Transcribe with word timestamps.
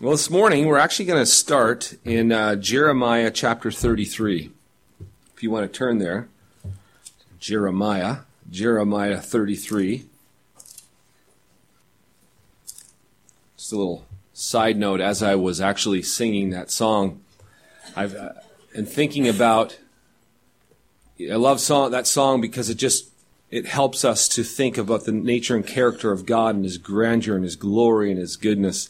Well, 0.00 0.10
this 0.10 0.28
morning 0.28 0.66
we're 0.66 0.76
actually 0.76 1.04
going 1.04 1.22
to 1.22 1.26
start 1.26 1.94
in 2.04 2.32
uh, 2.32 2.56
Jeremiah 2.56 3.30
chapter 3.30 3.70
33. 3.70 4.50
If 5.36 5.42
you 5.44 5.52
want 5.52 5.72
to 5.72 5.78
turn 5.78 5.98
there, 5.98 6.26
Jeremiah, 7.38 8.22
Jeremiah 8.50 9.20
33. 9.20 10.06
Just 13.56 13.72
a 13.72 13.76
little 13.76 14.04
side 14.32 14.76
note 14.76 15.00
as 15.00 15.22
I 15.22 15.36
was 15.36 15.60
actually 15.60 16.02
singing 16.02 16.50
that 16.50 16.72
song, 16.72 17.20
I've 17.94 18.16
uh, 18.16 18.32
and 18.74 18.88
thinking 18.88 19.28
about 19.28 19.78
I 21.20 21.36
love 21.36 21.60
song, 21.60 21.92
that 21.92 22.08
song 22.08 22.40
because 22.40 22.68
it 22.68 22.78
just 22.78 23.10
it 23.48 23.66
helps 23.66 24.04
us 24.04 24.26
to 24.30 24.42
think 24.42 24.76
about 24.76 25.04
the 25.04 25.12
nature 25.12 25.54
and 25.54 25.64
character 25.64 26.10
of 26.10 26.26
God 26.26 26.56
and 26.56 26.64
his 26.64 26.78
grandeur 26.78 27.36
and 27.36 27.44
his 27.44 27.54
glory 27.54 28.10
and 28.10 28.18
his 28.18 28.34
goodness 28.34 28.88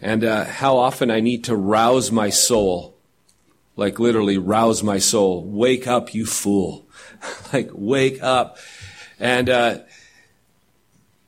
and 0.00 0.24
uh, 0.24 0.44
how 0.44 0.76
often 0.76 1.10
I 1.10 1.20
need 1.20 1.44
to 1.44 1.56
rouse 1.56 2.10
my 2.10 2.30
soul, 2.30 2.96
like 3.76 3.98
literally 3.98 4.38
rouse 4.38 4.82
my 4.82 4.98
soul. 4.98 5.44
Wake 5.44 5.86
up, 5.86 6.14
you 6.14 6.26
fool! 6.26 6.86
like 7.52 7.70
wake 7.72 8.22
up, 8.22 8.58
and 9.18 9.48
uh, 9.48 9.78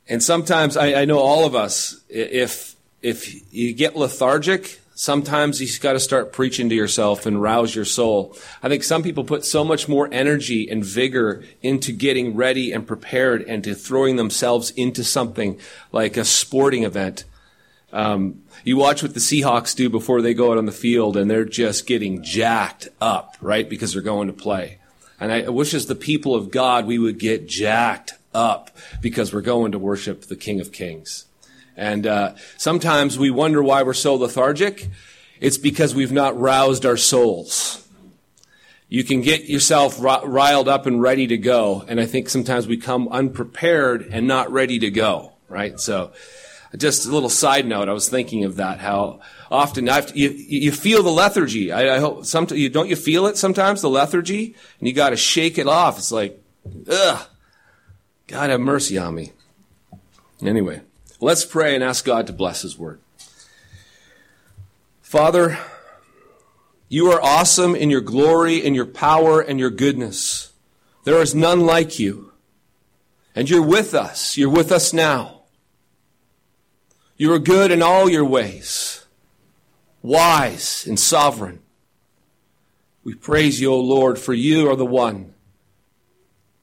and 0.07 0.23
sometimes 0.23 0.77
I, 0.77 1.01
I 1.01 1.05
know 1.05 1.19
all 1.19 1.45
of 1.45 1.55
us, 1.55 2.01
if 2.09 2.75
if 3.01 3.53
you 3.53 3.73
get 3.73 3.95
lethargic, 3.95 4.79
sometimes 4.99 5.61
you've 5.61 5.79
got 5.79 5.93
to 5.93 5.99
start 5.99 6.33
preaching 6.33 6.67
to 6.67 6.75
yourself 6.75 7.25
and 7.25 7.41
rouse 7.41 7.73
your 7.73 7.85
soul. 7.85 8.35
I 8.61 8.67
think 8.67 8.83
some 8.83 9.01
people 9.01 9.23
put 9.23 9.45
so 9.45 9.63
much 9.63 9.87
more 9.87 10.09
energy 10.11 10.69
and 10.69 10.83
vigor 10.83 11.43
into 11.61 11.93
getting 11.93 12.35
ready 12.35 12.73
and 12.73 12.85
prepared 12.85 13.43
and 13.43 13.63
to 13.63 13.75
throwing 13.75 14.17
themselves 14.17 14.71
into 14.71 15.05
something 15.05 15.57
like 15.93 16.17
a 16.17 16.25
sporting 16.25 16.83
event 16.83 17.23
um, 17.93 18.43
you 18.63 18.77
watch 18.77 19.01
what 19.01 19.13
the 19.13 19.19
Seahawks 19.19 19.75
do 19.75 19.89
before 19.89 20.21
they 20.21 20.33
go 20.33 20.51
out 20.51 20.57
on 20.57 20.65
the 20.65 20.71
field, 20.71 21.17
and 21.17 21.29
they're 21.29 21.45
just 21.45 21.87
getting 21.87 22.23
jacked 22.23 22.89
up, 22.99 23.35
right? 23.41 23.69
Because 23.69 23.93
they're 23.93 24.01
going 24.01 24.27
to 24.27 24.33
play. 24.33 24.77
And 25.19 25.31
I 25.31 25.49
wish 25.49 25.73
as 25.73 25.87
the 25.87 25.95
people 25.95 26.35
of 26.35 26.51
God, 26.51 26.85
we 26.85 26.97
would 26.97 27.19
get 27.19 27.47
jacked 27.47 28.13
up 28.33 28.75
because 29.01 29.33
we're 29.33 29.41
going 29.41 29.71
to 29.73 29.79
worship 29.79 30.21
the 30.23 30.35
King 30.35 30.61
of 30.61 30.71
Kings. 30.71 31.25
And 31.75 32.05
uh, 32.05 32.35
sometimes 32.57 33.17
we 33.17 33.29
wonder 33.29 33.63
why 33.63 33.83
we're 33.83 33.93
so 33.93 34.15
lethargic. 34.15 34.89
It's 35.39 35.57
because 35.57 35.95
we've 35.95 36.11
not 36.11 36.37
roused 36.37 36.85
our 36.85 36.97
souls. 36.97 37.87
You 38.89 39.03
can 39.03 39.21
get 39.21 39.45
yourself 39.45 39.97
riled 39.99 40.67
up 40.67 40.87
and 40.87 41.01
ready 41.01 41.27
to 41.27 41.37
go, 41.37 41.85
and 41.87 41.99
I 41.99 42.07
think 42.07 42.27
sometimes 42.27 42.65
we 42.65 42.75
come 42.75 43.07
unprepared 43.09 44.07
and 44.11 44.27
not 44.27 44.51
ready 44.51 44.79
to 44.79 44.89
go, 44.89 45.33
right? 45.47 45.79
So 45.79 46.11
just 46.77 47.05
a 47.05 47.11
little 47.11 47.29
side 47.29 47.65
note, 47.65 47.89
I 47.89 47.93
was 47.93 48.09
thinking 48.09 48.43
of 48.43 48.57
that, 48.57 48.79
how 48.79 49.21
often 49.49 49.85
to, 49.87 50.11
you, 50.13 50.29
you 50.29 50.71
feel 50.71 51.01
the 51.01 51.09
lethargy. 51.09 51.71
I, 51.71 51.95
I 51.95 51.99
hope, 51.99 52.25
some, 52.25 52.47
you, 52.51 52.69
don't 52.69 52.89
you 52.89 52.95
feel 52.95 53.25
it 53.25 53.37
sometimes, 53.37 53.81
the 53.81 53.89
lethargy? 53.89 54.55
And 54.79 54.87
you 54.87 54.93
gotta 54.93 55.17
shake 55.17 55.57
it 55.57 55.67
off. 55.67 55.97
It's 55.97 56.11
like, 56.11 56.41
ugh, 56.89 57.27
God 58.27 58.49
have 58.51 58.61
mercy 58.61 58.97
on 58.97 59.15
me. 59.15 59.31
Anyway, 60.41 60.81
let's 61.19 61.43
pray 61.43 61.73
and 61.73 61.83
ask 61.83 62.05
God 62.05 62.27
to 62.27 62.33
bless 62.33 62.61
His 62.61 62.77
word. 62.77 62.99
Father, 65.01 65.57
you 66.87 67.11
are 67.11 67.21
awesome 67.21 67.75
in 67.75 67.89
your 67.89 68.01
glory, 68.01 68.57
in 68.63 68.75
your 68.75 68.85
power, 68.85 69.41
and 69.41 69.59
your 69.59 69.71
goodness. 69.71 70.53
There 71.03 71.21
is 71.21 71.33
none 71.33 71.61
like 71.61 71.97
you. 71.97 72.31
And 73.35 73.49
you're 73.49 73.61
with 73.61 73.95
us. 73.95 74.37
You're 74.37 74.49
with 74.49 74.71
us 74.71 74.93
now. 74.93 75.38
You 77.19 77.33
are 77.33 77.39
good 77.39 77.69
in 77.69 77.81
all 77.81 78.09
your 78.09 78.23
ways, 78.23 79.05
wise 80.01 80.87
and 80.87 80.97
sovereign. 80.97 81.59
We 83.03 83.13
praise 83.13 83.59
you, 83.59 83.73
O 83.73 83.79
Lord, 83.81 84.17
for 84.17 84.33
you 84.33 84.71
are 84.71 84.77
the 84.77 84.85
one 84.85 85.33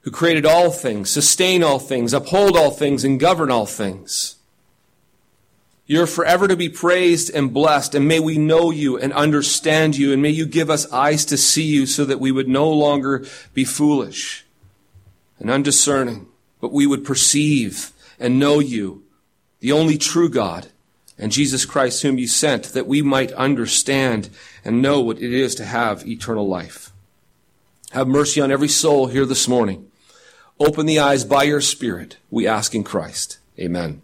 who 0.00 0.10
created 0.10 0.46
all 0.46 0.70
things, 0.70 1.10
sustain 1.10 1.62
all 1.62 1.78
things, 1.78 2.14
uphold 2.14 2.56
all 2.56 2.70
things, 2.70 3.04
and 3.04 3.20
govern 3.20 3.50
all 3.50 3.66
things. 3.66 4.36
You're 5.84 6.06
forever 6.06 6.48
to 6.48 6.56
be 6.56 6.70
praised 6.70 7.28
and 7.34 7.52
blessed, 7.52 7.94
and 7.94 8.08
may 8.08 8.18
we 8.18 8.38
know 8.38 8.70
you 8.70 8.96
and 8.96 9.12
understand 9.12 9.94
you, 9.98 10.10
and 10.10 10.22
may 10.22 10.30
you 10.30 10.46
give 10.46 10.70
us 10.70 10.90
eyes 10.90 11.26
to 11.26 11.36
see 11.36 11.64
you 11.64 11.84
so 11.84 12.06
that 12.06 12.18
we 12.18 12.32
would 12.32 12.48
no 12.48 12.70
longer 12.70 13.26
be 13.52 13.64
foolish 13.64 14.46
and 15.38 15.50
undiscerning, 15.50 16.28
but 16.62 16.72
we 16.72 16.86
would 16.86 17.04
perceive 17.04 17.92
and 18.18 18.38
know 18.38 18.58
you 18.58 19.02
the 19.66 19.72
only 19.72 19.98
true 19.98 20.28
God, 20.28 20.68
and 21.18 21.32
Jesus 21.32 21.64
Christ, 21.64 22.02
whom 22.02 22.18
you 22.18 22.28
sent, 22.28 22.66
that 22.66 22.86
we 22.86 23.02
might 23.02 23.32
understand 23.32 24.30
and 24.64 24.80
know 24.80 25.00
what 25.00 25.20
it 25.20 25.32
is 25.32 25.56
to 25.56 25.64
have 25.64 26.06
eternal 26.06 26.46
life. 26.46 26.92
Have 27.90 28.06
mercy 28.06 28.40
on 28.40 28.52
every 28.52 28.68
soul 28.68 29.08
here 29.08 29.26
this 29.26 29.48
morning. 29.48 29.90
Open 30.60 30.86
the 30.86 31.00
eyes 31.00 31.24
by 31.24 31.42
your 31.42 31.60
Spirit, 31.60 32.16
we 32.30 32.46
ask 32.46 32.76
in 32.76 32.84
Christ. 32.84 33.38
Amen. 33.58 34.02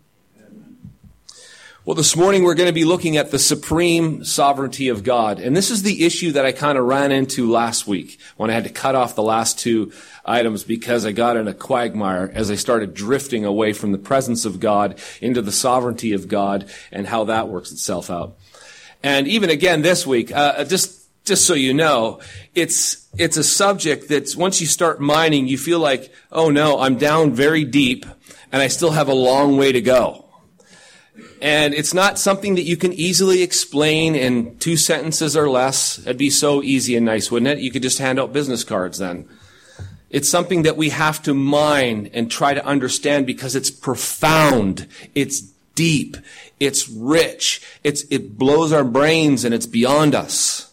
Well, 1.84 1.96
this 1.96 2.14
morning 2.14 2.44
we're 2.44 2.54
going 2.54 2.68
to 2.68 2.72
be 2.72 2.84
looking 2.84 3.16
at 3.16 3.32
the 3.32 3.40
supreme 3.40 4.24
sovereignty 4.24 4.86
of 4.86 5.02
God. 5.02 5.40
And 5.40 5.56
this 5.56 5.68
is 5.68 5.82
the 5.82 6.04
issue 6.06 6.30
that 6.30 6.46
I 6.46 6.52
kind 6.52 6.78
of 6.78 6.84
ran 6.84 7.10
into 7.10 7.50
last 7.50 7.88
week 7.88 8.20
when 8.36 8.50
I 8.50 8.52
had 8.52 8.62
to 8.62 8.70
cut 8.70 8.94
off 8.94 9.16
the 9.16 9.22
last 9.24 9.58
two 9.58 9.90
items 10.24 10.62
because 10.62 11.04
I 11.04 11.10
got 11.10 11.36
in 11.36 11.48
a 11.48 11.52
quagmire 11.52 12.30
as 12.32 12.52
I 12.52 12.54
started 12.54 12.94
drifting 12.94 13.44
away 13.44 13.72
from 13.72 13.90
the 13.90 13.98
presence 13.98 14.44
of 14.44 14.60
God 14.60 15.00
into 15.20 15.42
the 15.42 15.50
sovereignty 15.50 16.12
of 16.12 16.28
God 16.28 16.70
and 16.92 17.04
how 17.04 17.24
that 17.24 17.48
works 17.48 17.72
itself 17.72 18.10
out. 18.10 18.36
And 19.02 19.26
even 19.26 19.50
again 19.50 19.82
this 19.82 20.06
week, 20.06 20.30
uh, 20.30 20.62
just 20.62 21.00
just 21.24 21.48
so 21.48 21.54
you 21.54 21.74
know, 21.74 22.20
it's 22.54 23.08
it's 23.18 23.36
a 23.36 23.42
subject 23.42 24.08
that 24.10 24.36
once 24.36 24.60
you 24.60 24.68
start 24.68 25.00
mining, 25.00 25.48
you 25.48 25.58
feel 25.58 25.80
like, 25.80 26.12
oh 26.30 26.48
no, 26.48 26.78
I'm 26.78 26.96
down 26.96 27.32
very 27.32 27.64
deep, 27.64 28.06
and 28.52 28.62
I 28.62 28.68
still 28.68 28.92
have 28.92 29.08
a 29.08 29.14
long 29.14 29.56
way 29.56 29.72
to 29.72 29.80
go. 29.80 30.21
And 31.42 31.74
it's 31.74 31.92
not 31.92 32.20
something 32.20 32.54
that 32.54 32.62
you 32.62 32.76
can 32.76 32.92
easily 32.92 33.42
explain 33.42 34.14
in 34.14 34.56
two 34.58 34.76
sentences 34.76 35.36
or 35.36 35.50
less. 35.50 35.98
It'd 35.98 36.16
be 36.16 36.30
so 36.30 36.62
easy 36.62 36.94
and 36.94 37.04
nice, 37.04 37.32
wouldn't 37.32 37.58
it? 37.58 37.58
You 37.58 37.72
could 37.72 37.82
just 37.82 37.98
hand 37.98 38.20
out 38.20 38.32
business 38.32 38.62
cards 38.62 38.98
then. 38.98 39.28
It's 40.08 40.28
something 40.28 40.62
that 40.62 40.76
we 40.76 40.90
have 40.90 41.20
to 41.24 41.34
mine 41.34 42.10
and 42.14 42.30
try 42.30 42.54
to 42.54 42.64
understand 42.64 43.26
because 43.26 43.56
it's 43.56 43.72
profound. 43.72 44.86
It's 45.16 45.40
deep. 45.74 46.16
It's 46.60 46.88
rich. 46.88 47.60
It's, 47.82 48.04
it 48.08 48.38
blows 48.38 48.72
our 48.72 48.84
brains 48.84 49.44
and 49.44 49.52
it's 49.52 49.66
beyond 49.66 50.14
us. 50.14 50.72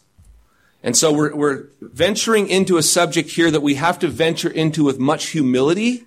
And 0.84 0.96
so 0.96 1.12
we're, 1.12 1.34
we're 1.34 1.64
venturing 1.80 2.48
into 2.48 2.76
a 2.76 2.82
subject 2.84 3.30
here 3.30 3.50
that 3.50 3.62
we 3.62 3.74
have 3.74 3.98
to 3.98 4.06
venture 4.06 4.50
into 4.50 4.84
with 4.84 5.00
much 5.00 5.30
humility, 5.30 6.04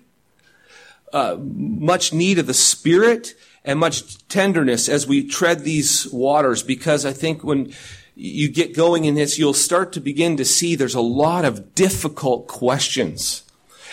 uh, 1.12 1.36
much 1.38 2.14
need 2.14 2.38
of 2.38 2.46
the 2.46 2.54
Spirit, 2.54 3.34
and 3.64 3.78
much 3.78 4.26
tenderness 4.28 4.88
as 4.88 5.06
we 5.06 5.26
tread 5.26 5.60
these 5.60 6.06
waters 6.12 6.62
because 6.62 7.06
I 7.06 7.12
think 7.12 7.42
when 7.42 7.72
you 8.14 8.48
get 8.48 8.76
going 8.76 9.04
in 9.04 9.14
this, 9.14 9.38
you'll 9.38 9.54
start 9.54 9.92
to 9.92 10.00
begin 10.00 10.36
to 10.36 10.44
see 10.44 10.76
there's 10.76 10.94
a 10.94 11.00
lot 11.00 11.44
of 11.44 11.74
difficult 11.74 12.46
questions. 12.46 13.42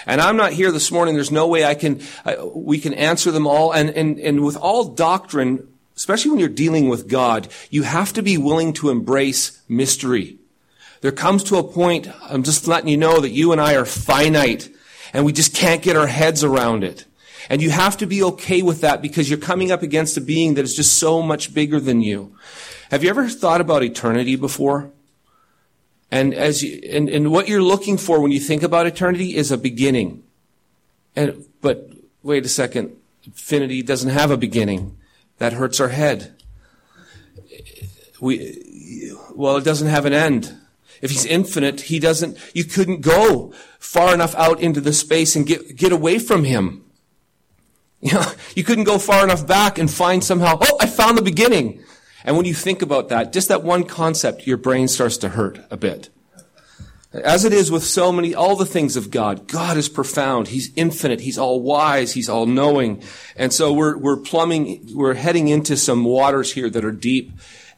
And 0.05 0.19
I'm 0.19 0.37
not 0.37 0.53
here 0.53 0.71
this 0.71 0.91
morning. 0.91 1.15
There's 1.15 1.31
no 1.31 1.47
way 1.47 1.63
I 1.63 1.75
can, 1.75 2.01
we 2.53 2.79
can 2.79 2.93
answer 2.93 3.31
them 3.31 3.47
all. 3.47 3.71
And, 3.71 3.89
and, 3.91 4.19
and 4.19 4.43
with 4.43 4.57
all 4.57 4.85
doctrine, 4.85 5.67
especially 5.95 6.31
when 6.31 6.39
you're 6.39 6.49
dealing 6.49 6.89
with 6.89 7.07
God, 7.07 7.47
you 7.69 7.83
have 7.83 8.13
to 8.13 8.23
be 8.23 8.37
willing 8.37 8.73
to 8.73 8.89
embrace 8.89 9.61
mystery. 9.69 10.37
There 11.01 11.11
comes 11.11 11.43
to 11.45 11.57
a 11.57 11.63
point, 11.63 12.07
I'm 12.23 12.43
just 12.43 12.67
letting 12.67 12.89
you 12.89 12.97
know 12.97 13.19
that 13.21 13.29
you 13.29 13.51
and 13.51 13.61
I 13.61 13.75
are 13.75 13.85
finite 13.85 14.69
and 15.13 15.25
we 15.25 15.33
just 15.33 15.55
can't 15.55 15.81
get 15.81 15.97
our 15.97 16.07
heads 16.07 16.43
around 16.43 16.83
it. 16.83 17.05
And 17.49 17.61
you 17.61 17.69
have 17.69 17.97
to 17.97 18.05
be 18.05 18.23
okay 18.23 18.61
with 18.61 18.81
that 18.81 19.01
because 19.01 19.29
you're 19.29 19.39
coming 19.39 19.71
up 19.71 19.81
against 19.81 20.17
a 20.17 20.21
being 20.21 20.53
that 20.55 20.63
is 20.63 20.75
just 20.75 20.97
so 20.97 21.21
much 21.21 21.53
bigger 21.53 21.79
than 21.79 22.01
you. 22.01 22.35
Have 22.89 23.03
you 23.03 23.09
ever 23.09 23.27
thought 23.29 23.61
about 23.61 23.83
eternity 23.83 24.35
before? 24.35 24.91
And 26.11 26.33
as 26.33 26.61
you, 26.61 26.81
and, 26.89 27.09
and 27.09 27.31
what 27.31 27.47
you're 27.47 27.61
looking 27.61 27.97
for 27.97 28.19
when 28.19 28.31
you 28.31 28.39
think 28.39 28.63
about 28.63 28.85
eternity 28.85 29.35
is 29.35 29.51
a 29.51 29.57
beginning. 29.57 30.23
And, 31.15 31.45
but 31.61 31.89
wait 32.21 32.45
a 32.45 32.49
second. 32.49 32.95
Infinity 33.25 33.81
doesn't 33.81 34.09
have 34.09 34.31
a 34.31 34.37
beginning. 34.37 34.97
That 35.37 35.53
hurts 35.53 35.79
our 35.79 35.89
head. 35.89 36.35
We, 38.19 39.11
well, 39.33 39.57
it 39.57 39.63
doesn't 39.63 39.87
have 39.87 40.05
an 40.05 40.13
end. 40.13 40.57
If 41.01 41.11
he's 41.11 41.25
infinite, 41.25 41.81
he 41.81 41.99
doesn't, 41.99 42.37
you 42.53 42.63
couldn't 42.63 43.01
go 43.01 43.53
far 43.79 44.13
enough 44.13 44.35
out 44.35 44.59
into 44.59 44.81
the 44.81 44.93
space 44.93 45.35
and 45.35 45.47
get, 45.47 45.75
get 45.75 45.91
away 45.91 46.19
from 46.19 46.43
him. 46.43 46.83
You 48.01 48.13
know, 48.13 48.31
you 48.55 48.63
couldn't 48.63 48.85
go 48.85 48.97
far 48.97 49.23
enough 49.23 49.45
back 49.45 49.77
and 49.77 49.89
find 49.89 50.23
somehow, 50.23 50.57
oh, 50.59 50.77
I 50.79 50.87
found 50.87 51.17
the 51.17 51.21
beginning. 51.21 51.83
And 52.23 52.35
when 52.35 52.45
you 52.45 52.53
think 52.53 52.81
about 52.81 53.09
that, 53.09 53.31
just 53.31 53.47
that 53.49 53.63
one 53.63 53.83
concept, 53.83 54.47
your 54.47 54.57
brain 54.57 54.87
starts 54.87 55.17
to 55.17 55.29
hurt 55.29 55.59
a 55.69 55.77
bit. 55.77 56.09
As 57.13 57.43
it 57.43 57.51
is 57.51 57.69
with 57.69 57.83
so 57.83 58.11
many, 58.11 58.33
all 58.33 58.55
the 58.55 58.65
things 58.65 58.95
of 58.95 59.11
God, 59.11 59.47
God 59.47 59.75
is 59.75 59.89
profound. 59.89 60.47
He's 60.47 60.71
infinite. 60.77 61.19
He's 61.19 61.37
all 61.37 61.61
wise. 61.61 62.13
He's 62.13 62.29
all 62.29 62.45
knowing. 62.45 63.03
And 63.35 63.51
so 63.51 63.73
we're, 63.73 63.97
we're 63.97 64.17
plumbing, 64.17 64.91
we're 64.93 65.15
heading 65.15 65.49
into 65.49 65.75
some 65.75 66.05
waters 66.05 66.53
here 66.53 66.69
that 66.69 66.85
are 66.85 66.91
deep. 66.91 67.33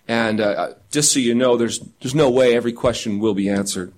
And 0.08 0.40
uh, 0.40 0.74
just 0.92 1.12
so 1.12 1.20
you 1.20 1.34
know, 1.34 1.58
there's, 1.58 1.80
there's 2.02 2.14
no 2.14 2.30
way 2.30 2.56
every 2.56 2.74
question 2.74 3.20
will 3.20 3.34
be 3.34 3.50
answered. 3.50 3.92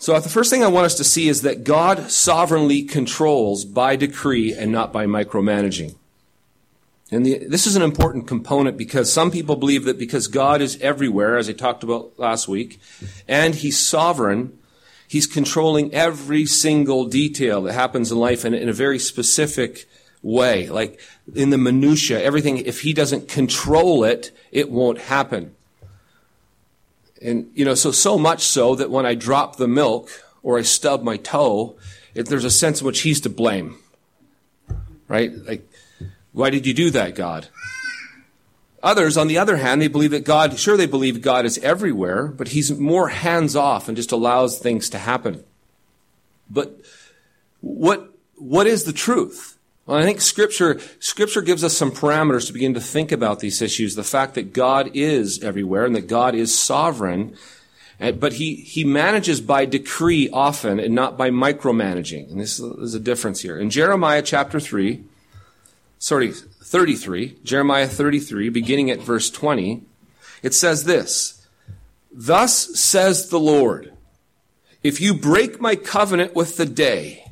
So 0.00 0.18
the 0.18 0.30
first 0.30 0.48
thing 0.48 0.64
I 0.64 0.68
want 0.68 0.86
us 0.86 0.94
to 0.94 1.04
see 1.04 1.28
is 1.28 1.42
that 1.42 1.62
God 1.62 2.10
sovereignly 2.10 2.84
controls 2.84 3.66
by 3.66 3.96
decree 3.96 4.50
and 4.50 4.72
not 4.72 4.94
by 4.94 5.04
micromanaging. 5.04 5.94
And 7.10 7.26
the, 7.26 7.46
this 7.46 7.66
is 7.66 7.76
an 7.76 7.82
important 7.82 8.26
component 8.26 8.78
because 8.78 9.12
some 9.12 9.30
people 9.30 9.56
believe 9.56 9.84
that 9.84 9.98
because 9.98 10.26
God 10.26 10.62
is 10.62 10.80
everywhere, 10.80 11.36
as 11.36 11.50
I 11.50 11.52
talked 11.52 11.82
about 11.82 12.18
last 12.18 12.48
week, 12.48 12.80
and 13.28 13.54
He's 13.54 13.78
sovereign, 13.78 14.58
He's 15.06 15.26
controlling 15.26 15.92
every 15.92 16.46
single 16.46 17.04
detail 17.04 17.60
that 17.62 17.74
happens 17.74 18.10
in 18.10 18.16
life 18.16 18.46
in, 18.46 18.54
in 18.54 18.70
a 18.70 18.72
very 18.72 18.98
specific 18.98 19.86
way. 20.22 20.70
Like 20.70 20.98
in 21.34 21.50
the 21.50 21.58
minutia, 21.58 22.22
everything, 22.22 22.56
if 22.56 22.80
He 22.80 22.94
doesn't 22.94 23.28
control 23.28 24.02
it, 24.04 24.30
it 24.50 24.70
won't 24.70 24.98
happen. 24.98 25.54
And, 27.22 27.50
you 27.54 27.64
know, 27.64 27.74
so, 27.74 27.92
so 27.92 28.18
much 28.18 28.42
so 28.42 28.74
that 28.74 28.90
when 28.90 29.04
I 29.04 29.14
drop 29.14 29.56
the 29.56 29.68
milk 29.68 30.10
or 30.42 30.58
I 30.58 30.62
stub 30.62 31.02
my 31.02 31.16
toe, 31.16 31.76
it, 32.14 32.26
there's 32.26 32.44
a 32.44 32.50
sense 32.50 32.80
in 32.80 32.86
which 32.86 33.02
He's 33.02 33.20
to 33.22 33.28
blame. 33.28 33.76
Right? 35.06 35.32
Like, 35.34 35.68
why 36.32 36.50
did 36.50 36.66
you 36.66 36.74
do 36.74 36.90
that, 36.90 37.14
God? 37.14 37.48
Others, 38.82 39.16
on 39.16 39.26
the 39.26 39.36
other 39.36 39.56
hand, 39.56 39.82
they 39.82 39.88
believe 39.88 40.12
that 40.12 40.24
God, 40.24 40.58
sure, 40.58 40.76
they 40.76 40.86
believe 40.86 41.20
God 41.20 41.44
is 41.44 41.58
everywhere, 41.58 42.28
but 42.28 42.48
He's 42.48 42.78
more 42.78 43.08
hands 43.08 43.54
off 43.54 43.88
and 43.88 43.96
just 43.96 44.12
allows 44.12 44.58
things 44.58 44.88
to 44.90 44.98
happen. 44.98 45.44
But 46.48 46.80
what, 47.60 48.14
what 48.36 48.66
is 48.66 48.84
the 48.84 48.92
truth? 48.92 49.58
Well, 49.86 49.98
I 49.98 50.04
think 50.04 50.20
scripture, 50.20 50.78
scripture 50.98 51.42
gives 51.42 51.64
us 51.64 51.76
some 51.76 51.90
parameters 51.90 52.46
to 52.46 52.52
begin 52.52 52.74
to 52.74 52.80
think 52.80 53.12
about 53.12 53.40
these 53.40 53.60
issues. 53.62 53.94
The 53.94 54.04
fact 54.04 54.34
that 54.34 54.52
God 54.52 54.90
is 54.94 55.42
everywhere 55.42 55.84
and 55.84 55.96
that 55.96 56.06
God 56.06 56.34
is 56.34 56.56
sovereign, 56.56 57.34
eh, 57.98 58.12
but 58.12 58.34
he, 58.34 58.56
he 58.56 58.84
manages 58.84 59.40
by 59.40 59.64
decree 59.64 60.28
often 60.30 60.78
and 60.78 60.94
not 60.94 61.16
by 61.16 61.30
micromanaging. 61.30 62.30
And 62.30 62.40
this 62.40 62.60
is 62.60 62.94
a 62.94 63.00
difference 63.00 63.40
here. 63.40 63.58
In 63.58 63.70
Jeremiah 63.70 64.22
chapter 64.22 64.60
3, 64.60 65.02
sorry, 65.98 66.32
33, 66.32 67.38
Jeremiah 67.42 67.88
33, 67.88 68.48
beginning 68.50 68.90
at 68.90 69.00
verse 69.00 69.30
20, 69.30 69.82
it 70.42 70.54
says 70.54 70.84
this, 70.84 71.46
Thus 72.12 72.78
says 72.78 73.28
the 73.28 73.40
Lord, 73.40 73.92
if 74.82 75.00
you 75.00 75.14
break 75.14 75.60
my 75.60 75.74
covenant 75.74 76.34
with 76.34 76.56
the 76.56 76.66
day, 76.66 77.29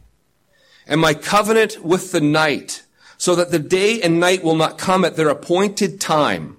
and 0.88 1.00
my 1.00 1.14
covenant 1.14 1.85
with 1.85 2.11
the 2.11 2.20
night, 2.20 2.82
so 3.19 3.35
that 3.35 3.50
the 3.50 3.58
day 3.58 4.00
and 4.00 4.19
night 4.19 4.43
will 4.43 4.56
not 4.56 4.79
come 4.79 5.05
at 5.05 5.17
their 5.17 5.29
appointed 5.29 6.00
time, 6.00 6.56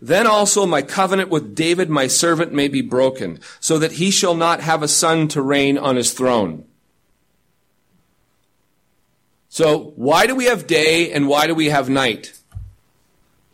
then 0.00 0.26
also 0.26 0.66
my 0.66 0.82
covenant 0.82 1.28
with 1.28 1.54
David 1.54 1.90
my 1.90 2.06
servant 2.06 2.52
may 2.52 2.68
be 2.68 2.80
broken, 2.80 3.38
so 3.60 3.78
that 3.78 3.92
he 3.92 4.10
shall 4.10 4.34
not 4.34 4.60
have 4.60 4.82
a 4.82 4.88
son 4.88 5.28
to 5.28 5.42
reign 5.42 5.76
on 5.78 5.96
his 5.96 6.12
throne. 6.12 6.64
So 9.48 9.92
why 9.96 10.26
do 10.26 10.34
we 10.34 10.46
have 10.46 10.66
day 10.66 11.12
and 11.12 11.28
why 11.28 11.46
do 11.46 11.54
we 11.54 11.66
have 11.66 11.88
night? 11.88 12.38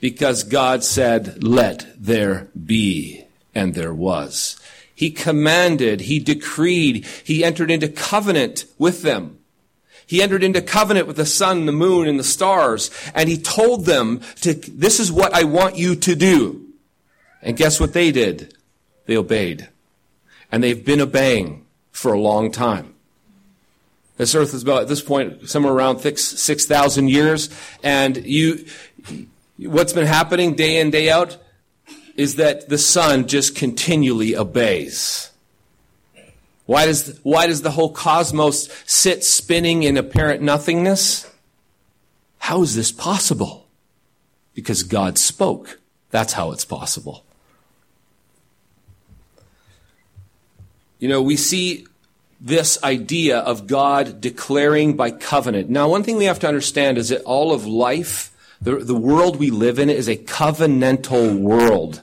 Because 0.01 0.43
God 0.43 0.83
said, 0.83 1.45
let 1.45 1.87
there 1.97 2.49
be, 2.67 3.25
and 3.55 3.75
there 3.75 3.95
was. 3.95 4.61
He 4.95 5.11
commanded, 5.11 6.03
he 6.03 6.19
decreed, 6.19 7.07
he 7.25 7.45
entered 7.45 7.71
into 7.71 7.89
covenant 7.89 8.65
with 8.79 9.03
them. 9.03 9.39
He 10.07 10.23
entered 10.23 10.43
into 10.43 10.61
covenant 10.61 11.07
with 11.07 11.17
the 11.17 11.27
sun, 11.27 11.67
the 11.67 11.73
moon, 11.73 12.09
and 12.09 12.19
the 12.19 12.25
stars, 12.25 12.91
and 13.15 13.29
he 13.29 13.39
told 13.39 13.87
them 13.87 14.21
to, 14.43 14.55
this 14.55 15.01
is 15.01 15.11
what 15.11 15.35
I 15.35 15.45
want 15.45 15.77
you 15.77 15.95
to 15.97 16.15
do. 16.15 16.67
And 17.41 17.57
guess 17.57 17.81
what 17.81 17.93
they 17.93 18.13
did? 18.13 18.55
They 19.07 19.17
obeyed. 19.17 19.69
And 20.51 20.63
they've 20.63 20.85
been 20.85 21.01
obeying 21.01 21.67
for 21.91 22.13
a 22.13 22.21
long 22.21 22.53
time. 22.53 22.95
This 24.17 24.35
earth 24.35 24.55
is 24.55 24.63
about, 24.63 24.83
at 24.83 24.89
this 24.89 25.01
point, 25.01 25.49
somewhere 25.49 25.73
around 25.73 25.99
6,000 26.01 27.09
years. 27.09 27.49
And 27.83 28.25
you, 28.25 28.67
what's 29.59 29.93
been 29.93 30.07
happening 30.07 30.55
day 30.55 30.81
in, 30.81 30.91
day 30.91 31.11
out 31.11 31.39
is 32.15 32.37
that 32.37 32.69
the 32.69 32.79
sun 32.79 33.27
just 33.27 33.57
continually 33.57 34.37
obeys. 34.37 35.32
Why 36.67 36.87
does, 36.87 37.19
why 37.23 37.47
does 37.47 37.63
the 37.63 37.73
whole 37.73 37.93
cosmos 37.93 38.69
sit 38.87 39.25
spinning 39.25 39.83
in 39.83 39.97
apparent 39.97 40.43
nothingness? 40.43 41.31
How 42.39 42.63
is 42.63 42.75
this 42.75 42.93
possible? 42.93 43.67
Because 44.55 44.83
God 44.83 45.19
spoke. 45.19 45.81
That's 46.11 46.35
how 46.35 46.53
it's 46.53 46.65
possible. 46.65 47.25
You 50.99 51.09
know, 51.09 51.21
we 51.21 51.37
see 51.37 51.87
this 52.41 52.83
idea 52.85 53.39
of 53.39 53.67
God 53.67 54.21
declaring 54.21 54.97
by 54.97 55.11
covenant. 55.11 55.71
Now, 55.71 55.89
one 55.89 56.03
thing 56.03 56.17
we 56.17 56.27
have 56.27 56.41
to 56.41 56.49
understand 56.49 56.99
is 56.99 57.09
that 57.09 57.23
all 57.23 57.53
of 57.53 57.67
life, 57.67 58.31
the, 58.61 58.77
the 58.77 58.95
world 58.95 59.37
we 59.37 59.51
live 59.51 59.79
in 59.79 59.91
is 59.91 60.09
a 60.09 60.17
covenantal 60.17 61.39
world. 61.39 62.03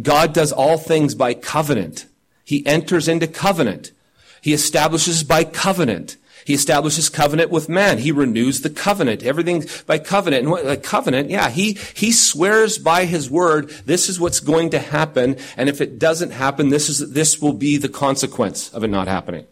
God 0.00 0.32
does 0.32 0.52
all 0.52 0.78
things 0.78 1.14
by 1.14 1.34
covenant. 1.34 2.06
He 2.44 2.66
enters 2.66 3.08
into 3.08 3.26
covenant. 3.26 3.92
He 4.40 4.52
establishes 4.52 5.22
by 5.22 5.44
covenant. 5.44 6.16
He 6.44 6.54
establishes 6.54 7.08
covenant 7.08 7.50
with 7.50 7.68
man. 7.68 7.98
He 7.98 8.10
renews 8.10 8.62
the 8.62 8.70
covenant. 8.70 9.22
Everything 9.22 9.64
by 9.86 9.98
covenant. 9.98 10.42
And 10.42 10.50
what, 10.50 10.66
a 10.66 10.76
covenant, 10.76 11.30
yeah, 11.30 11.50
he, 11.50 11.74
he 11.94 12.10
swears 12.10 12.78
by 12.78 13.04
his 13.04 13.30
word, 13.30 13.70
this 13.86 14.08
is 14.08 14.18
what's 14.18 14.40
going 14.40 14.70
to 14.70 14.80
happen. 14.80 15.36
And 15.56 15.68
if 15.68 15.80
it 15.80 15.98
doesn't 15.98 16.32
happen, 16.32 16.70
this 16.70 16.88
is, 16.88 17.12
this 17.12 17.40
will 17.40 17.52
be 17.52 17.76
the 17.76 17.88
consequence 17.88 18.72
of 18.74 18.82
it 18.82 18.88
not 18.88 19.06
happening. 19.06 19.46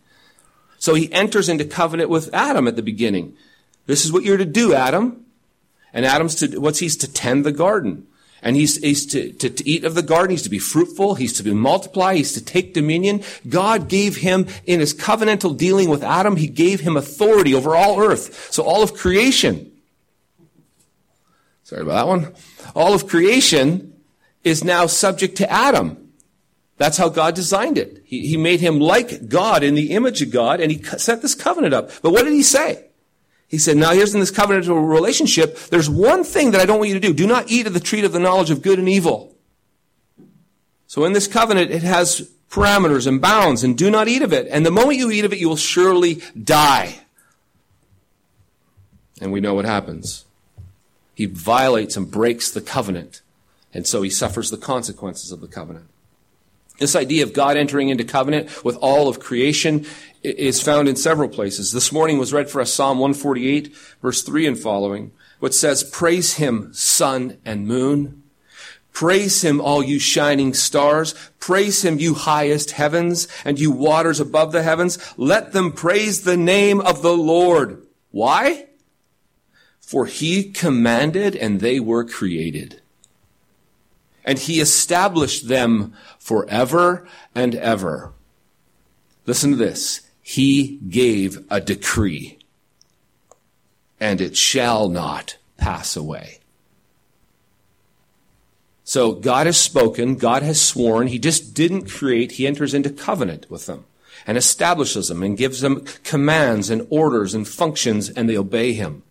So 0.78 0.94
he 0.94 1.12
enters 1.12 1.48
into 1.48 1.64
covenant 1.64 2.10
with 2.10 2.34
Adam 2.34 2.66
at 2.66 2.75
the 2.75 2.82
beginning. 2.82 3.34
This 3.87 4.04
is 4.04 4.12
what 4.12 4.25
you're 4.25 4.37
to 4.37 4.44
do, 4.44 4.75
Adam. 4.75 5.25
And 5.92 6.04
Adam's 6.04 6.34
to, 6.37 6.58
what's 6.58 6.78
he's 6.78 6.96
to 6.98 7.12
tend 7.12 7.44
the 7.44 7.52
garden. 7.52 8.06
And 8.42 8.56
he's, 8.56 8.76
he's 8.76 9.06
to, 9.06 9.32
to, 9.34 9.50
to, 9.50 9.69
eat 9.69 9.84
of 9.84 9.94
the 9.94 10.02
garden. 10.02 10.31
He's 10.31 10.42
to 10.42 10.50
be 10.50 10.58
fruitful. 10.58 11.14
He's 11.14 11.34
to 11.34 11.42
be 11.42 11.52
multiply. 11.52 12.14
He's 12.14 12.32
to 12.32 12.44
take 12.44 12.72
dominion. 12.72 13.22
God 13.48 13.88
gave 13.88 14.16
him, 14.16 14.46
in 14.64 14.81
his 14.81 14.94
covenantal 14.94 15.56
dealing 15.56 15.90
with 15.90 16.02
Adam, 16.02 16.37
he 16.37 16.46
gave 16.46 16.81
him 16.81 16.96
authority 16.96 17.54
over 17.54 17.76
all 17.76 18.00
earth. 18.00 18.48
So 18.50 18.62
all 18.62 18.82
of 18.82 18.94
creation. 18.94 19.70
Sorry 21.64 21.82
about 21.82 21.94
that 21.94 22.08
one. 22.08 22.34
All 22.75 22.94
of 22.94 23.06
creation 23.06 23.92
is 24.42 24.64
now 24.64 24.87
subject 24.87 25.37
to 25.37 25.50
Adam. 25.50 26.11
That's 26.78 26.97
how 26.97 27.11
God 27.11 27.35
designed 27.35 27.76
it. 27.76 28.02
He, 28.06 28.26
he 28.26 28.37
made 28.38 28.61
him 28.61 28.80
like 28.80 29.28
God 29.28 29.62
in 29.62 29.75
the 29.75 29.90
image 29.90 30.23
of 30.23 30.30
God, 30.30 30.61
and 30.61 30.73
he 30.73 30.82
set 30.82 31.20
this 31.20 31.35
covenant 31.35 31.75
up. 31.75 31.90
But 32.00 32.12
what 32.12 32.25
did 32.25 32.32
he 32.32 32.42
say? 32.42 32.87
He 33.50 33.59
said, 33.59 33.76
now 33.76 33.90
here's 33.90 34.14
in 34.14 34.21
this 34.21 34.30
covenantal 34.30 34.88
relationship, 34.88 35.59
there's 35.71 35.90
one 35.90 36.23
thing 36.23 36.52
that 36.52 36.61
I 36.61 36.64
don't 36.64 36.78
want 36.78 36.88
you 36.88 36.95
to 36.95 37.00
do. 37.00 37.12
Do 37.12 37.26
not 37.26 37.50
eat 37.50 37.66
of 37.66 37.75
the 37.75 37.80
tree 37.80 38.04
of 38.04 38.12
the 38.12 38.21
knowledge 38.21 38.50
of 38.50 38.62
good 38.62 38.78
and 38.78 38.88
evil. 38.88 39.35
So 40.87 41.04
in 41.04 41.14
this 41.14 41.26
covenant, 41.26 41.73
it 41.73 41.83
has 41.83 42.30
parameters 42.49 43.09
and 43.09 43.21
bounds, 43.21 43.64
and 43.64 43.76
do 43.76 43.90
not 43.90 44.07
eat 44.07 44.23
of 44.23 44.33
it. 44.33 44.47
And 44.50 44.64
the 44.64 44.71
moment 44.71 44.99
you 44.99 45.11
eat 45.11 45.25
of 45.25 45.33
it, 45.33 45.40
you 45.40 45.49
will 45.49 45.57
surely 45.57 46.23
die. 46.40 47.00
And 49.21 49.33
we 49.33 49.40
know 49.40 49.54
what 49.54 49.64
happens. 49.64 50.25
He 51.14 51.26
violates 51.26 51.97
and 51.97 52.11
breaks 52.11 52.50
the 52.50 52.61
covenant. 52.61 53.21
And 53.75 53.87
so 53.87 54.02
he 54.02 54.11
suffers 54.11 54.50
the 54.50 54.57
consequences 54.57 55.33
of 55.33 55.40
the 55.40 55.49
covenant. 55.49 55.87
This 56.78 56.97
idea 56.97 57.25
of 57.25 57.35
God 57.35 57.57
entering 57.57 57.90
into 57.90 58.04
covenant 58.04 58.64
with 58.64 58.76
all 58.76 59.09
of 59.09 59.21
creation 59.21 59.87
is 60.23 60.62
found 60.62 60.89
in 60.89 60.97
several 60.97 61.29
places. 61.29 61.73
This 61.73 61.93
morning 61.93 62.19
was 62.19 62.33
read 62.33 62.50
for 62.50 62.61
us 62.61 62.73
Psalm 62.73 62.99
148, 62.99 63.75
verse 64.03 64.23
3 64.23 64.47
and 64.47 64.59
following, 64.59 65.12
which 65.39 65.55
says, 65.55 65.83
Praise 65.83 66.35
him, 66.35 66.73
sun 66.73 67.39
and 67.45 67.67
moon. 67.67 68.23
Praise 68.93 69.43
him, 69.43 69.61
all 69.61 69.83
you 69.83 69.99
shining 69.99 70.53
stars. 70.53 71.15
Praise 71.39 71.85
him, 71.85 71.99
you 71.99 72.15
highest 72.15 72.73
heavens 72.73 73.29
and 73.45 73.59
you 73.59 73.71
waters 73.71 74.21
above 74.21 74.53
the 74.53 74.62
heavens. 74.62 74.99
Let 75.17 75.53
them 75.53 75.73
praise 75.73 76.23
the 76.23 76.37
name 76.37 76.81
of 76.81 77.03
the 77.03 77.17
Lord. 77.17 77.87
Why? 78.11 78.67
For 79.81 80.07
he 80.07 80.50
commanded 80.50 81.35
and 81.37 81.61
they 81.61 81.81
were 81.81 82.05
created 82.05 82.81
and 84.25 84.39
he 84.39 84.61
established 84.61 85.49
them 85.49 85.95
forever 86.19 87.07
and 87.35 87.55
ever. 87.55 88.12
Listen 89.27 89.50
to 89.50 89.57
this. 89.57 90.03
He 90.30 90.78
gave 90.88 91.44
a 91.50 91.60
decree, 91.60 92.38
and 93.99 94.20
it 94.20 94.37
shall 94.37 94.88
not 94.88 95.37
pass 95.56 95.96
away. 95.96 96.38
So 98.84 99.10
God 99.10 99.46
has 99.49 99.60
spoken, 99.60 100.14
God 100.14 100.44
has 100.44 100.60
sworn, 100.60 101.08
He 101.08 101.18
just 101.18 101.52
didn't 101.52 101.90
create, 101.90 102.30
He 102.32 102.46
enters 102.46 102.75
into 102.75 102.90
covenant 102.90 103.50
with 103.50 103.66
them 103.66 103.87
and 104.25 104.38
establishes 104.38 105.08
them 105.08 105.25
and 105.25 105.37
gives 105.37 105.62
them 105.62 105.84
commands 106.04 106.70
and 106.70 106.87
orders 106.90 107.34
and 107.34 107.49
functions 107.49 108.08
and 108.08 108.28
they 108.28 108.38
obey 108.38 108.72
Him. 108.72 109.02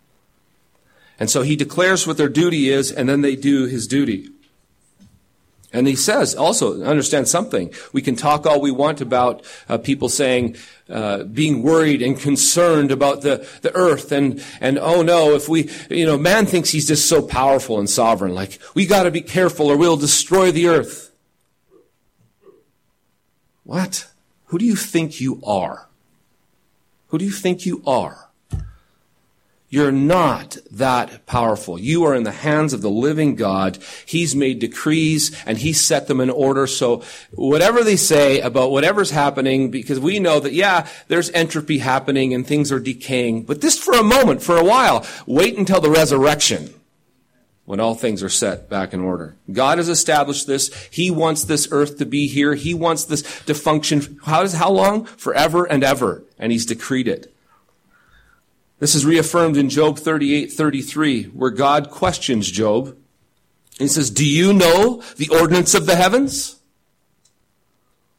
And 1.18 1.28
so 1.28 1.42
He 1.42 1.54
declares 1.54 2.06
what 2.06 2.16
their 2.16 2.30
duty 2.30 2.70
is 2.70 2.90
and 2.90 3.10
then 3.10 3.20
they 3.20 3.36
do 3.36 3.66
His 3.66 3.86
duty. 3.86 4.30
And 5.72 5.86
he 5.86 5.94
says 5.94 6.34
also, 6.34 6.82
understand 6.82 7.28
something. 7.28 7.72
We 7.92 8.02
can 8.02 8.16
talk 8.16 8.44
all 8.44 8.60
we 8.60 8.72
want 8.72 9.00
about 9.00 9.44
uh, 9.68 9.78
people 9.78 10.08
saying, 10.08 10.56
uh, 10.88 11.22
being 11.24 11.62
worried 11.62 12.02
and 12.02 12.18
concerned 12.18 12.90
about 12.90 13.22
the, 13.22 13.46
the 13.62 13.72
earth 13.76 14.10
and, 14.10 14.44
and 14.60 14.78
oh 14.78 15.02
no, 15.02 15.34
if 15.34 15.48
we, 15.48 15.70
you 15.88 16.06
know, 16.06 16.18
man 16.18 16.46
thinks 16.46 16.70
he's 16.70 16.88
just 16.88 17.08
so 17.08 17.22
powerful 17.22 17.78
and 17.78 17.88
sovereign. 17.88 18.34
Like, 18.34 18.58
we 18.74 18.84
gotta 18.86 19.12
be 19.12 19.20
careful 19.20 19.68
or 19.68 19.76
we'll 19.76 19.96
destroy 19.96 20.50
the 20.50 20.66
earth. 20.66 21.12
What? 23.62 24.08
Who 24.46 24.58
do 24.58 24.64
you 24.64 24.74
think 24.74 25.20
you 25.20 25.40
are? 25.44 25.88
Who 27.08 27.18
do 27.18 27.24
you 27.24 27.30
think 27.30 27.64
you 27.64 27.82
are? 27.86 28.29
You're 29.72 29.92
not 29.92 30.56
that 30.72 31.26
powerful. 31.26 31.78
You 31.78 32.02
are 32.02 32.14
in 32.16 32.24
the 32.24 32.32
hands 32.32 32.72
of 32.72 32.82
the 32.82 32.90
living 32.90 33.36
God. 33.36 33.78
He's 34.04 34.34
made 34.34 34.58
decrees 34.58 35.30
and 35.46 35.56
He 35.56 35.72
set 35.72 36.08
them 36.08 36.20
in 36.20 36.28
order. 36.28 36.66
So 36.66 37.04
whatever 37.30 37.84
they 37.84 37.94
say 37.94 38.40
about 38.40 38.72
whatever's 38.72 39.12
happening, 39.12 39.70
because 39.70 40.00
we 40.00 40.18
know 40.18 40.40
that, 40.40 40.54
yeah, 40.54 40.88
there's 41.06 41.30
entropy 41.30 41.78
happening 41.78 42.34
and 42.34 42.44
things 42.44 42.72
are 42.72 42.80
decaying, 42.80 43.44
but 43.44 43.60
just 43.60 43.80
for 43.80 43.94
a 43.94 44.02
moment, 44.02 44.42
for 44.42 44.56
a 44.56 44.64
while, 44.64 45.06
wait 45.24 45.56
until 45.56 45.80
the 45.80 45.88
resurrection 45.88 46.74
when 47.64 47.78
all 47.78 47.94
things 47.94 48.24
are 48.24 48.28
set 48.28 48.68
back 48.68 48.92
in 48.92 48.98
order. 48.98 49.36
God 49.52 49.78
has 49.78 49.88
established 49.88 50.48
this. 50.48 50.74
He 50.90 51.12
wants 51.12 51.44
this 51.44 51.68
earth 51.70 51.98
to 51.98 52.06
be 52.06 52.26
here. 52.26 52.56
He 52.56 52.74
wants 52.74 53.04
this 53.04 53.22
to 53.44 53.54
function. 53.54 54.18
How, 54.24 54.42
does, 54.42 54.54
how 54.54 54.72
long? 54.72 55.04
Forever 55.04 55.64
and 55.64 55.84
ever. 55.84 56.24
And 56.40 56.50
He's 56.50 56.66
decreed 56.66 57.06
it. 57.06 57.32
This 58.80 58.94
is 58.94 59.04
reaffirmed 59.04 59.58
in 59.58 59.68
Job 59.68 59.98
38, 59.98 60.52
33, 60.52 61.24
where 61.24 61.50
God 61.50 61.90
questions 61.90 62.50
Job. 62.50 62.96
He 63.78 63.86
says, 63.86 64.10
Do 64.10 64.26
you 64.26 64.54
know 64.54 65.02
the 65.16 65.28
ordinance 65.28 65.74
of 65.74 65.84
the 65.84 65.96
heavens? 65.96 66.56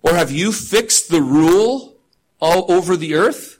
Or 0.03 0.13
have 0.13 0.32
you 0.32 0.51
fixed 0.51 1.10
the 1.10 1.22
rule 1.22 1.96
all 2.39 2.72
over 2.72 2.96
the 2.96 3.15
earth? 3.15 3.60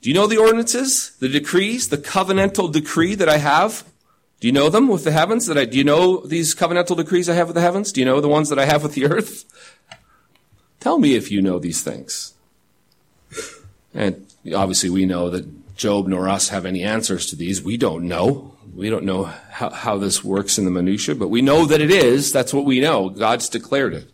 Do 0.00 0.10
you 0.10 0.14
know 0.14 0.26
the 0.26 0.38
ordinances, 0.38 1.16
the 1.20 1.28
decrees, 1.28 1.88
the 1.88 1.98
covenantal 1.98 2.72
decree 2.72 3.14
that 3.14 3.28
I 3.28 3.36
have? 3.38 3.84
Do 4.40 4.48
you 4.48 4.52
know 4.52 4.68
them 4.68 4.88
with 4.88 5.04
the 5.04 5.12
heavens? 5.12 5.46
That 5.46 5.56
I, 5.56 5.66
do 5.66 5.78
you 5.78 5.84
know 5.84 6.26
these 6.26 6.52
covenantal 6.52 6.96
decrees 6.96 7.28
I 7.28 7.34
have 7.34 7.46
with 7.46 7.54
the 7.54 7.60
heavens? 7.60 7.92
Do 7.92 8.00
you 8.00 8.04
know 8.04 8.20
the 8.20 8.28
ones 8.28 8.48
that 8.48 8.58
I 8.58 8.64
have 8.64 8.82
with 8.82 8.94
the 8.94 9.06
earth? 9.06 9.44
Tell 10.80 10.98
me 10.98 11.14
if 11.14 11.30
you 11.30 11.40
know 11.40 11.60
these 11.60 11.84
things. 11.84 12.34
And 13.94 14.26
obviously 14.54 14.90
we 14.90 15.06
know 15.06 15.30
that 15.30 15.76
Job 15.76 16.06
nor 16.06 16.28
us 16.28 16.50
have 16.50 16.66
any 16.66 16.82
answers 16.82 17.26
to 17.26 17.36
these. 17.36 17.62
We 17.62 17.76
don't 17.76 18.06
know. 18.06 18.54
We 18.74 18.90
don't 18.90 19.04
know 19.04 19.24
how, 19.24 19.70
how 19.70 19.98
this 19.98 20.22
works 20.24 20.58
in 20.58 20.64
the 20.64 20.70
minutia, 20.70 21.14
but 21.14 21.28
we 21.28 21.42
know 21.42 21.64
that 21.66 21.80
it 21.80 21.90
is. 21.90 22.32
That's 22.32 22.54
what 22.54 22.64
we 22.64 22.80
know. 22.80 23.08
God's 23.08 23.48
declared 23.48 23.94
it. 23.94 24.10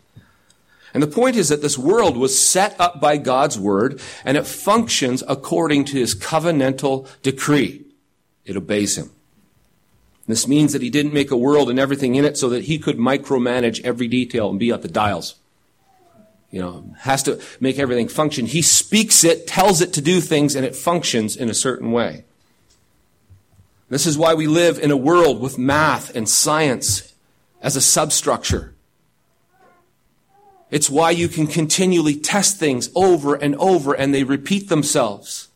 And 0.95 1.03
the 1.03 1.07
point 1.07 1.37
is 1.37 1.49
that 1.51 1.63
this 1.63 1.77
world 1.77 2.17
was 2.17 2.39
set 2.39 2.79
up 2.81 3.01
by 3.01 3.19
God's 3.19 3.59
word 3.59 4.01
and 4.25 4.37
it 4.37 4.47
functions 4.47 5.23
according 5.29 5.85
to 5.87 5.99
his 5.99 6.15
covenantal 6.15 7.07
decree. 7.23 7.85
It 8.45 8.57
obeys 8.57 8.97
him. 8.97 9.11
This 10.27 10.49
means 10.49 10.73
that 10.73 10.83
he 10.83 10.91
didn't 10.91 11.15
make 11.15 11.31
a 11.31 11.37
world 11.37 11.71
and 11.71 11.79
everything 11.79 12.15
in 12.15 12.25
it 12.25 12.37
so 12.37 12.49
that 12.51 12.65
he 12.65 12.79
could 12.79 12.99
micromanage 12.99 13.83
every 13.83 14.09
detail 14.09 14.51
and 14.51 14.59
be 14.59 14.71
at 14.71 14.83
the 14.83 14.89
dials 14.89 15.37
you 16.51 16.61
know, 16.61 16.95
has 17.01 17.23
to 17.25 17.41
make 17.61 17.79
everything 17.79 18.09
function. 18.09 18.47
He 18.47 18.63
speaks 18.63 19.23
it, 19.25 19.47
tells 19.47 19.81
it 19.81 19.93
to 19.95 20.01
do 20.01 20.21
things, 20.21 20.55
and 20.55 20.65
it 20.65 20.75
functions 20.75 21.37
in 21.37 21.51
a 21.51 21.55
certain 21.55 21.93
way. 21.93 22.25
This 23.91 24.07
is 24.07 24.19
why 24.19 24.35
we 24.35 24.47
live 24.47 24.79
in 24.79 24.91
a 24.91 24.97
world 24.97 25.41
with 25.41 25.59
math 25.59 26.15
and 26.15 26.29
science 26.29 27.15
as 27.63 27.77
a 27.77 27.81
substructure. 27.81 28.75
It's 30.71 30.91
why 30.91 31.11
you 31.11 31.29
can 31.29 31.47
continually 31.47 32.15
test 32.15 32.59
things 32.59 32.91
over 32.95 33.35
and 33.35 33.57
over 33.57 33.95
and 33.95 34.15
they 34.15 34.25
repeat 34.25 34.69
themselves. 34.69 35.48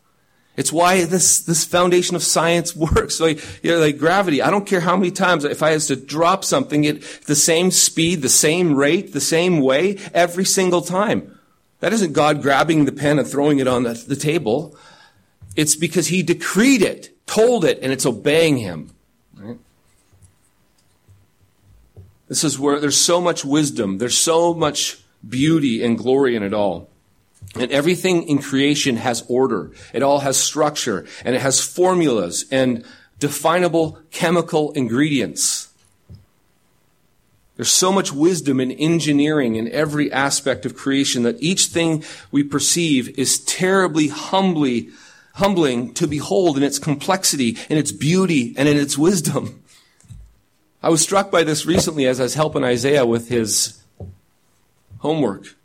It's 0.55 0.71
why 0.71 1.05
this, 1.05 1.39
this 1.39 1.65
foundation 1.65 2.15
of 2.15 2.23
science 2.23 2.75
works. 2.75 3.19
Like, 3.19 3.43
you 3.63 3.71
know, 3.71 3.79
like 3.79 3.97
gravity. 3.97 4.41
I 4.41 4.51
don't 4.51 4.67
care 4.67 4.81
how 4.81 4.95
many 4.95 5.11
times, 5.11 5.43
if 5.43 5.63
I 5.63 5.73
was 5.73 5.87
to 5.87 5.95
drop 5.95 6.43
something 6.43 6.85
at 6.85 7.01
the 7.25 7.35
same 7.35 7.71
speed, 7.71 8.21
the 8.21 8.29
same 8.29 8.75
rate, 8.75 9.13
the 9.13 9.21
same 9.21 9.61
way, 9.61 9.97
every 10.13 10.45
single 10.45 10.81
time. 10.81 11.39
That 11.79 11.93
isn't 11.93 12.13
God 12.13 12.41
grabbing 12.41 12.85
the 12.85 12.91
pen 12.91 13.19
and 13.19 13.27
throwing 13.27 13.59
it 13.59 13.67
on 13.67 13.83
the, 13.83 13.93
the 13.93 14.15
table. 14.15 14.77
It's 15.55 15.75
because 15.75 16.07
He 16.07 16.23
decreed 16.23 16.81
it, 16.81 17.09
told 17.25 17.65
it, 17.65 17.79
and 17.81 17.91
it's 17.91 18.05
obeying 18.05 18.57
Him. 18.57 18.91
Right? 19.35 19.57
This 22.27 22.43
is 22.43 22.57
where 22.57 22.79
there's 22.79 22.97
so 22.99 23.19
much 23.19 23.43
wisdom. 23.43 23.97
There's 23.97 24.17
so 24.17 24.53
much 24.53 24.99
beauty 25.27 25.83
and 25.83 25.97
glory 25.97 26.35
in 26.35 26.43
it 26.43 26.53
all. 26.53 26.89
And 27.55 27.71
everything 27.71 28.23
in 28.23 28.39
creation 28.41 28.97
has 28.97 29.23
order. 29.27 29.71
It 29.93 30.01
all 30.01 30.19
has 30.19 30.37
structure 30.37 31.05
and 31.23 31.35
it 31.35 31.41
has 31.41 31.61
formulas 31.61 32.45
and 32.51 32.83
definable 33.19 33.99
chemical 34.11 34.71
ingredients. 34.71 35.69
There's 37.55 37.69
so 37.69 37.91
much 37.91 38.11
wisdom 38.11 38.59
and 38.59 38.73
engineering 38.77 39.55
in 39.55 39.71
every 39.71 40.11
aspect 40.11 40.65
of 40.65 40.75
creation 40.75 41.23
that 41.23 41.41
each 41.41 41.67
thing 41.67 42.03
we 42.31 42.43
perceive 42.43 43.17
is 43.17 43.39
terribly 43.39 44.07
humbly, 44.07 44.89
humbling 45.35 45.93
to 45.93 46.07
behold 46.07 46.57
in 46.57 46.63
its 46.63 46.79
complexity, 46.79 47.57
in 47.69 47.77
its 47.77 47.91
beauty, 47.91 48.55
and 48.57 48.67
in 48.67 48.77
its 48.77 48.97
wisdom. 48.97 49.63
I 50.81 50.89
was 50.89 51.01
struck 51.01 51.29
by 51.29 51.43
this 51.43 51.65
recently 51.65 52.07
as 52.07 52.19
I 52.19 52.23
was 52.23 52.33
helping 52.33 52.63
Isaiah 52.63 53.05
with 53.05 53.29
his 53.29 53.81
homework. 54.97 55.55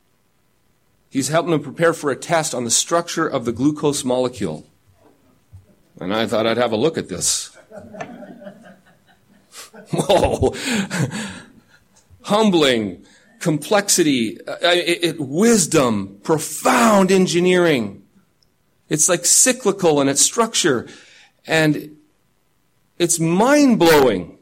He's 1.10 1.28
helping 1.28 1.52
him 1.52 1.62
prepare 1.62 1.94
for 1.94 2.10
a 2.10 2.16
test 2.16 2.54
on 2.54 2.64
the 2.64 2.70
structure 2.70 3.26
of 3.26 3.44
the 3.44 3.52
glucose 3.52 4.04
molecule. 4.04 4.66
And 6.00 6.14
I 6.14 6.26
thought 6.26 6.46
I'd 6.46 6.58
have 6.58 6.72
a 6.72 6.76
look 6.76 6.98
at 6.98 7.08
this. 7.08 7.56
Whoa. 9.92 10.54
Humbling, 12.22 13.04
complexity, 13.40 14.40
uh, 14.46 14.56
it, 14.62 15.04
it, 15.04 15.20
wisdom, 15.20 16.18
profound 16.22 17.10
engineering. 17.10 18.02
It's 18.88 19.08
like 19.08 19.24
cyclical 19.24 20.00
in 20.00 20.08
its 20.08 20.20
structure. 20.20 20.86
And 21.46 21.96
it's 22.98 23.18
mind 23.18 23.78
blowing. 23.78 24.37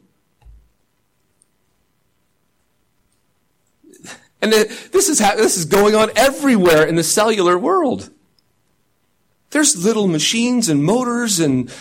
And 4.53 4.69
this 4.91 5.09
is, 5.09 5.19
this 5.19 5.57
is 5.57 5.65
going 5.65 5.95
on 5.95 6.09
everywhere 6.15 6.85
in 6.85 6.95
the 6.95 7.03
cellular 7.03 7.57
world. 7.57 8.09
There's 9.49 9.83
little 9.83 10.07
machines 10.07 10.69
and 10.69 10.83
motors 10.83 11.39
and, 11.39 11.71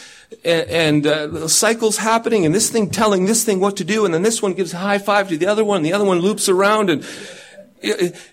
and, 0.44 1.06
uh, 1.06 1.49
cycles 1.49 1.99
happening 1.99 2.44
and 2.44 2.54
this 2.54 2.70
thing 2.70 2.90
telling 2.90 3.26
this 3.26 3.44
thing 3.44 3.61
what 3.61 3.76
to 3.76 3.85
do 3.85 4.04
and 4.04 4.12
then 4.12 4.23
this 4.23 4.42
one 4.42 4.54
gives 4.54 4.73
a 4.73 4.78
high 4.78 4.99
five 4.99 5.28
to 5.28 5.37
the 5.37 5.46
other 5.46 5.64
one 5.64 5.78
and 5.78 5.87
the 5.87 5.92
other 5.92 6.04
one 6.04 6.18
loops 6.18 6.49
around 6.49 6.90
and 6.90 7.04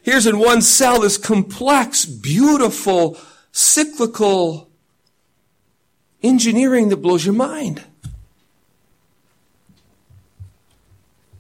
here's 0.02 0.26
in 0.26 0.40
one 0.40 0.62
cell 0.62 1.02
this 1.02 1.18
complex, 1.18 2.06
beautiful, 2.06 3.18
cyclical 3.52 4.70
engineering 6.22 6.90
that 6.90 6.98
blows 6.98 7.26
your 7.26 7.36
mind. 7.36 7.84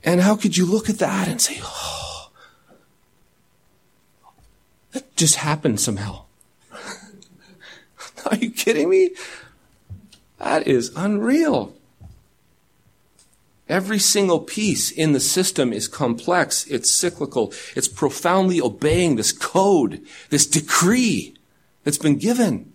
And 0.03 0.21
how 0.21 0.35
could 0.35 0.57
you 0.57 0.65
look 0.65 0.89
at 0.89 0.99
that 0.99 1.27
and 1.27 1.41
say, 1.41 1.59
oh, 1.63 2.02
that 4.93 5.15
just 5.15 5.35
happened 5.35 5.79
somehow. 5.79 6.23
Are 8.25 8.35
you 8.37 8.51
kidding 8.51 8.89
me? 8.89 9.11
That 10.39 10.67
is 10.67 10.91
unreal. 10.95 11.75
Every 13.69 13.99
single 13.99 14.39
piece 14.39 14.91
in 14.91 15.13
the 15.13 15.19
system 15.19 15.71
is 15.71 15.87
complex, 15.87 16.67
it's 16.67 16.91
cyclical, 16.91 17.53
it's 17.75 17.87
profoundly 17.87 18.59
obeying 18.61 19.15
this 19.15 19.31
code, 19.31 20.05
this 20.29 20.45
decree 20.45 21.33
that's 21.83 21.97
been 21.97 22.17
given. 22.17 22.72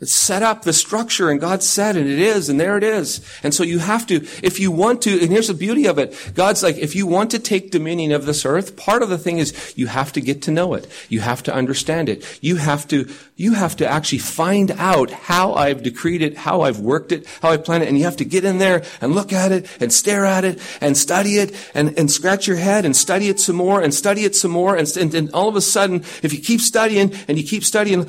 It's 0.00 0.12
set 0.12 0.42
up 0.42 0.62
the 0.62 0.72
structure 0.72 1.28
and 1.28 1.38
God 1.38 1.62
said 1.62 1.94
and 1.94 2.08
it 2.08 2.18
is 2.18 2.48
and 2.48 2.58
there 2.58 2.78
it 2.78 2.82
is. 2.82 3.20
And 3.42 3.52
so 3.52 3.62
you 3.62 3.80
have 3.80 4.06
to, 4.06 4.26
if 4.42 4.58
you 4.58 4.70
want 4.70 5.02
to, 5.02 5.20
and 5.20 5.30
here's 5.30 5.48
the 5.48 5.54
beauty 5.54 5.84
of 5.86 5.98
it. 5.98 6.32
God's 6.34 6.62
like, 6.62 6.78
if 6.78 6.96
you 6.96 7.06
want 7.06 7.30
to 7.32 7.38
take 7.38 7.70
dominion 7.70 8.10
of 8.12 8.24
this 8.24 8.46
earth, 8.46 8.76
part 8.76 9.02
of 9.02 9.10
the 9.10 9.18
thing 9.18 9.36
is 9.36 9.74
you 9.76 9.88
have 9.88 10.10
to 10.14 10.22
get 10.22 10.40
to 10.42 10.50
know 10.50 10.72
it. 10.72 10.86
You 11.10 11.20
have 11.20 11.42
to 11.42 11.54
understand 11.54 12.08
it. 12.08 12.24
You 12.40 12.56
have 12.56 12.88
to, 12.88 13.10
you 13.36 13.52
have 13.52 13.76
to 13.76 13.86
actually 13.86 14.20
find 14.20 14.70
out 14.70 15.10
how 15.10 15.52
I've 15.52 15.82
decreed 15.82 16.22
it, 16.22 16.38
how 16.38 16.62
I've 16.62 16.80
worked 16.80 17.12
it, 17.12 17.26
how 17.42 17.50
I 17.50 17.58
plan 17.58 17.82
it. 17.82 17.88
And 17.88 17.98
you 17.98 18.04
have 18.04 18.16
to 18.16 18.24
get 18.24 18.44
in 18.44 18.56
there 18.56 18.82
and 19.02 19.14
look 19.14 19.34
at 19.34 19.52
it 19.52 19.66
and 19.82 19.92
stare 19.92 20.24
at 20.24 20.44
it 20.44 20.62
and 20.80 20.96
study 20.96 21.36
it 21.36 21.54
and, 21.74 21.98
and 21.98 22.10
scratch 22.10 22.46
your 22.46 22.56
head 22.56 22.86
and 22.86 22.96
study 22.96 23.28
it 23.28 23.38
some 23.38 23.56
more 23.56 23.82
and 23.82 23.92
study 23.92 24.24
it 24.24 24.34
some 24.34 24.50
more. 24.50 24.76
And, 24.76 24.96
and, 24.96 25.14
and 25.14 25.30
all 25.32 25.50
of 25.50 25.56
a 25.56 25.60
sudden, 25.60 25.96
if 26.22 26.32
you 26.32 26.40
keep 26.40 26.62
studying 26.62 27.12
and 27.28 27.36
you 27.36 27.44
keep 27.44 27.64
studying, 27.64 28.08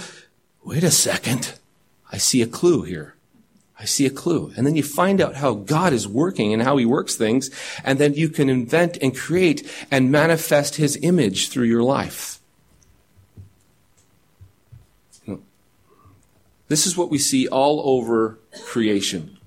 wait 0.63 0.85
a 0.85 0.91
second. 0.91 1.51
I 2.11 2.17
see 2.17 2.41
a 2.41 2.47
clue 2.47 2.83
here. 2.83 3.15
I 3.79 3.85
see 3.85 4.05
a 4.05 4.11
clue. 4.11 4.53
And 4.55 4.67
then 4.67 4.75
you 4.75 4.83
find 4.83 5.19
out 5.19 5.35
how 5.35 5.55
God 5.55 5.91
is 5.91 6.07
working 6.07 6.53
and 6.53 6.61
how 6.61 6.77
he 6.77 6.85
works 6.85 7.15
things. 7.15 7.49
And 7.83 7.97
then 7.97 8.13
you 8.13 8.29
can 8.29 8.47
invent 8.47 8.97
and 9.01 9.17
create 9.17 9.67
and 9.89 10.11
manifest 10.11 10.75
his 10.75 10.99
image 11.01 11.49
through 11.49 11.65
your 11.65 11.81
life. 11.81 12.39
This 16.67 16.87
is 16.87 16.95
what 16.95 17.09
we 17.09 17.17
see 17.17 17.49
all 17.49 17.81
over 17.83 18.39
creation. 18.65 19.37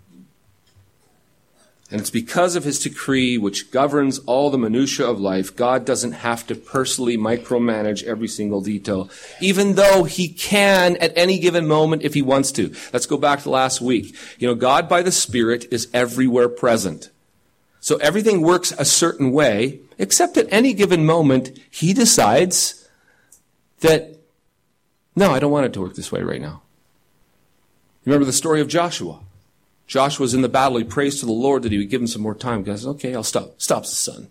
And 1.95 2.01
it's 2.01 2.11
because 2.11 2.57
of 2.57 2.65
his 2.65 2.81
decree, 2.81 3.39
which 3.39 3.71
governs 3.71 4.19
all 4.27 4.51
the 4.51 4.59
minutiae 4.59 5.07
of 5.07 5.21
life, 5.21 5.55
God 5.55 5.85
doesn't 5.85 6.11
have 6.11 6.45
to 6.49 6.57
personally 6.57 7.17
micromanage 7.17 8.03
every 8.03 8.27
single 8.27 8.61
detail, 8.61 9.09
even 9.41 9.77
though 9.77 10.03
he 10.03 10.27
can 10.27 10.97
at 10.97 11.17
any 11.17 11.39
given 11.39 11.69
moment 11.69 12.03
if 12.03 12.15
he 12.15 12.21
wants 12.21 12.51
to. 12.51 12.75
Let's 12.93 13.07
go 13.07 13.17
back 13.17 13.43
to 13.43 13.51
last 13.51 13.81
week. 13.81 14.17
You 14.41 14.49
know, 14.49 14.57
God 14.57 14.89
by 14.89 15.03
the 15.03 15.13
Spirit 15.13 15.69
is 15.71 15.89
everywhere 15.95 16.49
present. 16.49 17.11
So 17.79 17.95
everything 17.99 18.41
works 18.41 18.73
a 18.77 18.85
certain 18.85 19.31
way, 19.31 19.79
except 19.97 20.37
at 20.37 20.53
any 20.53 20.73
given 20.73 21.07
moment, 21.07 21.57
he 21.71 21.93
decides 21.93 22.89
that, 23.83 24.19
no, 25.15 25.31
I 25.31 25.39
don't 25.39 25.53
want 25.53 25.67
it 25.67 25.73
to 25.75 25.81
work 25.81 25.95
this 25.95 26.11
way 26.11 26.23
right 26.23 26.41
now. 26.41 26.63
Remember 28.05 28.25
the 28.25 28.33
story 28.33 28.61
of 28.61 28.67
Joshua. 28.67 29.21
Joshua's 29.87 30.35
in 30.35 30.43
the 30.43 30.49
battle. 30.49 30.79
He 30.79 30.85
prays 30.85 31.21
to 31.21 31.27
the 31.27 31.33
Lord 31.33 31.63
that 31.63 31.73
he 31.73 31.79
would 31.79 31.91
give 31.91 32.01
him 32.01 32.07
some 32.07 32.23
more 32.23 32.35
time. 32.35 32.63
God 32.63 32.79
says, 32.79 32.87
okay, 32.87 33.15
I'll 33.15 33.23
stop. 33.23 33.61
Stops 33.61 33.91
the 33.91 33.97
sun. 33.97 34.31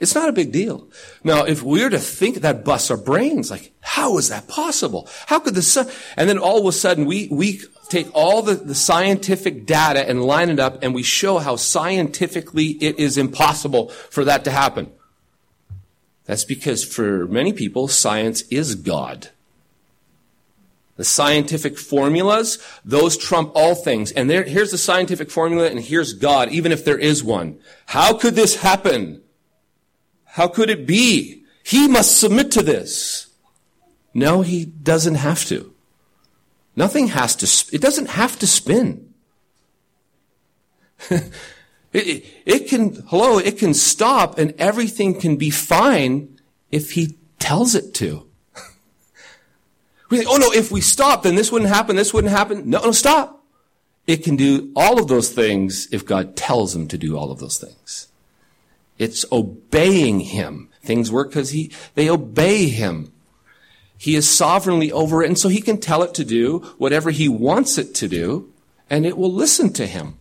It's 0.00 0.14
not 0.14 0.28
a 0.28 0.32
big 0.32 0.52
deal. 0.52 0.86
Now, 1.24 1.44
if 1.44 1.60
we're 1.62 1.90
to 1.90 1.98
think 1.98 2.36
that 2.36 2.64
busts 2.64 2.90
our 2.90 2.96
brains, 2.96 3.50
like, 3.50 3.72
how 3.80 4.16
is 4.18 4.28
that 4.28 4.46
possible? 4.46 5.08
How 5.26 5.40
could 5.40 5.56
the 5.56 5.62
sun? 5.62 5.90
And 6.16 6.28
then 6.28 6.38
all 6.38 6.60
of 6.60 6.66
a 6.66 6.72
sudden, 6.72 7.04
we, 7.04 7.26
we 7.32 7.62
take 7.88 8.08
all 8.14 8.42
the, 8.42 8.54
the 8.54 8.76
scientific 8.76 9.66
data 9.66 10.08
and 10.08 10.22
line 10.22 10.50
it 10.50 10.60
up 10.60 10.82
and 10.82 10.94
we 10.94 11.02
show 11.02 11.38
how 11.38 11.56
scientifically 11.56 12.66
it 12.80 13.00
is 13.00 13.18
impossible 13.18 13.88
for 13.88 14.24
that 14.24 14.44
to 14.44 14.52
happen. 14.52 14.92
That's 16.26 16.44
because 16.44 16.84
for 16.84 17.26
many 17.26 17.52
people, 17.52 17.88
science 17.88 18.42
is 18.42 18.76
God. 18.76 19.30
The 20.98 21.04
scientific 21.04 21.78
formulas, 21.78 22.58
those 22.84 23.16
trump 23.16 23.52
all 23.54 23.74
things. 23.74 24.12
And 24.12 24.28
there, 24.28 24.42
here's 24.42 24.72
the 24.72 24.78
scientific 24.78 25.30
formula 25.30 25.68
and 25.68 25.80
here's 25.80 26.12
God, 26.12 26.50
even 26.50 26.72
if 26.72 26.84
there 26.84 26.98
is 26.98 27.24
one. 27.24 27.58
How 27.86 28.12
could 28.14 28.34
this 28.34 28.56
happen? 28.56 29.22
How 30.24 30.48
could 30.48 30.68
it 30.68 30.86
be? 30.86 31.44
He 31.62 31.88
must 31.88 32.18
submit 32.18 32.50
to 32.52 32.62
this. 32.62 33.28
No, 34.12 34.42
he 34.42 34.64
doesn't 34.64 35.14
have 35.14 35.44
to. 35.46 35.72
Nothing 36.74 37.08
has 37.08 37.36
to, 37.36 37.74
it 37.74 37.80
doesn't 37.80 38.10
have 38.10 38.38
to 38.40 38.46
spin. 38.46 39.14
it, 41.10 41.30
it, 41.92 42.24
it 42.44 42.68
can, 42.68 43.02
hello, 43.08 43.38
it 43.38 43.58
can 43.58 43.72
stop 43.72 44.38
and 44.38 44.52
everything 44.58 45.20
can 45.20 45.36
be 45.36 45.50
fine 45.50 46.40
if 46.72 46.92
he 46.92 47.18
tells 47.38 47.74
it 47.74 47.94
to. 47.94 48.27
We 50.08 50.18
think, 50.18 50.30
oh 50.30 50.36
no, 50.36 50.52
if 50.52 50.70
we 50.70 50.80
stop, 50.80 51.22
then 51.22 51.34
this 51.34 51.52
wouldn't 51.52 51.70
happen, 51.70 51.96
this 51.96 52.14
wouldn't 52.14 52.32
happen. 52.32 52.70
No, 52.70 52.80
no, 52.82 52.92
stop. 52.92 53.44
It 54.06 54.24
can 54.24 54.36
do 54.36 54.72
all 54.74 54.98
of 54.98 55.08
those 55.08 55.30
things 55.30 55.86
if 55.92 56.06
God 56.06 56.34
tells 56.34 56.74
him 56.74 56.88
to 56.88 56.96
do 56.96 57.16
all 57.16 57.30
of 57.30 57.40
those 57.40 57.58
things. 57.58 58.08
It's 58.96 59.24
obeying 59.30 60.20
him. 60.20 60.70
Things 60.82 61.12
work 61.12 61.28
because 61.28 61.50
he, 61.50 61.70
they 61.94 62.08
obey 62.08 62.68
him. 62.68 63.12
He 63.98 64.14
is 64.14 64.28
sovereignly 64.28 64.90
over 64.92 65.22
it, 65.22 65.26
and 65.26 65.38
so 65.38 65.48
he 65.48 65.60
can 65.60 65.78
tell 65.78 66.02
it 66.02 66.14
to 66.14 66.24
do 66.24 66.60
whatever 66.78 67.10
he 67.10 67.28
wants 67.28 67.78
it 67.78 67.94
to 67.96 68.08
do, 68.08 68.52
and 68.88 69.04
it 69.04 69.18
will 69.18 69.32
listen 69.32 69.72
to 69.74 69.86
him. 69.86 70.17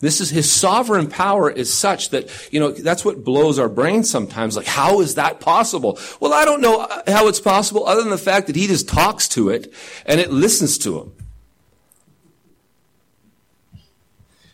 This 0.00 0.20
is 0.20 0.30
his 0.30 0.50
sovereign 0.50 1.08
power 1.08 1.50
is 1.50 1.72
such 1.72 2.10
that, 2.10 2.30
you 2.52 2.60
know, 2.60 2.70
that's 2.70 3.04
what 3.04 3.24
blows 3.24 3.58
our 3.58 3.68
brains 3.68 4.08
sometimes. 4.08 4.56
Like, 4.56 4.66
how 4.66 5.00
is 5.00 5.16
that 5.16 5.40
possible? 5.40 5.98
Well, 6.20 6.32
I 6.32 6.44
don't 6.44 6.60
know 6.60 6.82
uh, 6.82 7.02
how 7.08 7.26
it's 7.26 7.40
possible 7.40 7.84
other 7.84 8.02
than 8.02 8.10
the 8.10 8.18
fact 8.18 8.46
that 8.46 8.54
he 8.54 8.68
just 8.68 8.88
talks 8.88 9.26
to 9.30 9.48
it 9.48 9.72
and 10.06 10.20
it 10.20 10.30
listens 10.30 10.78
to 10.78 11.00
him. 11.00 11.12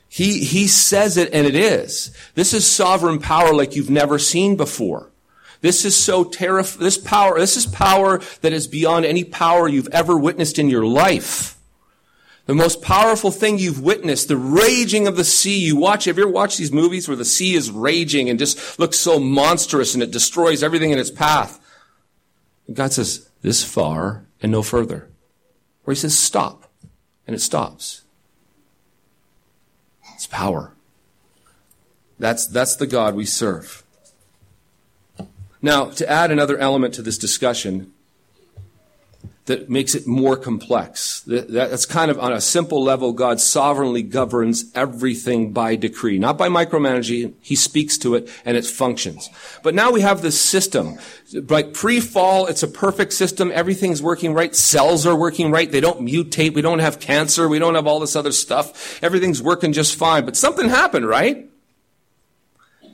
He, 0.09 0.45
he 0.45 0.66
says 0.66 1.16
it 1.16 1.35
and 1.35 1.47
it 1.47 1.57
is. 1.57 2.16
This 2.35 2.55
is 2.55 2.66
sovereign 2.66 3.18
power 3.18 3.53
like 3.53 3.77
you've 3.77 3.90
never 3.90 4.18
seen 4.18 4.57
before. 4.57 5.11
This 5.61 5.85
is 5.85 5.97
so 5.97 6.25
terrifying. 6.25 6.85
This 6.85 6.97
power, 6.97 7.38
this 7.38 7.57
is 7.57 7.66
power 7.66 8.21
that 8.40 8.53
is 8.53 8.66
beyond 8.66 9.05
any 9.05 9.25
power 9.25 9.68
you've 9.68 9.88
ever 9.88 10.16
witnessed 10.16 10.59
in 10.59 10.71
your 10.71 10.87
life. 10.87 11.54
The 12.46 12.54
most 12.54 12.83
powerful 12.83 13.30
thing 13.30 13.59
you've 13.59 13.80
witnessed, 13.80 14.28
the 14.28 14.37
raging 14.37 15.07
of 15.07 15.16
the 15.16 15.24
sea. 15.24 15.59
You 15.59 15.76
watch, 15.76 16.04
have 16.04 16.18
you 16.18 16.24
ever 16.24 16.33
watched 16.33 16.59
these 16.59 16.72
movies 16.72 17.09
where 17.09 17.16
the 17.16 17.24
sea 17.24 17.54
is 17.54 17.70
raging 17.70 18.28
and 18.28 18.38
just 18.38 18.78
looks 18.78 18.98
so 18.98 19.18
monstrous 19.18 19.94
and 19.94 20.02
it 20.02 20.11
destroys 20.11 20.62
everything 20.62 20.90
in 20.90 20.98
its 20.98 21.11
path? 21.11 21.59
God 22.72 22.92
says, 22.92 23.30
this 23.40 23.64
far 23.64 24.26
and 24.42 24.52
no 24.52 24.62
further. 24.62 25.09
Where 25.85 25.94
he 25.94 26.00
says, 26.00 26.18
stop. 26.18 26.70
And 27.26 27.35
it 27.35 27.40
stops. 27.40 28.02
It's 30.14 30.26
power. 30.26 30.72
That's, 32.18 32.46
that's 32.46 32.76
the 32.76 32.87
God 32.87 33.14
we 33.14 33.24
serve. 33.24 33.83
Now, 35.62 35.87
to 35.87 36.09
add 36.09 36.30
another 36.30 36.59
element 36.59 36.92
to 36.94 37.02
this 37.02 37.16
discussion, 37.16 37.93
that 39.46 39.68
makes 39.68 39.94
it 39.94 40.07
more 40.07 40.37
complex. 40.37 41.22
That's 41.26 41.85
kind 41.85 42.11
of 42.11 42.18
on 42.18 42.33
a 42.33 42.40
simple 42.40 42.83
level, 42.83 43.12
God 43.12 43.40
sovereignly 43.40 44.02
governs 44.02 44.70
everything 44.74 45.52
by 45.52 45.76
decree, 45.76 46.18
not 46.18 46.38
by 46.38 46.48
micromanaging. 46.48 47.35
He 47.42 47.54
speaks 47.54 47.98
to 47.98 48.14
it 48.14 48.30
and 48.46 48.57
it 48.57 48.64
functions. 48.64 49.28
But 49.62 49.74
now 49.74 49.90
we 49.90 50.00
have 50.00 50.22
this 50.22 50.40
system. 50.40 50.98
Like 51.33 51.74
pre-fall, 51.74 52.46
it's 52.46 52.62
a 52.62 52.68
perfect 52.68 53.12
system. 53.12 53.52
Everything's 53.54 54.00
working 54.00 54.33
right. 54.33 54.54
Cells 54.57 55.04
are 55.04 55.16
working 55.16 55.50
right. 55.50 55.70
They 55.70 55.80
don't 55.80 56.00
mutate. 56.00 56.54
We 56.54 56.62
don't 56.62 56.78
have 56.78 56.98
cancer. 56.98 57.46
We 57.46 57.59
don't 57.59 57.74
have 57.74 57.87
all 57.87 58.00
this 58.00 58.16
other 58.16 58.33
stuff. 58.33 59.02
Everything's 59.02 59.42
working 59.42 59.74
just 59.74 59.94
fine. 59.94 60.24
But 60.24 60.37
something 60.37 60.70
happened, 60.70 61.07
right? 61.07 61.50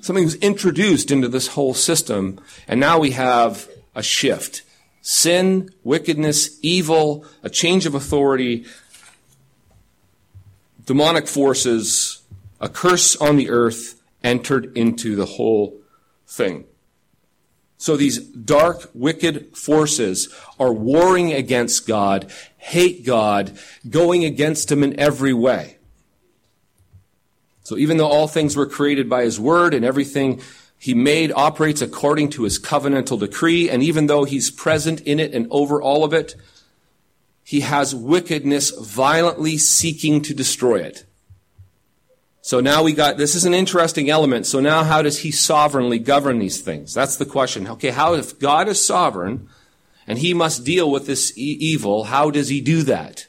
Something 0.00 0.24
was 0.24 0.36
introduced 0.36 1.12
into 1.12 1.28
this 1.28 1.48
whole 1.48 1.74
system. 1.74 2.40
And 2.66 2.80
now 2.80 2.98
we 2.98 3.12
have 3.12 3.68
a 3.94 4.02
shift 4.02 4.62
sin, 5.10 5.68
wickedness, 5.82 6.56
evil, 6.62 7.26
a 7.42 7.50
change 7.50 7.84
of 7.84 7.96
authority, 7.96 8.64
demonic 10.86 11.26
forces, 11.26 12.22
a 12.60 12.68
curse 12.68 13.16
on 13.16 13.34
the 13.34 13.50
earth 13.50 14.00
entered 14.22 14.76
into 14.76 15.16
the 15.16 15.26
whole 15.26 15.80
thing. 16.28 16.64
So 17.76 17.96
these 17.96 18.20
dark, 18.20 18.88
wicked 18.94 19.56
forces 19.56 20.32
are 20.60 20.72
warring 20.72 21.32
against 21.32 21.88
God, 21.88 22.30
hate 22.56 23.04
God, 23.04 23.58
going 23.88 24.24
against 24.24 24.70
Him 24.70 24.84
in 24.84 24.98
every 25.00 25.32
way. 25.32 25.78
So 27.64 27.76
even 27.76 27.96
though 27.96 28.06
all 28.06 28.28
things 28.28 28.54
were 28.54 28.66
created 28.66 29.10
by 29.10 29.24
His 29.24 29.40
Word 29.40 29.74
and 29.74 29.84
everything 29.84 30.40
he 30.80 30.94
made 30.94 31.30
operates 31.32 31.82
according 31.82 32.30
to 32.30 32.44
his 32.44 32.58
covenantal 32.58 33.20
decree, 33.20 33.68
and 33.68 33.82
even 33.82 34.06
though 34.06 34.24
he's 34.24 34.50
present 34.50 35.02
in 35.02 35.20
it 35.20 35.34
and 35.34 35.46
over 35.50 35.80
all 35.80 36.04
of 36.04 36.14
it, 36.14 36.34
he 37.44 37.60
has 37.60 37.94
wickedness 37.94 38.70
violently 38.70 39.58
seeking 39.58 40.22
to 40.22 40.32
destroy 40.32 40.76
it. 40.76 41.04
So 42.40 42.60
now 42.60 42.82
we 42.82 42.94
got, 42.94 43.18
this 43.18 43.34
is 43.34 43.44
an 43.44 43.52
interesting 43.52 44.08
element. 44.08 44.46
So 44.46 44.58
now 44.58 44.82
how 44.82 45.02
does 45.02 45.18
he 45.18 45.30
sovereignly 45.30 45.98
govern 45.98 46.38
these 46.38 46.62
things? 46.62 46.94
That's 46.94 47.16
the 47.16 47.26
question. 47.26 47.68
Okay, 47.68 47.90
how, 47.90 48.14
if 48.14 48.38
God 48.38 48.66
is 48.66 48.82
sovereign 48.82 49.50
and 50.06 50.18
he 50.18 50.32
must 50.32 50.64
deal 50.64 50.90
with 50.90 51.06
this 51.06 51.36
e- 51.36 51.58
evil, 51.60 52.04
how 52.04 52.30
does 52.30 52.48
he 52.48 52.62
do 52.62 52.82
that? 52.84 53.26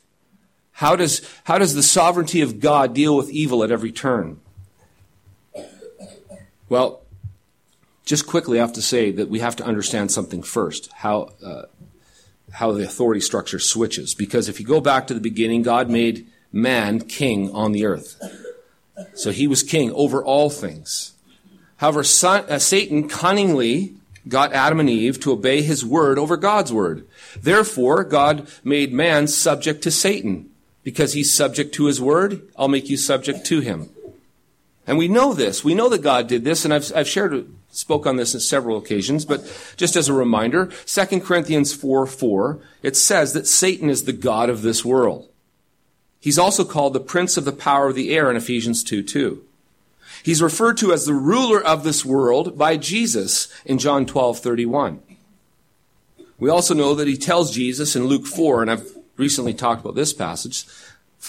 How 0.72 0.96
does, 0.96 1.22
how 1.44 1.58
does 1.58 1.74
the 1.74 1.84
sovereignty 1.84 2.40
of 2.40 2.62
God 2.62 2.94
deal 2.94 3.18
with 3.18 3.30
evil 3.30 3.62
at 3.62 3.72
every 3.72 3.92
turn? 3.92 4.40
Well, 6.70 7.01
just 8.12 8.28
quickly, 8.28 8.60
I 8.60 8.62
have 8.62 8.74
to 8.74 8.82
say 8.82 9.10
that 9.14 9.30
we 9.30 9.40
have 9.40 9.56
to 9.56 9.64
understand 9.64 10.12
something 10.12 10.44
first. 10.44 10.92
How 10.92 11.30
uh, 11.42 11.62
how 12.52 12.74
the 12.74 12.84
authority 12.84 13.22
structure 13.22 13.58
switches. 13.58 14.14
Because 14.14 14.50
if 14.50 14.60
you 14.60 14.66
go 14.66 14.82
back 14.82 15.08
to 15.08 15.14
the 15.14 15.22
beginning, 15.22 15.62
God 15.62 15.90
made 15.90 16.28
man 16.52 17.00
king 17.00 17.50
on 17.52 17.72
the 17.72 17.86
earth. 17.86 18.22
So 19.14 19.32
he 19.32 19.48
was 19.48 19.64
king 19.64 19.94
over 19.94 20.22
all 20.22 20.50
things. 20.50 21.14
However, 21.78 22.04
son, 22.04 22.44
uh, 22.50 22.60
Satan 22.60 23.08
cunningly 23.08 23.96
got 24.28 24.52
Adam 24.52 24.82
and 24.82 24.90
Eve 24.90 25.18
to 25.22 25.32
obey 25.32 25.62
his 25.62 25.86
word 25.86 26.20
over 26.20 26.36
God's 26.36 26.74
word. 26.74 27.08
Therefore, 27.40 28.04
God 28.04 28.46
made 28.62 28.92
man 28.92 29.28
subject 29.28 29.84
to 29.84 29.90
Satan. 29.92 30.50
Because 30.84 31.14
he's 31.14 31.34
subject 31.34 31.74
to 31.76 31.86
his 31.86 32.02
word, 32.02 32.42
I'll 32.58 32.68
make 32.68 32.90
you 32.90 32.98
subject 32.98 33.46
to 33.46 33.62
him. 33.62 33.92
And 34.92 34.98
we 34.98 35.08
know 35.08 35.34
this. 35.34 35.64
We 35.64 35.74
know 35.74 35.88
that 35.88 36.02
God 36.02 36.28
did 36.28 36.44
this, 36.44 36.66
and 36.66 36.74
I've, 36.74 36.92
I've 36.94 37.08
shared, 37.08 37.48
spoke 37.72 38.06
on 38.06 38.18
this 38.18 38.36
on 38.36 38.42
several 38.42 38.78
occasions, 38.78 39.24
but 39.24 39.42
just 39.78 39.96
as 39.96 40.10
a 40.10 40.14
reminder, 40.14 40.66
2 40.86 41.22
Corinthians 41.22 41.74
4 41.74 42.06
4, 42.06 42.60
it 42.84 42.98
says 42.98 43.32
that 43.32 43.48
Satan 43.48 43.90
is 43.90 44.04
the 44.04 44.12
God 44.12 44.50
of 44.50 44.64
this 44.64 44.84
world. 44.84 45.30
He's 46.20 46.38
also 46.38 46.66
called 46.66 46.92
the 46.92 47.00
prince 47.00 47.38
of 47.38 47.46
the 47.46 47.54
power 47.54 47.88
of 47.88 47.96
the 47.96 48.14
air 48.14 48.30
in 48.30 48.36
Ephesians 48.36 48.84
2 48.84 49.02
2. 49.02 49.42
He's 50.24 50.42
referred 50.42 50.76
to 50.80 50.92
as 50.92 51.06
the 51.06 51.14
ruler 51.14 51.64
of 51.64 51.86
this 51.86 52.04
world 52.04 52.58
by 52.58 52.76
Jesus 52.76 53.48
in 53.64 53.78
John 53.78 54.06
12 54.06 54.40
31. 54.40 55.00
We 56.38 56.50
also 56.50 56.74
know 56.74 56.96
that 56.96 57.08
he 57.08 57.16
tells 57.16 57.56
Jesus 57.56 57.96
in 57.96 58.08
Luke 58.08 58.26
4, 58.26 58.62
and 58.62 58.70
I've 58.70 58.92
recently 59.16 59.54
talked 59.54 59.80
about 59.80 59.96
this 59.96 60.12
passage, 60.12 60.66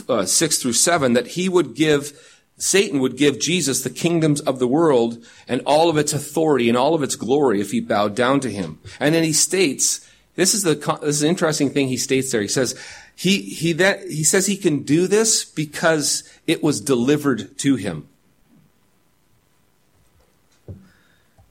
uh, 0.09 0.27
6 0.27 0.59
through 0.59 0.73
7, 0.73 1.13
that 1.13 1.29
he 1.29 1.49
would 1.49 1.77
give 1.77 2.32
Satan 2.59 3.01
would 3.01 3.17
give 3.17 3.41
Jesus 3.41 3.83
the 3.83 3.91
kingdoms 3.91 4.41
of 4.41 4.59
the 4.59 4.69
world 4.69 5.25
and 5.49 5.61
all 5.67 5.91
of 5.91 5.97
its 5.97 6.13
authority 6.13 6.69
and 6.69 6.79
all 6.79 6.95
of 6.95 7.03
its 7.03 7.17
glory 7.17 7.61
if 7.61 7.73
he 7.73 7.81
bowed 7.81 8.15
down 8.15 8.41
to 8.41 8.51
him. 8.51 8.79
And 9.01 9.15
then 9.15 9.25
he 9.25 9.33
states, 9.33 10.09
this 10.37 10.55
is 10.55 10.63
the, 10.63 10.75
this 11.01 11.17
is 11.17 11.23
an 11.23 11.29
interesting 11.29 11.71
thing 11.71 11.89
he 11.89 11.97
states 11.97 12.31
there. 12.31 12.41
He 12.41 12.49
says, 12.49 12.79
he, 13.17 13.41
he, 13.41 13.73
that, 13.75 14.03
he 14.03 14.25
says 14.25 14.47
he 14.47 14.57
can 14.57 14.83
do 14.83 15.07
this 15.07 15.45
because 15.45 16.23
it 16.47 16.63
was 16.63 16.81
delivered 16.81 17.59
to 17.59 17.77
him. 17.77 18.09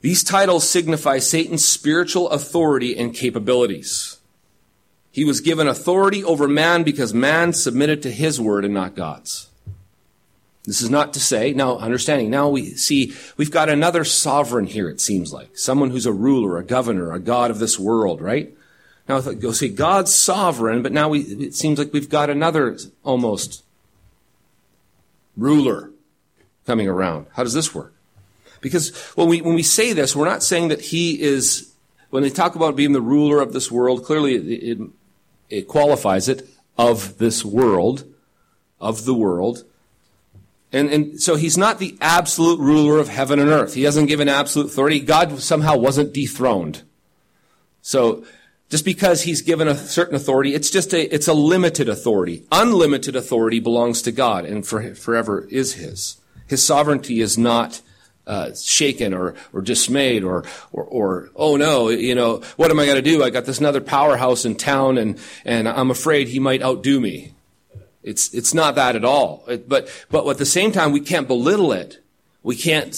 These 0.00 0.24
titles 0.24 0.68
signify 0.68 1.18
Satan's 1.18 1.64
spiritual 1.64 2.28
authority 2.30 2.96
and 2.98 3.14
capabilities. 3.14 4.18
He 5.12 5.24
was 5.24 5.40
given 5.40 5.68
authority 5.68 6.24
over 6.24 6.48
man 6.48 6.82
because 6.82 7.14
man 7.14 7.52
submitted 7.52 8.02
to 8.02 8.10
his 8.10 8.40
word 8.40 8.64
and 8.64 8.74
not 8.74 8.96
God's. 8.96 9.48
This 10.64 10.80
is 10.80 10.90
not 10.90 11.12
to 11.14 11.20
say, 11.20 11.52
now 11.52 11.78
understanding, 11.78 12.30
now 12.30 12.48
we 12.48 12.74
see 12.74 13.14
we've 13.36 13.50
got 13.50 13.68
another 13.68 14.04
sovereign 14.04 14.66
here, 14.66 14.88
it 14.88 15.00
seems 15.00 15.32
like. 15.32 15.56
Someone 15.58 15.90
who's 15.90 16.06
a 16.06 16.12
ruler, 16.12 16.56
a 16.56 16.64
governor, 16.64 17.12
a 17.12 17.18
God 17.18 17.50
of 17.50 17.58
this 17.58 17.78
world, 17.78 18.20
right? 18.20 18.56
Now 19.08 19.20
go 19.20 19.50
see 19.50 19.68
God's 19.68 20.14
sovereign, 20.14 20.82
but 20.82 20.92
now 20.92 21.08
we, 21.08 21.20
it 21.20 21.54
seems 21.54 21.78
like 21.78 21.92
we've 21.92 22.08
got 22.08 22.30
another 22.30 22.78
almost 23.02 23.64
ruler 25.36 25.90
coming 26.64 26.86
around. 26.86 27.26
How 27.32 27.42
does 27.42 27.54
this 27.54 27.74
work? 27.74 27.92
Because 28.60 28.94
when 29.16 29.28
we, 29.28 29.42
when 29.42 29.56
we 29.56 29.64
say 29.64 29.92
this, 29.92 30.14
we're 30.14 30.26
not 30.26 30.44
saying 30.44 30.68
that 30.68 30.80
he 30.80 31.20
is, 31.20 31.74
when 32.10 32.22
they 32.22 32.30
talk 32.30 32.54
about 32.54 32.76
being 32.76 32.92
the 32.92 33.00
ruler 33.00 33.40
of 33.40 33.52
this 33.52 33.72
world, 33.72 34.04
clearly 34.04 34.36
it, 34.36 34.78
it, 34.78 34.88
it 35.50 35.68
qualifies 35.68 36.28
it 36.28 36.48
of 36.78 37.18
this 37.18 37.44
world, 37.44 38.04
of 38.80 39.04
the 39.04 39.14
world. 39.14 39.64
And, 40.72 40.90
and 40.90 41.20
so 41.20 41.36
he's 41.36 41.58
not 41.58 41.78
the 41.78 41.96
absolute 42.00 42.58
ruler 42.58 42.98
of 42.98 43.08
heaven 43.08 43.38
and 43.38 43.50
earth. 43.50 43.74
He 43.74 43.82
hasn't 43.82 44.08
given 44.08 44.28
absolute 44.28 44.68
authority. 44.68 45.00
God 45.00 45.38
somehow 45.40 45.76
wasn't 45.76 46.14
dethroned. 46.14 46.82
So 47.82 48.24
just 48.70 48.84
because 48.86 49.22
he's 49.22 49.42
given 49.42 49.68
a 49.68 49.76
certain 49.76 50.14
authority, 50.14 50.54
it's 50.54 50.70
just 50.70 50.94
a, 50.94 51.14
it's 51.14 51.28
a 51.28 51.34
limited 51.34 51.90
authority. 51.90 52.44
Unlimited 52.50 53.14
authority 53.14 53.60
belongs 53.60 54.00
to 54.02 54.12
God 54.12 54.46
and 54.46 54.66
for, 54.66 54.94
forever 54.94 55.46
is 55.50 55.74
his. 55.74 56.18
His 56.46 56.64
sovereignty 56.64 57.20
is 57.20 57.36
not 57.36 57.82
uh, 58.26 58.54
shaken 58.54 59.12
or, 59.12 59.34
or 59.52 59.60
dismayed 59.60 60.24
or, 60.24 60.44
or, 60.72 60.84
or, 60.84 61.30
oh 61.36 61.56
no, 61.56 61.90
you 61.90 62.14
know, 62.14 62.40
what 62.56 62.70
am 62.70 62.80
I 62.80 62.86
going 62.86 62.96
to 62.96 63.02
do? 63.02 63.22
I 63.22 63.28
got 63.28 63.44
this 63.44 63.60
another 63.60 63.80
powerhouse 63.82 64.46
in 64.46 64.54
town 64.54 64.96
and, 64.96 65.18
and 65.44 65.68
I'm 65.68 65.90
afraid 65.90 66.28
he 66.28 66.38
might 66.38 66.62
outdo 66.62 66.98
me. 66.98 67.34
It's, 68.02 68.32
it's 68.34 68.52
not 68.52 68.74
that 68.74 68.96
at 68.96 69.04
all. 69.04 69.44
It, 69.48 69.68
but, 69.68 69.88
but 70.10 70.28
at 70.28 70.38
the 70.38 70.46
same 70.46 70.72
time, 70.72 70.92
we 70.92 71.00
can't 71.00 71.28
belittle 71.28 71.72
it. 71.72 72.02
We 72.42 72.56
can't, 72.56 72.96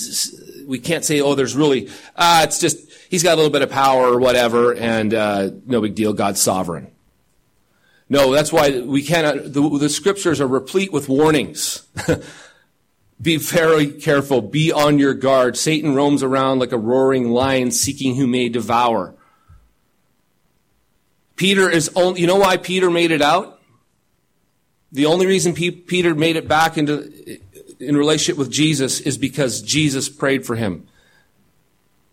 we 0.67 0.79
can't 0.79 1.05
say, 1.05 1.21
oh, 1.21 1.35
there's 1.35 1.55
really, 1.55 1.91
ah, 2.17 2.45
it's 2.45 2.59
just, 2.59 2.79
he's 3.11 3.23
got 3.23 3.35
a 3.35 3.37
little 3.37 3.51
bit 3.51 3.63
of 3.63 3.71
power 3.71 4.07
or 4.07 4.19
whatever, 4.19 4.75
and, 4.75 5.13
uh, 5.13 5.51
no 5.67 5.83
big 5.83 5.95
deal, 5.95 6.15
God's 6.15 6.41
sovereign. 6.41 6.91
No, 8.09 8.33
that's 8.33 8.53
why 8.53 8.81
we 8.81 9.03
cannot, 9.03 9.53
the, 9.53 9.79
the 9.79 9.89
scriptures 9.89 10.41
are 10.41 10.47
replete 10.47 10.93
with 10.93 11.09
warnings. 11.09 11.87
be 13.21 13.37
very 13.37 13.91
careful. 13.91 14.43
Be 14.43 14.73
on 14.73 14.99
your 14.99 15.15
guard. 15.15 15.57
Satan 15.57 15.95
roams 15.95 16.23
around 16.23 16.59
like 16.59 16.73
a 16.73 16.79
roaring 16.79 17.31
lion 17.31 17.71
seeking 17.71 18.15
who 18.17 18.27
may 18.27 18.49
devour. 18.49 19.15
Peter 21.37 21.69
is 21.69 21.91
only, 21.97 22.21
you 22.21 22.27
know 22.27 22.37
why 22.37 22.57
Peter 22.57 22.91
made 22.91 23.11
it 23.11 23.23
out? 23.23 23.54
The 24.95 25.07
only 25.07 25.27
reason 25.27 25.55
Peter 25.55 26.15
made 26.15 26.37
it 26.37 26.47
back 26.49 26.79
into 26.79 27.41
in 27.81 27.97
relationship 27.97 28.39
with 28.39 28.51
Jesus 28.51 29.01
is 29.01 29.19
because 29.19 29.61
Jesus 29.61 30.09
prayed 30.09 30.47
for 30.47 30.55
him. 30.55 30.87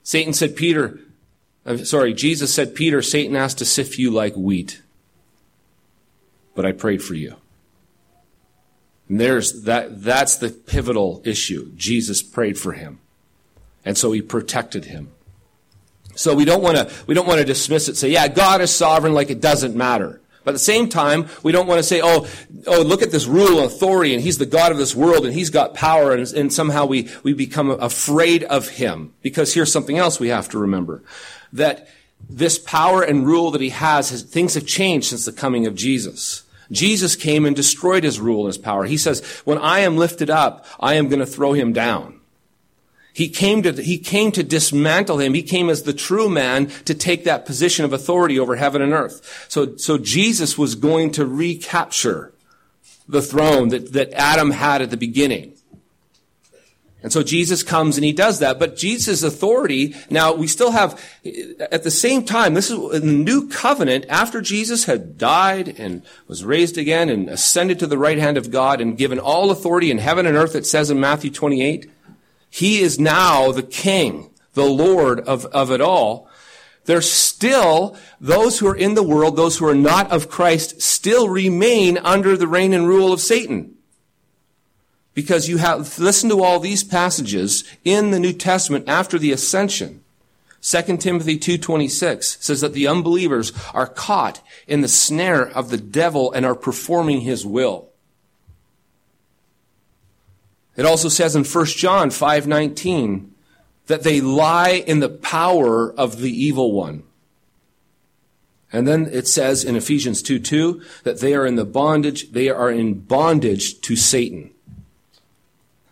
Satan 0.03 0.33
said, 0.33 0.55
Peter, 0.55 0.99
I'm 1.63 1.85
sorry, 1.85 2.13
Jesus 2.13 2.53
said, 2.53 2.73
Peter, 2.73 3.03
Satan 3.03 3.35
asked 3.35 3.59
to 3.59 3.65
sift 3.65 3.99
you 3.99 4.09
like 4.09 4.35
wheat, 4.35 4.81
but 6.55 6.65
I 6.65 6.71
prayed 6.71 7.03
for 7.03 7.13
you. 7.13 7.35
And 9.07 9.19
there's 9.19 9.63
that, 9.63 10.01
that's 10.01 10.37
the 10.37 10.49
pivotal 10.49 11.21
issue. 11.23 11.71
Jesus 11.75 12.23
prayed 12.23 12.57
for 12.57 12.73
him. 12.73 12.99
And 13.85 13.95
so 13.95 14.11
he 14.11 14.23
protected 14.23 14.85
him. 14.85 15.11
So 16.15 16.33
we 16.33 16.45
don't 16.45 16.63
want 16.63 16.77
to, 16.77 16.91
we 17.05 17.13
don't 17.13 17.27
want 17.27 17.39
to 17.39 17.45
dismiss 17.45 17.89
it, 17.89 17.97
say, 17.97 18.09
yeah, 18.09 18.27
God 18.27 18.61
is 18.61 18.73
sovereign 18.73 19.13
like 19.13 19.29
it 19.29 19.39
doesn't 19.39 19.75
matter. 19.75 20.20
But 20.43 20.51
at 20.51 20.53
the 20.53 20.59
same 20.59 20.89
time, 20.89 21.27
we 21.43 21.51
don't 21.51 21.67
want 21.67 21.79
to 21.79 21.83
say, 21.83 22.01
oh, 22.03 22.27
oh, 22.65 22.81
look 22.81 23.01
at 23.01 23.11
this 23.11 23.27
rule 23.27 23.59
and 23.59 23.65
authority, 23.65 24.13
and 24.13 24.23
he's 24.23 24.39
the 24.39 24.45
God 24.45 24.71
of 24.71 24.77
this 24.77 24.95
world, 24.95 25.25
and 25.25 25.33
he's 25.33 25.49
got 25.49 25.73
power, 25.73 26.13
and, 26.13 26.27
and 26.33 26.51
somehow 26.51 26.85
we, 26.85 27.09
we 27.23 27.33
become 27.33 27.69
afraid 27.69 28.43
of 28.45 28.69
him. 28.69 29.13
Because 29.21 29.53
here's 29.53 29.71
something 29.71 29.97
else 29.97 30.19
we 30.19 30.29
have 30.29 30.49
to 30.49 30.57
remember. 30.57 31.03
That 31.53 31.87
this 32.29 32.57
power 32.57 33.03
and 33.03 33.25
rule 33.25 33.51
that 33.51 33.61
he 33.61 33.69
has, 33.69 34.09
has 34.09 34.23
things 34.23 34.53
have 34.53 34.65
changed 34.65 35.07
since 35.07 35.25
the 35.25 35.31
coming 35.31 35.67
of 35.67 35.75
Jesus. 35.75 36.43
Jesus 36.71 37.15
came 37.15 37.45
and 37.45 37.55
destroyed 37.55 38.03
his 38.03 38.19
rule 38.19 38.41
and 38.41 38.47
his 38.47 38.57
power. 38.57 38.85
He 38.85 38.97
says, 38.97 39.23
when 39.43 39.57
I 39.57 39.79
am 39.79 39.97
lifted 39.97 40.29
up, 40.29 40.65
I 40.79 40.93
am 40.93 41.09
going 41.09 41.19
to 41.19 41.25
throw 41.25 41.53
him 41.53 41.73
down. 41.73 42.20
He 43.13 43.27
came 43.27 43.61
to, 43.63 43.73
he 43.73 43.97
came 43.97 44.31
to 44.31 44.43
dismantle 44.43 45.19
him. 45.19 45.33
He 45.33 45.43
came 45.43 45.69
as 45.69 45.83
the 45.83 45.93
true 45.93 46.29
man 46.29 46.67
to 46.85 46.93
take 46.93 47.25
that 47.25 47.45
position 47.45 47.83
of 47.83 47.93
authority 47.93 48.39
over 48.39 48.55
heaven 48.55 48.81
and 48.81 48.93
earth. 48.93 49.45
So, 49.49 49.75
so 49.75 49.97
Jesus 49.97 50.57
was 50.57 50.75
going 50.75 51.11
to 51.11 51.25
recapture 51.25 52.33
the 53.07 53.21
throne 53.21 53.69
that, 53.69 53.91
that 53.93 54.13
Adam 54.13 54.51
had 54.51 54.81
at 54.81 54.89
the 54.89 54.97
beginning. 54.97 55.53
And 57.03 57.11
so 57.11 57.23
Jesus 57.23 57.63
comes 57.63 57.97
and 57.97 58.05
he 58.05 58.13
does 58.13 58.39
that. 58.39 58.59
But 58.59 58.77
Jesus' 58.77 59.23
authority, 59.23 59.95
now 60.09 60.33
we 60.33 60.47
still 60.47 60.71
have, 60.71 61.03
at 61.71 61.83
the 61.83 61.91
same 61.91 62.23
time, 62.23 62.53
this 62.53 62.69
is 62.69 62.77
in 62.93 63.07
the 63.07 63.23
new 63.23 63.49
covenant, 63.49 64.05
after 64.07 64.39
Jesus 64.39 64.85
had 64.85 65.17
died 65.17 65.79
and 65.79 66.03
was 66.27 66.45
raised 66.45 66.77
again 66.77 67.09
and 67.09 67.27
ascended 67.27 67.79
to 67.79 67.87
the 67.87 67.97
right 67.97 68.19
hand 68.19 68.37
of 68.37 68.51
God 68.51 68.81
and 68.81 68.97
given 68.97 69.19
all 69.19 69.49
authority 69.49 69.89
in 69.89 69.97
heaven 69.97 70.27
and 70.27 70.37
earth, 70.37 70.55
it 70.55 70.65
says 70.65 70.91
in 70.91 70.99
Matthew 70.99 71.31
28, 71.31 71.89
he 72.51 72.81
is 72.81 72.99
now 72.99 73.51
the 73.51 73.63
king, 73.63 74.29
the 74.53 74.65
Lord 74.65 75.21
of, 75.21 75.45
of 75.47 75.71
it 75.71 75.81
all. 75.81 76.29
There's 76.83 77.09
still 77.09 77.95
those 78.19 78.59
who 78.59 78.67
are 78.67 78.75
in 78.75 78.93
the 78.93 79.03
world, 79.03 79.37
those 79.37 79.57
who 79.57 79.67
are 79.67 79.73
not 79.73 80.11
of 80.11 80.29
Christ, 80.29 80.81
still 80.81 81.29
remain 81.29 81.97
under 81.99 82.35
the 82.35 82.47
reign 82.47 82.73
and 82.73 82.87
rule 82.87 83.13
of 83.13 83.21
Satan. 83.21 83.77
Because 85.13 85.47
you 85.47 85.57
have, 85.57 85.97
listen 85.97 86.29
to 86.29 86.43
all 86.43 86.59
these 86.59 86.83
passages 86.83 87.63
in 87.85 88.11
the 88.11 88.19
New 88.19 88.33
Testament 88.33 88.87
after 88.87 89.17
the 89.17 89.31
ascension. 89.31 90.03
2 90.61 90.97
Timothy 90.97 91.39
2.26 91.39 92.43
says 92.43 92.61
that 92.61 92.73
the 92.73 92.87
unbelievers 92.87 93.53
are 93.73 93.87
caught 93.87 94.41
in 94.67 94.81
the 94.81 94.87
snare 94.87 95.47
of 95.47 95.69
the 95.69 95.77
devil 95.77 96.31
and 96.33 96.45
are 96.45 96.55
performing 96.55 97.21
his 97.21 97.45
will. 97.45 97.90
It 100.75 100.85
also 100.85 101.09
says 101.09 101.35
in 101.35 101.43
1 101.43 101.65
John 101.77 102.09
5:19 102.09 103.31
that 103.87 104.03
they 104.03 104.21
lie 104.21 104.83
in 104.87 104.99
the 104.99 105.09
power 105.09 105.91
of 105.93 106.21
the 106.21 106.31
evil 106.31 106.71
one. 106.71 107.03
And 108.73 108.87
then 108.87 109.09
it 109.11 109.27
says 109.27 109.65
in 109.65 109.75
Ephesians 109.75 110.21
2 110.21 110.39
2 110.39 110.81
that 111.03 111.19
they 111.19 111.33
are 111.33 111.45
in 111.45 111.55
the 111.55 111.65
bondage, 111.65 112.31
they 112.31 112.49
are 112.49 112.71
in 112.71 112.93
bondage 112.93 113.81
to 113.81 113.95
Satan. 113.95 114.51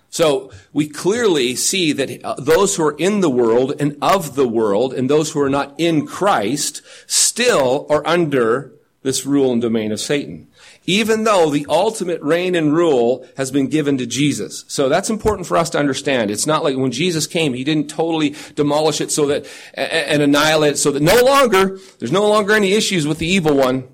So 0.10 0.52
we 0.74 0.88
clearly 0.88 1.56
see 1.56 1.92
that 1.92 2.24
uh, 2.24 2.36
those 2.39 2.76
who 2.76 2.86
are 2.86 2.96
in 2.98 3.22
the 3.22 3.30
world 3.30 3.74
and 3.80 3.98
of 4.02 4.36
the 4.36 4.48
world 4.48 4.94
and 4.94 5.10
those 5.10 5.32
who 5.32 5.42
are 5.42 5.50
not 5.50 5.76
in 5.78 6.08
Christ 6.08 6.82
still 7.06 7.86
are 7.89 8.06
under 8.08 8.74
this 9.04 9.26
rule 9.26 9.52
and 9.52 9.62
domain 9.62 9.92
of 9.92 10.00
Satan. 10.00 10.48
Even 10.89 11.23
though 11.23 11.52
the 11.52 11.67
ultimate 11.69 12.19
reign 12.23 12.56
and 12.56 12.73
rule 12.73 13.23
has 13.38 13.52
been 13.52 13.67
given 13.67 13.99
to 13.99 14.08
Jesus. 14.08 14.65
So 14.67 14.89
that's 14.89 15.12
important 15.12 15.45
for 15.47 15.56
us 15.56 15.69
to 15.69 15.78
understand. 15.78 16.32
It's 16.32 16.47
not 16.47 16.63
like 16.63 16.78
when 16.78 16.91
Jesus 16.91 17.28
came, 17.28 17.54
he 17.54 17.63
didn't 17.63 17.91
totally 17.91 18.36
demolish 18.56 18.99
it 18.99 19.12
so 19.12 19.28
that, 19.28 19.45
and 19.75 20.23
annihilate 20.23 20.73
it 20.73 20.78
so 20.78 20.89
that 20.89 21.04
no 21.04 21.21
longer, 21.21 21.78
there's 21.99 22.12
no 22.12 22.28
longer 22.28 22.54
any 22.54 22.73
issues 22.73 23.06
with 23.06 23.19
the 23.19 23.28
evil 23.28 23.56
one. 23.56 23.88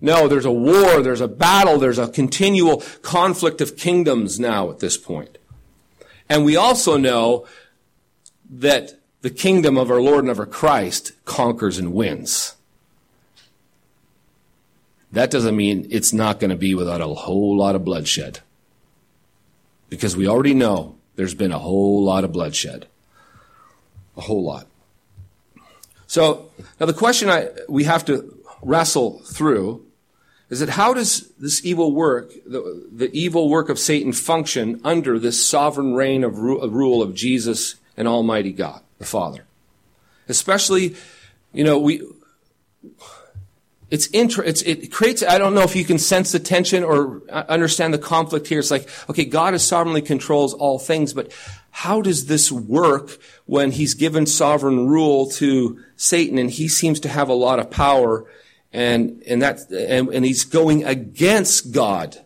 No, 0.00 0.28
there's 0.28 0.44
a 0.44 0.52
war, 0.52 1.02
there's 1.02 1.20
a 1.20 1.26
battle, 1.26 1.78
there's 1.78 1.98
a 1.98 2.06
continual 2.06 2.84
conflict 3.02 3.60
of 3.60 3.76
kingdoms 3.76 4.38
now 4.38 4.70
at 4.70 4.78
this 4.78 4.96
point. 4.96 5.36
And 6.28 6.44
we 6.44 6.54
also 6.54 6.96
know 6.96 7.44
that 8.48 9.00
the 9.22 9.30
kingdom 9.30 9.76
of 9.76 9.90
our 9.90 10.00
Lord 10.00 10.20
and 10.20 10.30
of 10.30 10.38
our 10.38 10.46
Christ 10.46 11.10
conquers 11.24 11.76
and 11.76 11.92
wins. 11.92 12.54
That 15.12 15.30
doesn't 15.30 15.56
mean 15.56 15.86
it's 15.90 16.12
not 16.12 16.38
going 16.38 16.50
to 16.50 16.56
be 16.56 16.74
without 16.74 17.00
a 17.00 17.06
whole 17.06 17.56
lot 17.56 17.74
of 17.74 17.84
bloodshed. 17.84 18.40
Because 19.88 20.16
we 20.16 20.28
already 20.28 20.54
know 20.54 20.96
there's 21.16 21.34
been 21.34 21.52
a 21.52 21.58
whole 21.58 22.04
lot 22.04 22.22
of 22.22 22.32
bloodshed. 22.32 22.86
A 24.16 24.20
whole 24.20 24.44
lot. 24.44 24.66
So, 26.06 26.50
now 26.78 26.86
the 26.86 26.92
question 26.92 27.28
I, 27.28 27.48
we 27.68 27.84
have 27.84 28.04
to 28.06 28.36
wrestle 28.62 29.20
through 29.20 29.84
is 30.48 30.60
that 30.60 30.70
how 30.70 30.92
does 30.92 31.28
this 31.38 31.64
evil 31.64 31.92
work, 31.92 32.32
the, 32.44 32.88
the 32.92 33.10
evil 33.12 33.48
work 33.48 33.68
of 33.68 33.78
Satan 33.78 34.12
function 34.12 34.80
under 34.84 35.18
this 35.18 35.44
sovereign 35.44 35.94
reign 35.94 36.24
of, 36.24 36.38
ru- 36.38 36.66
rule 36.68 37.02
of 37.02 37.14
Jesus 37.14 37.76
and 37.96 38.08
Almighty 38.08 38.52
God, 38.52 38.82
the 38.98 39.04
Father? 39.04 39.44
Especially, 40.28 40.96
you 41.52 41.62
know, 41.62 41.78
we, 41.78 42.02
it's, 43.90 44.06
inter- 44.08 44.42
it's 44.42 44.62
it 44.62 44.92
creates 44.92 45.22
i 45.22 45.38
don't 45.38 45.54
know 45.54 45.62
if 45.62 45.74
you 45.74 45.84
can 45.84 45.98
sense 45.98 46.32
the 46.32 46.38
tension 46.38 46.84
or 46.84 47.22
understand 47.30 47.92
the 47.92 47.98
conflict 47.98 48.46
here 48.46 48.58
it's 48.58 48.70
like 48.70 48.88
okay 49.08 49.24
god 49.24 49.54
is 49.54 49.62
sovereignly 49.62 50.02
controls 50.02 50.54
all 50.54 50.78
things 50.78 51.12
but 51.12 51.32
how 51.72 52.00
does 52.00 52.26
this 52.26 52.50
work 52.50 53.18
when 53.46 53.70
he's 53.70 53.94
given 53.94 54.26
sovereign 54.26 54.86
rule 54.86 55.26
to 55.26 55.82
satan 55.96 56.38
and 56.38 56.50
he 56.50 56.68
seems 56.68 57.00
to 57.00 57.08
have 57.08 57.28
a 57.28 57.34
lot 57.34 57.58
of 57.58 57.70
power 57.70 58.26
and 58.72 59.22
and 59.26 59.42
that 59.42 59.70
and, 59.70 60.08
and 60.08 60.24
he's 60.24 60.44
going 60.44 60.84
against 60.84 61.72
God. 61.72 62.18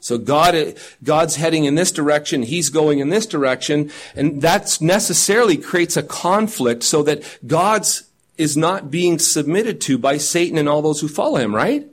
So 0.00 0.18
God, 0.18 0.76
God's 1.02 1.36
heading 1.36 1.64
in 1.64 1.76
this 1.76 1.90
direction, 1.90 2.42
He's 2.42 2.68
going 2.68 2.98
in 2.98 3.08
this 3.08 3.24
direction, 3.24 3.90
and 4.14 4.42
that 4.42 4.76
necessarily 4.80 5.56
creates 5.56 5.96
a 5.96 6.02
conflict 6.02 6.82
so 6.82 7.02
that 7.04 7.22
God's 7.46 8.10
is 8.36 8.56
not 8.56 8.90
being 8.90 9.18
submitted 9.18 9.80
to 9.82 9.98
by 9.98 10.16
Satan 10.18 10.58
and 10.58 10.68
all 10.68 10.82
those 10.82 11.00
who 11.00 11.08
follow 11.08 11.36
him, 11.36 11.54
right? 11.54 11.86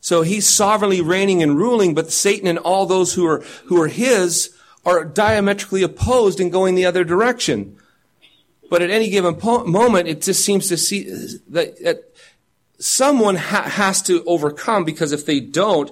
So 0.00 0.22
he's 0.22 0.48
sovereignly 0.48 1.00
reigning 1.00 1.42
and 1.42 1.56
ruling, 1.56 1.94
but 1.94 2.10
Satan 2.10 2.48
and 2.48 2.58
all 2.58 2.86
those 2.86 3.14
who 3.14 3.26
are, 3.26 3.40
who 3.66 3.80
are 3.80 3.88
his 3.88 4.56
are 4.84 5.04
diametrically 5.04 5.82
opposed 5.82 6.40
and 6.40 6.50
going 6.50 6.74
the 6.74 6.86
other 6.86 7.04
direction. 7.04 7.76
But 8.68 8.82
at 8.82 8.90
any 8.90 9.10
given 9.10 9.36
po- 9.36 9.64
moment, 9.64 10.08
it 10.08 10.22
just 10.22 10.44
seems 10.44 10.66
to 10.68 10.76
see 10.76 11.04
that, 11.48 11.80
that 11.84 12.14
someone 12.78 13.36
ha- 13.36 13.68
has 13.68 14.02
to 14.02 14.24
overcome 14.24 14.84
because 14.84 15.12
if 15.12 15.24
they 15.24 15.38
don't, 15.38 15.90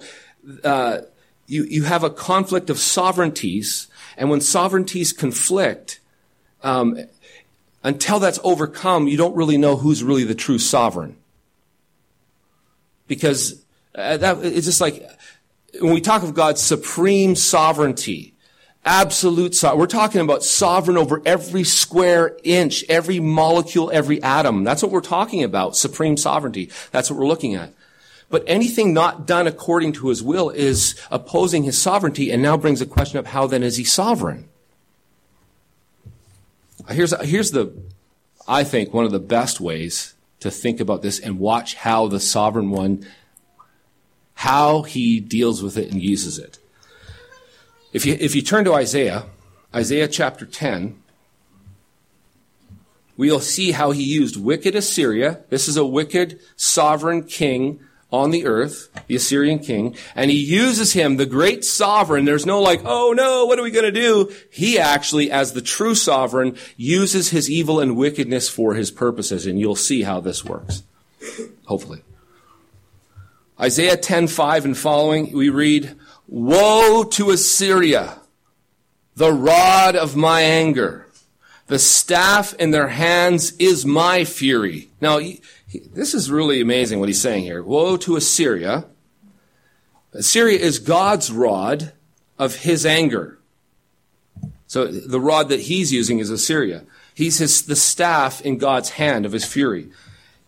uh, 0.64 1.02
you, 1.46 1.64
you 1.64 1.84
have 1.84 2.02
a 2.02 2.10
conflict 2.10 2.70
of 2.70 2.78
sovereignties. 2.78 3.86
And 4.16 4.30
when 4.30 4.40
sovereignties 4.40 5.12
conflict, 5.12 6.00
um, 6.62 6.98
until 7.82 8.18
that's 8.18 8.38
overcome, 8.44 9.08
you 9.08 9.16
don't 9.16 9.34
really 9.34 9.56
know 9.56 9.76
who's 9.76 10.02
really 10.02 10.24
the 10.24 10.34
true 10.34 10.58
sovereign. 10.58 11.16
Because 13.06 13.64
uh, 13.94 14.16
that, 14.18 14.38
it's 14.44 14.66
just 14.66 14.80
like 14.80 15.08
when 15.80 15.94
we 15.94 16.00
talk 16.00 16.22
of 16.22 16.34
God's 16.34 16.60
supreme 16.60 17.34
sovereignty, 17.34 18.34
Absolute 18.84 19.54
so- 19.54 19.76
We're 19.76 19.86
talking 19.86 20.22
about 20.22 20.42
sovereign 20.42 20.96
over 20.96 21.20
every 21.26 21.64
square 21.64 22.38
inch, 22.42 22.82
every 22.88 23.20
molecule, 23.20 23.90
every 23.92 24.22
atom. 24.22 24.64
That's 24.64 24.82
what 24.82 24.90
we're 24.90 25.00
talking 25.00 25.42
about. 25.44 25.76
Supreme 25.76 26.16
sovereignty. 26.16 26.70
That's 26.90 27.10
what 27.10 27.18
we're 27.18 27.26
looking 27.26 27.54
at. 27.54 27.74
But 28.30 28.44
anything 28.46 28.94
not 28.94 29.26
done 29.26 29.46
according 29.46 29.92
to 29.94 30.08
his 30.08 30.22
will 30.22 30.48
is 30.50 30.98
opposing 31.10 31.64
his 31.64 31.80
sovereignty 31.80 32.30
and 32.30 32.42
now 32.42 32.56
brings 32.56 32.80
a 32.80 32.86
question 32.86 33.18
of 33.18 33.26
how 33.26 33.46
then 33.46 33.62
is 33.62 33.76
he 33.76 33.84
sovereign? 33.84 34.48
Here's, 36.88 37.14
here's 37.22 37.50
the, 37.50 37.72
I 38.48 38.64
think, 38.64 38.94
one 38.94 39.04
of 39.04 39.12
the 39.12 39.18
best 39.18 39.60
ways 39.60 40.14
to 40.40 40.50
think 40.50 40.80
about 40.80 41.02
this 41.02 41.18
and 41.18 41.38
watch 41.38 41.74
how 41.74 42.08
the 42.08 42.20
sovereign 42.20 42.70
one, 42.70 43.06
how 44.34 44.82
he 44.82 45.20
deals 45.20 45.62
with 45.62 45.76
it 45.76 45.92
and 45.92 46.02
uses 46.02 46.38
it. 46.38 46.58
If 47.92 48.06
you, 48.06 48.16
if 48.18 48.34
you 48.34 48.42
turn 48.42 48.64
to 48.64 48.74
Isaiah, 48.74 49.26
Isaiah 49.74 50.08
chapter 50.08 50.46
10, 50.46 51.00
we'll 53.16 53.40
see 53.40 53.72
how 53.72 53.90
he 53.90 54.02
used 54.02 54.36
wicked 54.36 54.74
Assyria. 54.74 55.40
This 55.50 55.68
is 55.68 55.76
a 55.76 55.84
wicked 55.84 56.40
sovereign 56.56 57.24
king 57.24 57.80
on 58.12 58.30
the 58.30 58.46
earth, 58.46 58.88
the 59.06 59.16
Assyrian 59.16 59.60
king, 59.60 59.96
and 60.14 60.30
he 60.30 60.38
uses 60.38 60.92
him, 60.92 61.16
the 61.16 61.26
great 61.26 61.64
sovereign. 61.64 62.24
There's 62.24 62.46
no 62.46 62.60
like, 62.60 62.82
oh 62.84 63.12
no, 63.16 63.46
what 63.46 63.58
are 63.58 63.62
we 63.62 63.70
going 63.70 63.84
to 63.84 63.92
do? 63.92 64.32
He 64.50 64.78
actually, 64.78 65.30
as 65.30 65.52
the 65.52 65.62
true 65.62 65.94
sovereign, 65.94 66.56
uses 66.76 67.30
his 67.30 67.50
evil 67.50 67.80
and 67.80 67.96
wickedness 67.96 68.48
for 68.48 68.74
his 68.74 68.90
purposes, 68.90 69.46
and 69.46 69.58
you'll 69.58 69.76
see 69.76 70.02
how 70.02 70.20
this 70.20 70.44
works. 70.44 70.82
Hopefully. 71.66 72.02
Isaiah 73.60 73.96
10:5 73.96 74.64
and 74.64 74.76
following, 74.76 75.32
we 75.32 75.50
read, 75.50 75.96
Woe 76.26 77.04
to 77.04 77.30
Assyria, 77.30 78.20
the 79.16 79.32
rod 79.32 79.96
of 79.96 80.16
my 80.16 80.40
anger. 80.40 81.06
The 81.66 81.78
staff 81.78 82.54
in 82.54 82.72
their 82.72 82.88
hands 82.88 83.52
is 83.58 83.86
my 83.86 84.24
fury. 84.24 84.88
Now, 85.00 85.20
this 85.72 86.14
is 86.14 86.30
really 86.30 86.60
amazing 86.60 86.98
what 86.98 87.08
he's 87.08 87.20
saying 87.20 87.44
here. 87.44 87.62
Woe 87.62 87.96
to 87.98 88.16
Assyria. 88.16 88.86
Assyria 90.12 90.58
is 90.58 90.78
God's 90.78 91.30
rod 91.30 91.92
of 92.38 92.56
his 92.56 92.84
anger. 92.84 93.38
So 94.66 94.86
the 94.86 95.20
rod 95.20 95.48
that 95.48 95.60
he's 95.60 95.92
using 95.92 96.18
is 96.18 96.30
Assyria. 96.30 96.84
He's 97.14 97.38
his, 97.38 97.66
the 97.66 97.76
staff 97.76 98.40
in 98.40 98.58
God's 98.58 98.90
hand 98.90 99.26
of 99.26 99.32
his 99.32 99.44
fury. 99.44 99.90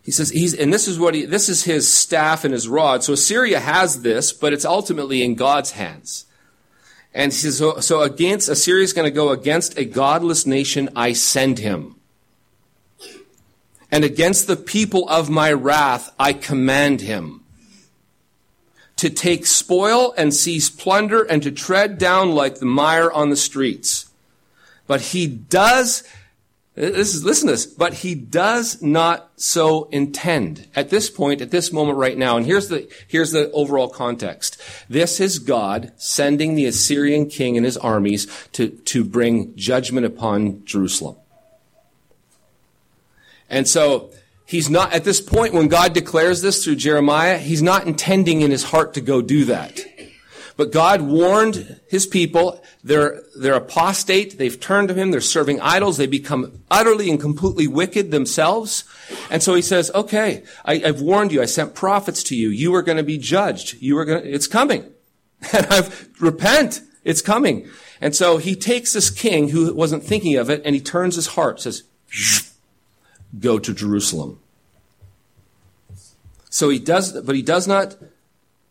He 0.01 0.11
says 0.11 0.29
he's, 0.29 0.53
and 0.53 0.73
this 0.73 0.87
is 0.87 0.99
what 0.99 1.13
he, 1.13 1.25
this 1.25 1.47
is 1.47 1.63
his 1.63 1.91
staff 1.91 2.43
and 2.43 2.53
his 2.53 2.67
rod. 2.67 3.03
So 3.03 3.13
Assyria 3.13 3.59
has 3.59 4.01
this, 4.01 4.33
but 4.33 4.51
it's 4.51 4.65
ultimately 4.65 5.23
in 5.23 5.35
God's 5.35 5.71
hands. 5.71 6.25
And 7.13 7.31
he 7.31 7.37
says, 7.37 7.59
so, 7.59 7.79
so 7.79 8.01
against, 8.01 8.49
Assyria 8.49 8.83
is 8.83 8.91
going 8.91 9.05
to 9.05 9.15
go 9.15 9.29
against 9.29 9.77
a 9.77 9.85
godless 9.85 10.45
nation, 10.45 10.89
I 10.95 11.13
send 11.13 11.59
him. 11.59 11.95
And 13.93 14.03
against 14.03 14.47
the 14.47 14.55
people 14.55 15.07
of 15.07 15.29
my 15.29 15.53
wrath, 15.53 16.11
I 16.17 16.33
command 16.33 17.01
him 17.01 17.43
to 18.95 19.07
take 19.07 19.45
spoil 19.45 20.15
and 20.17 20.33
seize 20.33 20.71
plunder 20.71 21.21
and 21.21 21.43
to 21.43 21.51
tread 21.51 21.99
down 21.99 22.31
like 22.31 22.55
the 22.55 22.65
mire 22.65 23.11
on 23.11 23.29
the 23.29 23.35
streets. 23.35 24.09
But 24.87 25.01
he 25.01 25.27
does 25.27 26.03
this 26.73 27.13
is, 27.13 27.23
listen 27.23 27.49
to 27.49 27.53
this, 27.53 27.67
but 27.67 27.93
he 27.93 28.15
does 28.15 28.81
not 28.81 29.31
so 29.35 29.83
intend 29.91 30.67
at 30.75 30.89
this 30.89 31.07
point, 31.07 31.39
at 31.39 31.51
this 31.51 31.71
moment 31.71 31.99
right 31.99 32.17
now. 32.17 32.35
And 32.35 32.47
here's 32.47 32.69
the, 32.69 32.91
here's 33.07 33.31
the 33.31 33.51
overall 33.51 33.89
context. 33.89 34.59
This 34.89 35.19
is 35.19 35.37
God 35.37 35.91
sending 35.97 36.55
the 36.55 36.65
Assyrian 36.65 37.29
king 37.29 37.57
and 37.57 37.65
his 37.65 37.77
armies 37.77 38.25
to, 38.53 38.69
to 38.69 39.03
bring 39.03 39.55
judgment 39.55 40.07
upon 40.07 40.65
Jerusalem. 40.65 41.17
And 43.49 43.67
so, 43.67 44.11
he's 44.45 44.69
not, 44.69 44.93
at 44.93 45.03
this 45.03 45.21
point 45.21 45.53
when 45.53 45.67
God 45.67 45.93
declares 45.93 46.41
this 46.41 46.63
through 46.63 46.75
Jeremiah, 46.75 47.37
he's 47.37 47.61
not 47.63 47.87
intending 47.87 48.41
in 48.41 48.51
his 48.51 48.63
heart 48.63 48.93
to 48.93 49.01
go 49.01 49.21
do 49.21 49.45
that. 49.45 49.79
But 50.55 50.71
God 50.71 51.01
warned 51.01 51.79
his 51.89 52.05
people, 52.05 52.63
they're, 52.83 53.23
they're 53.35 53.55
apostate, 53.55 54.37
they've 54.37 54.59
turned 54.59 54.89
to 54.89 54.93
him, 54.93 55.09
they're 55.09 55.21
serving 55.21 55.59
idols, 55.61 55.97
they 55.97 56.05
become 56.05 56.59
utterly 56.69 57.09
and 57.09 57.19
completely 57.19 57.65
wicked 57.65 58.11
themselves. 58.11 58.83
And 59.31 59.41
so 59.41 59.55
he 59.55 59.63
says, 59.63 59.89
okay, 59.95 60.43
I, 60.63 60.77
have 60.77 61.01
warned 61.01 61.31
you, 61.31 61.41
I 61.41 61.45
sent 61.45 61.73
prophets 61.73 62.21
to 62.25 62.35
you, 62.35 62.49
you 62.49 62.75
are 62.75 62.83
going 62.83 62.97
to 62.97 63.03
be 63.03 63.17
judged, 63.17 63.81
you 63.81 63.97
are 63.97 64.05
going 64.05 64.23
to, 64.23 64.29
it's 64.31 64.47
coming. 64.47 64.89
And 65.51 65.65
I've, 65.65 66.09
repent, 66.21 66.81
it's 67.03 67.21
coming. 67.21 67.67
And 67.99 68.15
so 68.15 68.37
he 68.37 68.55
takes 68.55 68.93
this 68.93 69.09
king 69.09 69.49
who 69.49 69.73
wasn't 69.73 70.03
thinking 70.03 70.37
of 70.37 70.49
it 70.49 70.61
and 70.63 70.73
he 70.73 70.79
turns 70.79 71.15
his 71.15 71.27
heart, 71.27 71.59
says, 71.59 71.83
go 73.39 73.59
to 73.59 73.73
Jerusalem. 73.73 74.39
So 76.49 76.69
he 76.69 76.79
does, 76.79 77.19
but 77.21 77.35
he 77.35 77.41
does 77.41 77.67
not 77.67 77.97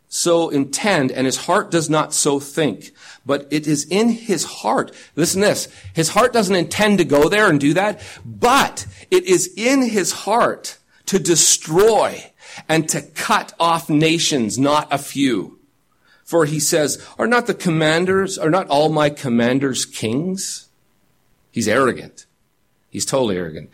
so 0.07 0.49
intend, 0.49 1.11
and 1.11 1.25
his 1.25 1.37
heart 1.37 1.71
does 1.71 1.89
not 1.89 2.13
so 2.13 2.39
think. 2.39 2.91
But 3.25 3.47
it 3.49 3.67
is 3.67 3.85
in 3.85 4.09
his 4.09 4.43
heart. 4.43 4.91
Listen 5.15 5.41
this. 5.41 5.67
His 5.93 6.09
heart 6.09 6.33
doesn't 6.33 6.55
intend 6.55 6.99
to 6.99 7.05
go 7.05 7.29
there 7.29 7.49
and 7.49 7.59
do 7.59 7.73
that, 7.73 8.01
but 8.23 8.85
it 9.09 9.25
is 9.25 9.51
in 9.57 9.81
his 9.81 10.11
heart 10.11 10.77
to 11.07 11.19
destroy 11.19 12.31
and 12.69 12.87
to 12.89 13.01
cut 13.01 13.53
off 13.59 13.89
nations, 13.89 14.59
not 14.59 14.87
a 14.91 14.97
few. 14.97 15.59
For 16.23 16.45
he 16.45 16.59
says, 16.59 17.05
are 17.17 17.27
not 17.27 17.47
the 17.47 17.53
commanders, 17.53 18.37
are 18.37 18.49
not 18.49 18.67
all 18.69 18.89
my 18.89 19.09
commanders 19.09 19.85
kings? 19.85 20.69
He's 21.51 21.67
arrogant. 21.67 22.25
He's 22.89 23.05
totally 23.05 23.37
arrogant. 23.37 23.69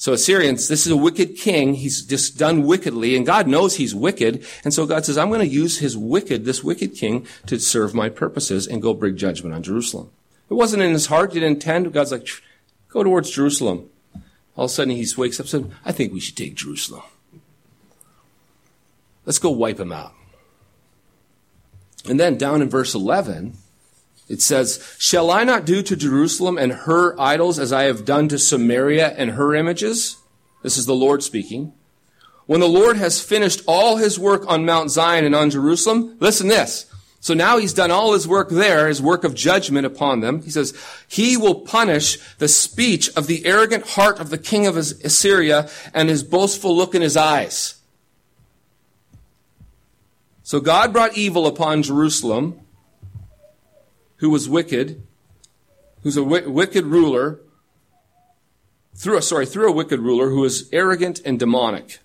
So 0.00 0.14
Assyrians, 0.14 0.66
this 0.68 0.86
is 0.86 0.92
a 0.92 0.96
wicked 0.96 1.36
king. 1.36 1.74
He's 1.74 2.00
just 2.00 2.38
done 2.38 2.62
wickedly, 2.62 3.14
and 3.14 3.26
God 3.26 3.46
knows 3.46 3.76
he's 3.76 3.94
wicked. 3.94 4.46
And 4.64 4.72
so 4.72 4.86
God 4.86 5.04
says, 5.04 5.18
I'm 5.18 5.28
going 5.28 5.46
to 5.46 5.46
use 5.46 5.80
his 5.80 5.94
wicked, 5.94 6.46
this 6.46 6.64
wicked 6.64 6.94
king, 6.94 7.26
to 7.44 7.60
serve 7.60 7.94
my 7.94 8.08
purposes 8.08 8.66
and 8.66 8.80
go 8.80 8.94
bring 8.94 9.18
judgment 9.18 9.54
on 9.54 9.62
Jerusalem. 9.62 10.10
It 10.48 10.54
wasn't 10.54 10.82
in 10.82 10.92
his 10.92 11.08
heart. 11.08 11.34
He 11.34 11.40
didn't 11.40 11.56
intend. 11.56 11.92
God's 11.92 12.12
like, 12.12 12.26
go 12.88 13.04
towards 13.04 13.28
Jerusalem. 13.28 13.90
All 14.56 14.64
of 14.64 14.70
a 14.70 14.72
sudden 14.72 14.94
he 14.94 15.06
wakes 15.18 15.38
up 15.38 15.44
and 15.44 15.50
says, 15.50 15.64
I 15.84 15.92
think 15.92 16.14
we 16.14 16.20
should 16.20 16.36
take 16.36 16.54
Jerusalem. 16.54 17.02
Let's 19.26 19.38
go 19.38 19.50
wipe 19.50 19.78
him 19.78 19.92
out. 19.92 20.14
And 22.08 22.18
then 22.18 22.38
down 22.38 22.62
in 22.62 22.70
verse 22.70 22.94
11, 22.94 23.52
it 24.30 24.40
says, 24.40 24.94
Shall 24.96 25.28
I 25.28 25.42
not 25.42 25.66
do 25.66 25.82
to 25.82 25.96
Jerusalem 25.96 26.56
and 26.56 26.72
her 26.72 27.20
idols 27.20 27.58
as 27.58 27.72
I 27.72 27.82
have 27.82 28.04
done 28.04 28.28
to 28.28 28.38
Samaria 28.38 29.08
and 29.18 29.32
her 29.32 29.56
images? 29.56 30.18
This 30.62 30.78
is 30.78 30.86
the 30.86 30.94
Lord 30.94 31.24
speaking. 31.24 31.72
When 32.46 32.60
the 32.60 32.68
Lord 32.68 32.96
has 32.96 33.20
finished 33.20 33.62
all 33.66 33.96
his 33.96 34.20
work 34.20 34.48
on 34.48 34.64
Mount 34.64 34.92
Zion 34.92 35.24
and 35.24 35.34
on 35.34 35.50
Jerusalem, 35.50 36.16
listen 36.20 36.46
this. 36.46 36.86
So 37.18 37.34
now 37.34 37.58
he's 37.58 37.74
done 37.74 37.90
all 37.90 38.12
his 38.12 38.28
work 38.28 38.50
there, 38.50 38.86
his 38.86 39.02
work 39.02 39.24
of 39.24 39.34
judgment 39.34 39.84
upon 39.84 40.20
them. 40.20 40.42
He 40.42 40.50
says, 40.50 40.80
He 41.08 41.36
will 41.36 41.62
punish 41.62 42.16
the 42.36 42.48
speech 42.48 43.10
of 43.16 43.26
the 43.26 43.44
arrogant 43.44 43.84
heart 43.84 44.20
of 44.20 44.30
the 44.30 44.38
king 44.38 44.64
of 44.64 44.76
Assyria 44.76 45.68
and 45.92 46.08
his 46.08 46.22
boastful 46.22 46.74
look 46.74 46.94
in 46.94 47.02
his 47.02 47.16
eyes. 47.16 47.74
So 50.44 50.60
God 50.60 50.92
brought 50.92 51.18
evil 51.18 51.48
upon 51.48 51.82
Jerusalem 51.82 52.60
who 54.20 54.30
was 54.30 54.48
wicked, 54.48 55.02
who's 56.02 56.16
a 56.16 56.22
w- 56.22 56.50
wicked 56.50 56.86
ruler, 56.86 57.40
through 58.94 59.16
a, 59.16 59.22
sorry, 59.22 59.46
through 59.46 59.68
a 59.68 59.72
wicked 59.72 60.00
ruler 60.00 60.28
who 60.28 60.44
is 60.44 60.68
arrogant 60.72 61.20
and 61.24 61.38
demonic. 61.38 61.98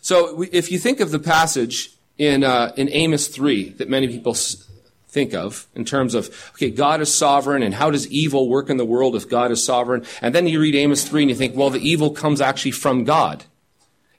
So 0.00 0.42
if 0.52 0.70
you 0.70 0.78
think 0.78 1.00
of 1.00 1.12
the 1.12 1.18
passage 1.18 1.94
in, 2.18 2.44
uh, 2.44 2.72
in 2.76 2.88
Amos 2.90 3.28
3 3.28 3.70
that 3.70 3.88
many 3.88 4.08
people 4.08 4.34
think 4.34 5.32
of 5.32 5.68
in 5.76 5.84
terms 5.84 6.14
of, 6.14 6.50
okay, 6.54 6.70
God 6.70 7.00
is 7.00 7.14
sovereign 7.14 7.62
and 7.62 7.74
how 7.74 7.90
does 7.90 8.08
evil 8.08 8.48
work 8.48 8.68
in 8.68 8.76
the 8.76 8.84
world 8.84 9.14
if 9.14 9.28
God 9.28 9.52
is 9.52 9.64
sovereign? 9.64 10.04
And 10.20 10.34
then 10.34 10.48
you 10.48 10.60
read 10.60 10.74
Amos 10.74 11.08
3 11.08 11.22
and 11.22 11.30
you 11.30 11.36
think, 11.36 11.54
well, 11.54 11.70
the 11.70 11.88
evil 11.88 12.10
comes 12.10 12.40
actually 12.40 12.72
from 12.72 13.04
God. 13.04 13.44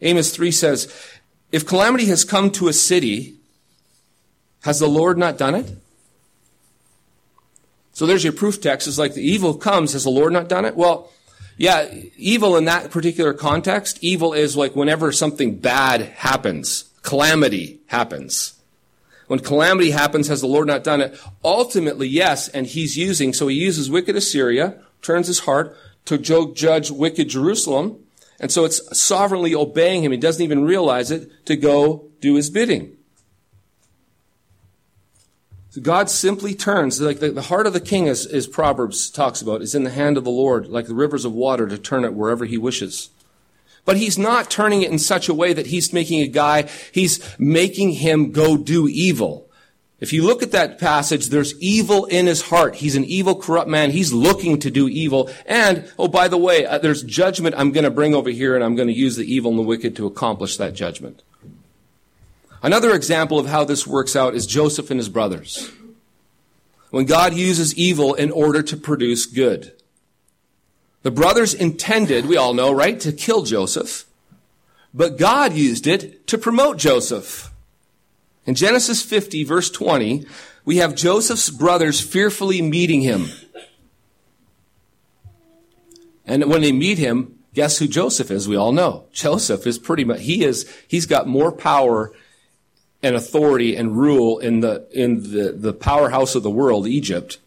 Amos 0.01 0.33
3 0.33 0.51
says, 0.51 0.93
if 1.51 1.65
calamity 1.65 2.05
has 2.05 2.23
come 2.23 2.49
to 2.51 2.69
a 2.69 2.73
city, 2.73 3.35
has 4.61 4.79
the 4.79 4.87
Lord 4.87 5.17
not 5.17 5.37
done 5.37 5.53
it? 5.53 5.69
So 7.95 8.05
there's 8.05 8.25
your 8.25 8.33
proof 8.33 8.59
text. 8.59 8.89
It's 8.89 8.97
like 8.97 9.13
the 9.13 9.25
evil 9.25 9.53
comes. 9.53 9.93
Has 9.93 10.03
the 10.03 10.09
Lord 10.09 10.33
not 10.33 10.49
done 10.49 10.65
it? 10.65 10.75
Well, 10.75 11.11
yeah, 11.55 11.89
evil 12.17 12.57
in 12.57 12.65
that 12.65 12.91
particular 12.91 13.33
context, 13.33 13.99
evil 14.01 14.33
is 14.33 14.57
like 14.57 14.75
whenever 14.75 15.13
something 15.13 15.59
bad 15.59 16.01
happens, 16.01 16.91
calamity 17.03 17.79
happens. 17.87 18.61
When 19.27 19.39
calamity 19.39 19.91
happens, 19.91 20.27
has 20.27 20.41
the 20.41 20.47
Lord 20.47 20.67
not 20.67 20.83
done 20.83 20.99
it? 20.99 21.17
Ultimately, 21.41 22.09
yes, 22.09 22.49
and 22.49 22.67
he's 22.67 22.97
using, 22.97 23.31
so 23.31 23.47
he 23.47 23.55
uses 23.55 23.89
wicked 23.89 24.17
Assyria, 24.17 24.77
turns 25.01 25.27
his 25.27 25.39
heart 25.39 25.75
to 26.03 26.17
judge 26.17 26.91
wicked 26.91 27.29
Jerusalem, 27.29 27.97
and 28.41 28.51
so 28.51 28.65
it's 28.65 28.99
sovereignly 28.99 29.55
obeying 29.55 30.03
him. 30.03 30.11
He 30.11 30.17
doesn't 30.17 30.43
even 30.43 30.65
realize 30.65 31.11
it 31.11 31.45
to 31.45 31.55
go 31.55 32.09
do 32.19 32.35
his 32.35 32.49
bidding. 32.49 32.97
God 35.81 36.09
simply 36.09 36.53
turns, 36.53 37.01
like 37.01 37.19
the, 37.19 37.31
the 37.31 37.41
heart 37.43 37.67
of 37.67 37.73
the 37.73 37.79
king, 37.79 38.07
as, 38.07 38.25
as 38.25 38.47
Proverbs 38.47 39.09
talks 39.09 39.41
about, 39.41 39.61
is 39.61 39.75
in 39.75 39.83
the 39.83 39.89
hand 39.89 40.17
of 40.17 40.23
the 40.23 40.31
Lord, 40.31 40.67
like 40.67 40.87
the 40.87 40.95
rivers 40.95 41.25
of 41.25 41.33
water 41.33 41.67
to 41.67 41.77
turn 41.77 42.05
it 42.05 42.13
wherever 42.13 42.45
he 42.45 42.57
wishes. 42.57 43.09
But 43.83 43.97
he's 43.97 44.17
not 44.17 44.49
turning 44.49 44.81
it 44.81 44.91
in 44.91 44.99
such 44.99 45.29
a 45.29 45.33
way 45.33 45.53
that 45.53 45.67
he's 45.67 45.93
making 45.93 46.21
a 46.21 46.27
guy, 46.27 46.69
he's 46.91 47.19
making 47.37 47.91
him 47.91 48.31
go 48.31 48.57
do 48.57 48.87
evil. 48.87 49.49
If 49.99 50.11
you 50.11 50.23
look 50.23 50.43
at 50.43 50.51
that 50.51 50.77
passage, 50.77 51.27
there's 51.27 51.59
evil 51.61 52.05
in 52.05 52.25
his 52.25 52.41
heart. 52.41 52.75
He's 52.75 52.95
an 52.95 53.05
evil, 53.05 53.35
corrupt 53.35 53.69
man. 53.69 53.91
He's 53.91 54.11
looking 54.11 54.59
to 54.59 54.69
do 54.69 54.89
evil. 54.89 55.29
And, 55.45 55.89
oh, 55.97 56.09
by 56.09 56.27
the 56.27 56.37
way, 56.37 56.65
uh, 56.65 56.79
there's 56.79 57.01
judgment 57.01 57.55
I'm 57.57 57.71
going 57.71 57.85
to 57.85 57.91
bring 57.91 58.13
over 58.13 58.29
here, 58.29 58.55
and 58.55 58.63
I'm 58.63 58.75
going 58.75 58.89
to 58.89 58.93
use 58.93 59.15
the 59.15 59.23
evil 59.23 59.51
and 59.51 59.59
the 59.59 59.63
wicked 59.63 59.95
to 59.95 60.05
accomplish 60.05 60.57
that 60.57 60.73
judgment. 60.73 61.23
Another 62.65 62.95
example 62.95 63.37
of 63.37 63.45
how 63.45 63.63
this 63.63 63.85
works 63.85 64.15
out 64.15 64.33
is 64.33 64.47
Joseph 64.47 64.89
and 64.89 64.99
his 64.99 65.07
brothers. 65.07 65.71
When 66.89 67.05
God 67.05 67.35
uses 67.35 67.75
evil 67.75 68.15
in 68.15 68.31
order 68.31 68.63
to 68.63 68.75
produce 68.75 69.27
good. 69.27 69.71
The 71.03 71.11
brothers 71.11 71.53
intended, 71.53 72.25
we 72.25 72.37
all 72.37 72.55
know, 72.55 72.71
right, 72.73 72.99
to 73.01 73.11
kill 73.11 73.43
Joseph, 73.43 74.05
but 74.95 75.19
God 75.19 75.53
used 75.53 75.85
it 75.85 76.25
to 76.25 76.39
promote 76.39 76.79
Joseph. 76.79 77.51
In 78.47 78.55
Genesis 78.55 79.03
50, 79.03 79.43
verse 79.43 79.69
20, 79.69 80.25
we 80.65 80.77
have 80.77 80.95
Joseph's 80.95 81.51
brothers 81.51 82.01
fearfully 82.01 82.63
meeting 82.63 83.01
him. 83.01 83.27
And 86.25 86.49
when 86.49 86.63
they 86.63 86.71
meet 86.71 86.97
him, 86.97 87.37
guess 87.53 87.77
who 87.77 87.87
Joseph 87.87 88.31
is? 88.31 88.47
We 88.47 88.55
all 88.55 88.71
know. 88.71 89.05
Joseph 89.11 89.67
is 89.67 89.77
pretty 89.77 90.03
much, 90.03 90.21
he 90.21 90.43
is, 90.43 90.67
he's 90.87 91.05
got 91.05 91.27
more 91.27 91.51
power 91.51 92.11
and 93.05 93.15
authority 93.15 93.75
and 93.75 93.95
rule 93.95 94.39
in 94.39 94.61
the 94.61 94.87
in 94.91 95.31
the, 95.31 95.51
the 95.55 95.73
powerhouse 95.73 96.33
of 96.33 96.41
the 96.41 96.49
world, 96.49 96.87
Egypt, 96.87 97.37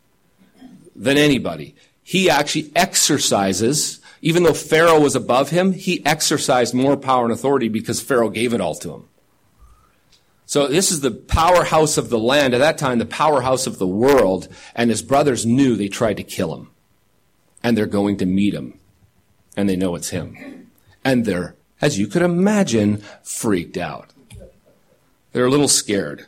than 0.95 1.19
anybody. 1.19 1.75
He 2.01 2.31
actually 2.31 2.71
exercises, 2.77 3.99
even 4.23 4.45
though 4.45 4.55
Pharaoh 4.55 5.01
was 5.01 5.17
above 5.17 5.51
him, 5.51 5.73
he 5.73 6.07
exercised 6.07 6.75
more 6.75 6.97
power 6.97 7.25
and 7.25 7.33
authority 7.33 7.69
because 7.69 8.01
Pharaoh 8.01 8.31
gave 8.31 8.55
it 8.55 8.61
all 8.61 8.77
to 8.77 8.95
him. 8.95 9.09
So 10.47 10.69
this 10.69 10.93
is 10.93 11.01
the 11.01 11.11
powerhouse 11.11 11.99
of 11.99 12.09
the 12.09 12.21
land 12.21 12.55
at 12.55 12.59
that 12.59 12.79
time, 12.79 13.01
the 13.01 13.05
powerhouse 13.05 13.67
of 13.67 13.79
the 13.79 13.87
world, 13.87 14.47
and 14.77 14.91
his 14.91 15.03
brothers 15.03 15.45
knew 15.45 15.75
they 15.75 15.89
tried 15.89 16.19
to 16.19 16.23
kill 16.23 16.55
him. 16.55 16.71
And 17.65 17.77
they're 17.77 17.87
going 17.87 18.17
to 18.19 18.27
meet 18.27 18.55
him. 18.55 18.79
And 19.57 19.69
they 19.69 19.77
know 19.77 19.97
it's 19.97 20.11
him. 20.11 20.71
And 21.05 21.25
they're, 21.25 21.57
as 21.83 21.99
you 21.99 22.07
could 22.07 22.23
imagine, 22.23 23.03
freaked 23.25 23.77
out. 23.77 24.15
They're 25.33 25.47
a 25.47 25.51
little 25.51 25.69
scared. 25.69 26.27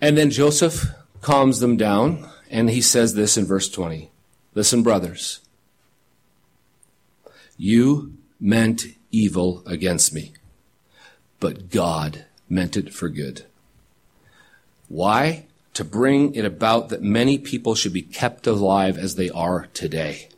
And 0.00 0.18
then 0.18 0.30
Joseph 0.30 0.86
calms 1.20 1.60
them 1.60 1.76
down, 1.76 2.28
and 2.50 2.70
he 2.70 2.80
says 2.80 3.14
this 3.14 3.36
in 3.36 3.46
verse 3.46 3.68
20 3.68 4.10
Listen, 4.54 4.82
brothers, 4.82 5.40
you 7.56 8.14
meant 8.38 8.84
evil 9.10 9.62
against 9.66 10.12
me, 10.12 10.34
but 11.40 11.70
God 11.70 12.26
meant 12.48 12.76
it 12.76 12.92
for 12.92 13.08
good. 13.08 13.46
Why? 14.88 15.46
To 15.74 15.84
bring 15.84 16.34
it 16.34 16.44
about 16.44 16.90
that 16.90 17.02
many 17.02 17.38
people 17.38 17.74
should 17.74 17.92
be 17.92 18.02
kept 18.02 18.46
alive 18.46 18.96
as 18.96 19.16
they 19.16 19.30
are 19.30 19.66
today. 19.74 20.28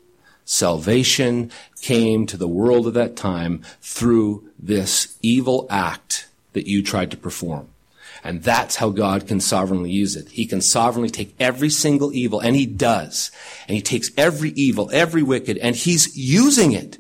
Salvation 0.45 1.51
came 1.83 2.27
to 2.27 2.37
the 2.37 2.49
world 2.49 2.87
of 2.87 2.95
that 2.95 3.17
time 3.17 3.63
through 3.83 4.49
this 4.59 5.19
evil 5.21 5.67
act 5.69 6.29
that 6.57 6.67
you 6.67 6.83
tried 6.83 7.11
to 7.11 7.17
perform. 7.17 7.69
And 8.25 8.43
that's 8.43 8.77
how 8.77 8.89
God 8.89 9.29
can 9.29 9.41
sovereignly 9.41 9.91
use 9.91 10.17
it. 10.17 10.31
He 10.31 10.47
can 10.47 10.63
sovereignly 10.63 11.11
take 11.11 11.35
every 11.39 11.69
single 11.69 12.13
evil, 12.15 12.41
and 12.41 12.57
He 12.57 12.65
does. 12.65 13.31
And 13.69 13.77
He 13.77 13.83
takes 13.83 14.11
every 14.17 14.51
evil, 14.51 14.91
every 14.91 15.23
wicked, 15.23 15.59
and 15.59 15.77
He's 15.77 16.17
using 16.17 16.73
it 16.73 16.99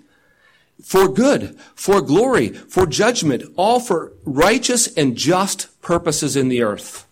for 0.83 1.09
good, 1.09 1.59
for 1.75 2.03
glory, 2.03 2.51
for 2.51 2.87
judgment, 2.87 3.42
all 3.57 3.81
for 3.81 4.12
righteous 4.25 4.87
and 4.95 5.16
just 5.16 5.81
purposes 5.81 6.37
in 6.37 6.49
the 6.49 6.62
earth. 6.62 7.07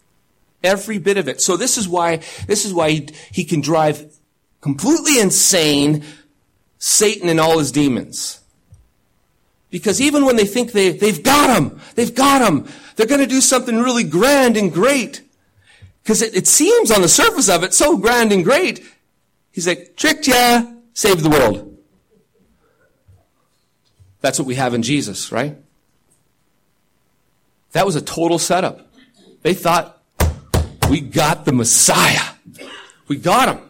Every 0.63 0.99
bit 0.99 1.17
of 1.17 1.27
it. 1.27 1.41
So 1.41 1.57
this 1.57 1.79
is 1.79 1.89
why, 1.89 2.19
this 2.47 2.65
is 2.65 2.75
why 2.75 2.91
he, 2.91 3.09
he 3.33 3.45
can 3.45 3.63
drive 3.63 4.13
completely 4.61 5.19
insane 5.19 6.05
Satan 6.79 7.29
and 7.29 7.41
all 7.41 7.59
his 7.59 7.73
demons. 7.73 8.44
Because 9.75 10.01
even 10.01 10.25
when 10.25 10.37
they 10.37 10.45
think 10.45 10.71
they, 10.71 10.91
they've 10.91 11.21
got 11.21 11.61
him, 11.61 11.81
they've 11.97 12.15
got 12.15 12.49
him, 12.49 12.69
they're 12.95 13.09
going 13.09 13.21
to 13.21 13.27
do 13.27 13.41
something 13.41 13.77
really 13.81 14.05
grand 14.05 14.57
and 14.57 14.73
great. 14.73 15.21
Because 16.01 16.23
it, 16.23 16.37
it 16.37 16.47
seems 16.47 16.93
on 16.93 17.03
the 17.03 17.09
surface 17.09 17.49
of 17.49 17.65
it 17.65 17.75
so 17.75 17.97
grand 17.97 18.31
and 18.31 18.45
great. 18.45 18.87
He's 19.51 19.67
like, 19.67 19.97
tricked 19.97 20.29
ya, 20.29 20.63
saved 20.93 21.25
the 21.25 21.29
world. 21.29 21.77
That's 24.21 24.39
what 24.39 24.47
we 24.47 24.55
have 24.55 24.75
in 24.75 24.85
Jesus, 24.85 25.33
right? 25.33 25.57
That 27.73 27.85
was 27.85 27.97
a 27.97 28.01
total 28.01 28.39
setup. 28.39 28.93
They 29.43 29.55
thought, 29.55 30.01
we 30.89 31.01
got 31.01 31.47
the 31.47 31.53
Messiah. 31.53 32.35
We 33.09 33.17
got 33.17 33.57
him. 33.57 33.65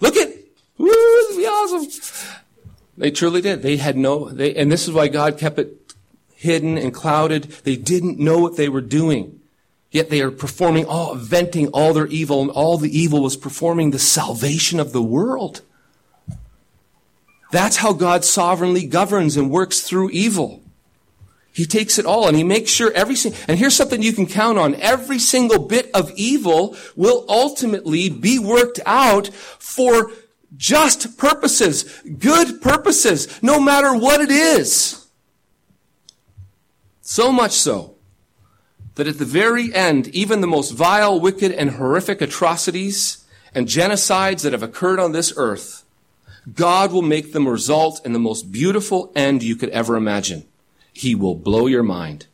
Look 0.00 0.16
at, 0.16 0.34
woo, 0.78 0.88
be 1.36 1.46
awesome. 1.46 2.42
They 2.96 3.10
truly 3.10 3.40
did. 3.40 3.62
They 3.62 3.76
had 3.76 3.96
no, 3.96 4.28
they, 4.28 4.54
and 4.54 4.70
this 4.70 4.86
is 4.86 4.94
why 4.94 5.08
God 5.08 5.38
kept 5.38 5.58
it 5.58 5.94
hidden 6.34 6.78
and 6.78 6.92
clouded. 6.92 7.44
They 7.64 7.76
didn't 7.76 8.18
know 8.18 8.38
what 8.38 8.56
they 8.56 8.68
were 8.68 8.80
doing. 8.80 9.40
Yet 9.90 10.10
they 10.10 10.20
are 10.22 10.30
performing 10.30 10.86
all, 10.86 11.14
venting 11.14 11.68
all 11.68 11.92
their 11.92 12.06
evil, 12.06 12.42
and 12.42 12.50
all 12.50 12.78
the 12.78 12.96
evil 12.96 13.22
was 13.22 13.36
performing 13.36 13.90
the 13.90 13.98
salvation 13.98 14.80
of 14.80 14.92
the 14.92 15.02
world. 15.02 15.62
That's 17.52 17.76
how 17.76 17.92
God 17.92 18.24
sovereignly 18.24 18.86
governs 18.86 19.36
and 19.36 19.50
works 19.50 19.80
through 19.80 20.10
evil. 20.10 20.64
He 21.52 21.66
takes 21.66 22.00
it 22.00 22.04
all 22.04 22.26
and 22.26 22.36
he 22.36 22.42
makes 22.42 22.72
sure 22.72 22.90
every 22.92 23.14
single, 23.14 23.38
and 23.46 23.56
here's 23.56 23.76
something 23.76 24.02
you 24.02 24.12
can 24.12 24.26
count 24.26 24.58
on. 24.58 24.74
Every 24.74 25.20
single 25.20 25.60
bit 25.60 25.88
of 25.94 26.10
evil 26.16 26.76
will 26.96 27.24
ultimately 27.28 28.10
be 28.10 28.40
worked 28.40 28.80
out 28.84 29.28
for 29.28 30.10
just 30.56 31.16
purposes, 31.18 32.00
good 32.18 32.60
purposes, 32.60 33.42
no 33.42 33.60
matter 33.60 33.94
what 33.94 34.20
it 34.20 34.30
is. 34.30 35.06
So 37.00 37.32
much 37.32 37.52
so 37.52 37.96
that 38.94 39.06
at 39.06 39.18
the 39.18 39.24
very 39.24 39.74
end, 39.74 40.08
even 40.08 40.40
the 40.40 40.46
most 40.46 40.70
vile, 40.70 41.18
wicked, 41.20 41.52
and 41.52 41.72
horrific 41.72 42.20
atrocities 42.20 43.24
and 43.54 43.66
genocides 43.66 44.42
that 44.42 44.52
have 44.52 44.62
occurred 44.62 44.98
on 45.00 45.12
this 45.12 45.32
earth, 45.36 45.84
God 46.52 46.92
will 46.92 47.02
make 47.02 47.32
them 47.32 47.48
result 47.48 48.04
in 48.04 48.12
the 48.12 48.18
most 48.18 48.52
beautiful 48.52 49.12
end 49.16 49.42
you 49.42 49.56
could 49.56 49.70
ever 49.70 49.96
imagine. 49.96 50.44
He 50.92 51.14
will 51.14 51.34
blow 51.34 51.66
your 51.66 51.82
mind. 51.82 52.26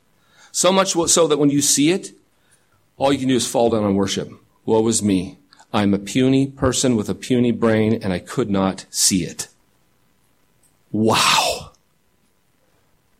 So 0.53 0.73
much 0.73 0.93
so 0.93 1.27
that 1.27 1.39
when 1.39 1.51
you 1.51 1.63
see 1.63 1.91
it, 1.91 2.13
all 2.97 3.13
you 3.13 3.19
can 3.19 3.29
do 3.29 3.37
is 3.37 3.47
fall 3.47 3.71
down 3.71 3.85
and 3.85 3.97
worship. 3.97 4.31
Woe 4.67 4.87
is 4.89 5.03
me. 5.03 5.40
I'm 5.73 5.95
a 5.95 5.99
puny 5.99 6.49
person 6.49 6.97
with 6.97 7.09
a 7.09 7.15
puny 7.15 7.53
brain 7.53 8.01
and 8.03 8.13
I 8.13 8.19
could 8.19 8.51
not 8.51 8.87
see 8.91 9.25
it. 9.25 9.49
Wow. 10.91 11.71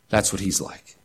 That's 0.09 0.33
what 0.33 0.41
he's 0.41 0.61
like. 0.61 0.97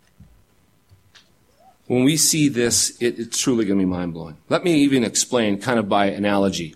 When 1.88 2.04
we 2.04 2.18
see 2.18 2.50
this, 2.50 3.00
it, 3.00 3.20
it's 3.20 3.40
truly 3.40 3.66
going 3.66 3.78
to 3.78 3.86
be 3.86 3.90
mind 3.90 4.14
blowing. 4.14 4.38
Let 4.50 4.64
me 4.64 4.74
even 4.78 5.04
explain 5.04 5.62
kind 5.62 5.78
of 5.78 5.88
by 5.88 6.08
analogy, 6.08 6.76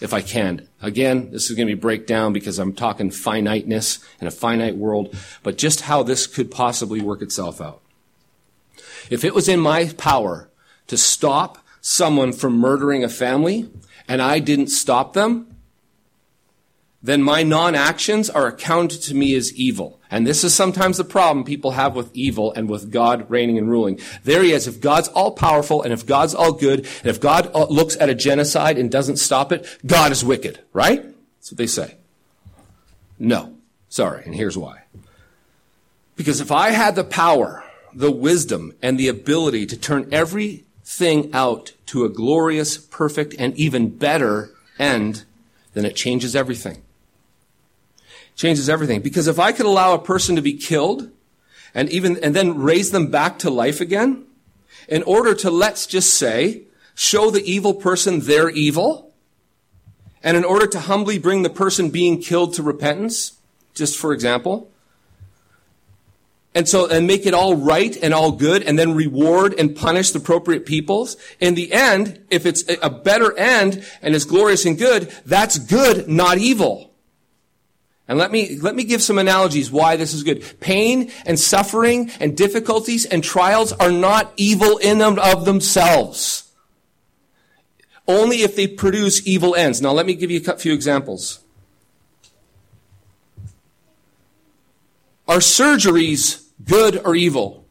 if 0.00 0.12
I 0.12 0.20
can. 0.20 0.68
Again, 0.82 1.30
this 1.30 1.48
is 1.48 1.56
going 1.56 1.66
to 1.66 1.74
be 1.74 1.80
breakdown 1.80 2.34
because 2.34 2.58
I'm 2.58 2.74
talking 2.74 3.10
finiteness 3.10 4.04
in 4.20 4.26
a 4.26 4.30
finite 4.30 4.76
world, 4.76 5.16
but 5.42 5.56
just 5.56 5.82
how 5.82 6.02
this 6.02 6.26
could 6.26 6.50
possibly 6.50 7.00
work 7.00 7.22
itself 7.22 7.60
out. 7.62 7.80
If 9.08 9.24
it 9.24 9.34
was 9.34 9.48
in 9.48 9.60
my 9.60 9.88
power 9.96 10.50
to 10.88 10.98
stop 10.98 11.64
someone 11.80 12.32
from 12.32 12.58
murdering 12.58 13.02
a 13.02 13.08
family, 13.08 13.70
and 14.10 14.20
I 14.20 14.40
didn't 14.40 14.66
stop 14.66 15.12
them, 15.12 15.46
then 17.00 17.22
my 17.22 17.44
non-actions 17.44 18.28
are 18.28 18.48
accounted 18.48 19.00
to 19.02 19.14
me 19.14 19.36
as 19.36 19.54
evil. 19.54 20.00
And 20.10 20.26
this 20.26 20.42
is 20.42 20.52
sometimes 20.52 20.96
the 20.96 21.04
problem 21.04 21.44
people 21.44 21.70
have 21.70 21.94
with 21.94 22.10
evil 22.12 22.52
and 22.52 22.68
with 22.68 22.90
God 22.90 23.30
reigning 23.30 23.56
and 23.56 23.70
ruling. 23.70 24.00
There 24.24 24.42
he 24.42 24.50
is. 24.50 24.66
If 24.66 24.80
God's 24.80 25.06
all 25.08 25.30
powerful 25.30 25.80
and 25.80 25.92
if 25.92 26.04
God's 26.04 26.34
all 26.34 26.52
good 26.52 26.80
and 26.80 27.06
if 27.06 27.20
God 27.20 27.52
uh, 27.54 27.66
looks 27.66 27.96
at 27.98 28.10
a 28.10 28.14
genocide 28.16 28.78
and 28.78 28.90
doesn't 28.90 29.18
stop 29.18 29.52
it, 29.52 29.64
God 29.86 30.10
is 30.10 30.24
wicked, 30.24 30.58
right? 30.72 31.04
That's 31.38 31.52
what 31.52 31.58
they 31.58 31.68
say. 31.68 31.94
No. 33.16 33.54
Sorry. 33.88 34.24
And 34.24 34.34
here's 34.34 34.58
why. 34.58 34.82
Because 36.16 36.40
if 36.40 36.50
I 36.50 36.70
had 36.70 36.96
the 36.96 37.04
power, 37.04 37.62
the 37.94 38.10
wisdom, 38.10 38.74
and 38.82 38.98
the 38.98 39.06
ability 39.06 39.66
to 39.66 39.76
turn 39.76 40.08
every 40.10 40.64
thing 40.90 41.30
out 41.32 41.72
to 41.86 42.04
a 42.04 42.08
glorious, 42.08 42.76
perfect, 42.76 43.34
and 43.38 43.56
even 43.56 43.96
better 43.96 44.50
end, 44.78 45.24
then 45.72 45.84
it 45.84 45.94
changes 45.94 46.34
everything. 46.34 46.82
Changes 48.34 48.68
everything. 48.68 49.00
Because 49.00 49.28
if 49.28 49.38
I 49.38 49.52
could 49.52 49.66
allow 49.66 49.94
a 49.94 50.00
person 50.00 50.34
to 50.34 50.42
be 50.42 50.54
killed 50.54 51.08
and 51.74 51.88
even, 51.90 52.22
and 52.24 52.34
then 52.34 52.58
raise 52.58 52.90
them 52.90 53.08
back 53.08 53.38
to 53.40 53.50
life 53.50 53.80
again, 53.80 54.24
in 54.88 55.04
order 55.04 55.32
to, 55.34 55.50
let's 55.50 55.86
just 55.86 56.14
say, 56.14 56.62
show 56.96 57.30
the 57.30 57.44
evil 57.44 57.74
person 57.74 58.20
their 58.20 58.50
evil, 58.50 59.12
and 60.24 60.36
in 60.36 60.44
order 60.44 60.66
to 60.66 60.80
humbly 60.80 61.18
bring 61.18 61.42
the 61.42 61.50
person 61.50 61.90
being 61.90 62.20
killed 62.20 62.54
to 62.54 62.62
repentance, 62.64 63.38
just 63.74 63.96
for 63.96 64.12
example, 64.12 64.68
and 66.54 66.68
so, 66.68 66.88
and 66.88 67.06
make 67.06 67.26
it 67.26 67.34
all 67.34 67.54
right 67.54 67.96
and 68.02 68.12
all 68.12 68.32
good 68.32 68.62
and 68.64 68.78
then 68.78 68.94
reward 68.94 69.54
and 69.58 69.76
punish 69.76 70.10
the 70.10 70.18
appropriate 70.18 70.66
peoples. 70.66 71.16
In 71.38 71.54
the 71.54 71.72
end, 71.72 72.24
if 72.28 72.44
it's 72.44 72.64
a 72.82 72.90
better 72.90 73.36
end 73.38 73.84
and 74.02 74.14
is 74.14 74.24
glorious 74.24 74.66
and 74.66 74.76
good, 74.76 75.12
that's 75.24 75.58
good, 75.58 76.08
not 76.08 76.38
evil. 76.38 76.90
And 78.08 78.18
let 78.18 78.32
me, 78.32 78.58
let 78.58 78.74
me 78.74 78.82
give 78.82 79.00
some 79.00 79.18
analogies 79.18 79.70
why 79.70 79.94
this 79.94 80.12
is 80.12 80.24
good. 80.24 80.58
Pain 80.58 81.12
and 81.24 81.38
suffering 81.38 82.10
and 82.18 82.36
difficulties 82.36 83.06
and 83.06 83.22
trials 83.22 83.72
are 83.74 83.92
not 83.92 84.32
evil 84.36 84.78
in 84.78 84.98
them 84.98 85.20
of 85.20 85.44
themselves. 85.44 86.50
Only 88.08 88.38
if 88.38 88.56
they 88.56 88.66
produce 88.66 89.24
evil 89.24 89.54
ends. 89.54 89.80
Now 89.80 89.92
let 89.92 90.06
me 90.06 90.14
give 90.14 90.32
you 90.32 90.42
a 90.44 90.56
few 90.56 90.72
examples. 90.72 91.38
Are 95.28 95.38
surgeries 95.38 96.39
good 96.64 97.00
or 97.04 97.14
evil? 97.14 97.66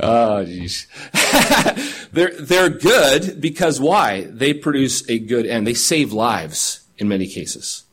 oh, 0.01 0.45
jeez. 0.45 0.85
they're, 2.11 2.39
they're 2.39 2.69
good 2.69 3.41
because 3.41 3.79
why? 3.79 4.27
They 4.29 4.53
produce 4.53 5.07
a 5.09 5.17
good 5.19 5.45
end. 5.45 5.65
They 5.65 5.73
save 5.73 6.13
lives 6.13 6.81
in 6.97 7.07
many 7.07 7.27
cases. 7.27 7.83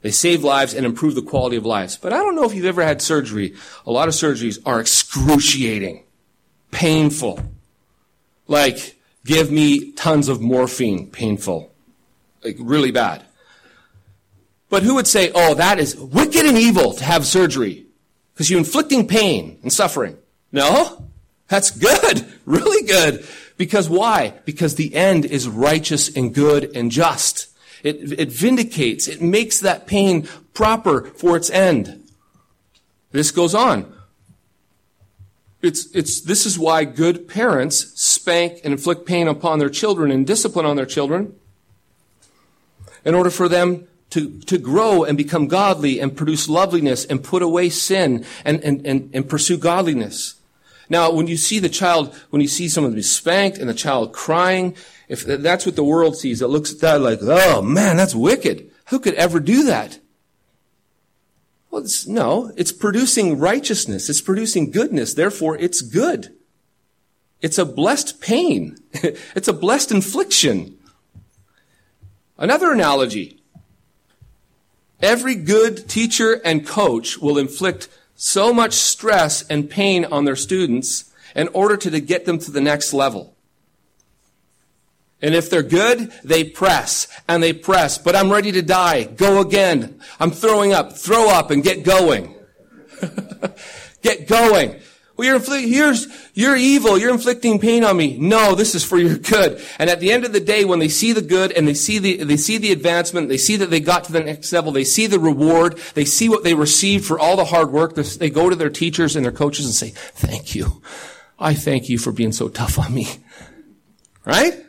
They 0.00 0.10
save 0.10 0.44
lives 0.44 0.74
and 0.74 0.86
improve 0.86 1.14
the 1.16 1.22
quality 1.22 1.56
of 1.56 1.66
lives. 1.66 1.96
But 1.96 2.12
I 2.12 2.18
don't 2.18 2.36
know 2.36 2.44
if 2.44 2.54
you've 2.54 2.64
ever 2.64 2.84
had 2.84 3.02
surgery. 3.02 3.54
A 3.84 3.90
lot 3.90 4.08
of 4.08 4.14
surgeries 4.14 4.58
are 4.64 4.80
excruciating, 4.80 6.04
painful. 6.70 7.40
Like, 8.46 8.96
give 9.26 9.50
me 9.50 9.92
tons 9.92 10.28
of 10.28 10.40
morphine, 10.40 11.10
painful 11.10 11.72
like 12.44 12.56
really 12.58 12.90
bad. 12.90 13.24
But 14.70 14.82
who 14.82 14.94
would 14.96 15.06
say, 15.06 15.30
oh, 15.34 15.54
that 15.54 15.78
is 15.78 15.96
wicked 15.96 16.44
and 16.44 16.58
evil 16.58 16.92
to 16.92 17.04
have 17.04 17.26
surgery 17.26 17.86
because 18.34 18.50
you're 18.50 18.58
inflicting 18.58 19.06
pain 19.06 19.58
and 19.62 19.72
suffering? 19.72 20.18
No, 20.52 21.08
that's 21.48 21.70
good, 21.70 22.26
really 22.44 22.86
good. 22.86 23.26
Because 23.56 23.88
why? 23.88 24.34
Because 24.44 24.76
the 24.76 24.94
end 24.94 25.24
is 25.24 25.48
righteous 25.48 26.14
and 26.14 26.34
good 26.34 26.76
and 26.76 26.90
just. 26.90 27.48
It, 27.82 28.18
it 28.18 28.30
vindicates, 28.30 29.08
it 29.08 29.22
makes 29.22 29.60
that 29.60 29.86
pain 29.86 30.28
proper 30.52 31.04
for 31.04 31.36
its 31.36 31.50
end. 31.50 32.08
This 33.10 33.30
goes 33.30 33.54
on. 33.54 33.92
It's, 35.60 35.90
it's, 35.94 36.20
this 36.20 36.46
is 36.46 36.58
why 36.58 36.84
good 36.84 37.26
parents 37.26 38.00
spank 38.00 38.60
and 38.62 38.72
inflict 38.72 39.06
pain 39.06 39.26
upon 39.26 39.58
their 39.58 39.70
children 39.70 40.10
and 40.10 40.26
discipline 40.26 40.66
on 40.66 40.76
their 40.76 40.86
children 40.86 41.34
in 43.04 43.14
order 43.14 43.30
for 43.30 43.48
them 43.48 43.88
to, 44.10 44.38
to 44.40 44.58
grow 44.58 45.04
and 45.04 45.18
become 45.18 45.48
godly 45.48 46.00
and 46.00 46.16
produce 46.16 46.48
loveliness 46.48 47.04
and 47.04 47.22
put 47.22 47.42
away 47.42 47.68
sin 47.68 48.24
and, 48.44 48.62
and, 48.64 48.86
and, 48.86 49.10
and 49.12 49.28
pursue 49.28 49.58
godliness. 49.58 50.34
Now, 50.88 51.12
when 51.12 51.26
you 51.26 51.36
see 51.36 51.58
the 51.58 51.68
child, 51.68 52.14
when 52.30 52.40
you 52.40 52.48
see 52.48 52.68
someone 52.68 52.94
be 52.94 53.02
spanked 53.02 53.58
and 53.58 53.68
the 53.68 53.74
child 53.74 54.12
crying, 54.12 54.74
if 55.08 55.24
that's 55.24 55.66
what 55.66 55.76
the 55.76 55.84
world 55.84 56.16
sees, 56.16 56.40
it 56.40 56.48
looks 56.48 56.72
at 56.72 56.80
that 56.80 57.00
like, 57.00 57.18
oh 57.22 57.60
man, 57.60 57.96
that's 57.96 58.14
wicked. 58.14 58.70
Who 58.88 58.98
could 58.98 59.14
ever 59.14 59.40
do 59.40 59.64
that? 59.64 59.98
Well, 61.70 61.82
it's, 61.82 62.06
no, 62.06 62.52
it's 62.56 62.72
producing 62.72 63.38
righteousness. 63.38 64.08
It's 64.08 64.22
producing 64.22 64.70
goodness. 64.70 65.12
Therefore, 65.12 65.56
it's 65.58 65.82
good. 65.82 66.34
It's 67.42 67.58
a 67.58 67.66
blessed 67.66 68.22
pain. 68.22 68.78
it's 68.92 69.48
a 69.48 69.52
blessed 69.52 69.92
infliction. 69.92 70.78
Another 72.38 72.72
analogy. 72.72 73.37
Every 75.00 75.34
good 75.34 75.88
teacher 75.88 76.40
and 76.44 76.66
coach 76.66 77.18
will 77.18 77.38
inflict 77.38 77.88
so 78.16 78.52
much 78.52 78.72
stress 78.72 79.46
and 79.48 79.70
pain 79.70 80.04
on 80.04 80.24
their 80.24 80.36
students 80.36 81.12
in 81.36 81.48
order 81.48 81.76
to 81.76 82.00
get 82.00 82.24
them 82.24 82.38
to 82.38 82.50
the 82.50 82.60
next 82.60 82.92
level. 82.92 83.36
And 85.20 85.34
if 85.34 85.50
they're 85.50 85.62
good, 85.62 86.12
they 86.22 86.44
press 86.44 87.08
and 87.28 87.42
they 87.42 87.52
press. 87.52 87.98
But 87.98 88.14
I'm 88.14 88.30
ready 88.30 88.52
to 88.52 88.62
die. 88.62 89.04
Go 89.04 89.40
again. 89.40 90.00
I'm 90.20 90.30
throwing 90.30 90.72
up. 90.72 90.92
Throw 90.92 91.28
up 91.28 91.50
and 91.50 91.62
get 91.62 91.84
going. 91.84 92.34
get 94.02 94.28
going. 94.28 94.80
Well, 95.18 95.26
you're 95.26 95.58
you're, 95.58 95.94
you're 96.32 96.56
evil. 96.56 96.96
You're 96.96 97.12
inflicting 97.12 97.58
pain 97.58 97.82
on 97.82 97.96
me. 97.96 98.16
No, 98.18 98.54
this 98.54 98.76
is 98.76 98.84
for 98.84 98.98
your 98.98 99.18
good. 99.18 99.60
And 99.80 99.90
at 99.90 99.98
the 99.98 100.12
end 100.12 100.24
of 100.24 100.32
the 100.32 100.38
day, 100.38 100.64
when 100.64 100.78
they 100.78 100.88
see 100.88 101.12
the 101.12 101.20
good 101.20 101.50
and 101.50 101.66
they 101.66 101.74
see 101.74 101.98
the, 101.98 102.22
they 102.22 102.36
see 102.36 102.56
the 102.56 102.70
advancement, 102.70 103.28
they 103.28 103.36
see 103.36 103.56
that 103.56 103.68
they 103.68 103.80
got 103.80 104.04
to 104.04 104.12
the 104.12 104.20
next 104.20 104.52
level, 104.52 104.70
they 104.70 104.84
see 104.84 105.08
the 105.08 105.18
reward, 105.18 105.76
they 105.94 106.04
see 106.04 106.28
what 106.28 106.44
they 106.44 106.54
received 106.54 107.04
for 107.04 107.18
all 107.18 107.36
the 107.36 107.46
hard 107.46 107.72
work, 107.72 107.96
they 107.96 108.30
go 108.30 108.48
to 108.48 108.54
their 108.54 108.70
teachers 108.70 109.16
and 109.16 109.24
their 109.24 109.32
coaches 109.32 109.66
and 109.66 109.74
say, 109.74 109.90
thank 109.90 110.54
you. 110.54 110.80
I 111.36 111.52
thank 111.52 111.88
you 111.88 111.98
for 111.98 112.12
being 112.12 112.32
so 112.32 112.48
tough 112.48 112.78
on 112.78 112.94
me. 112.94 113.08
Right? 114.24 114.66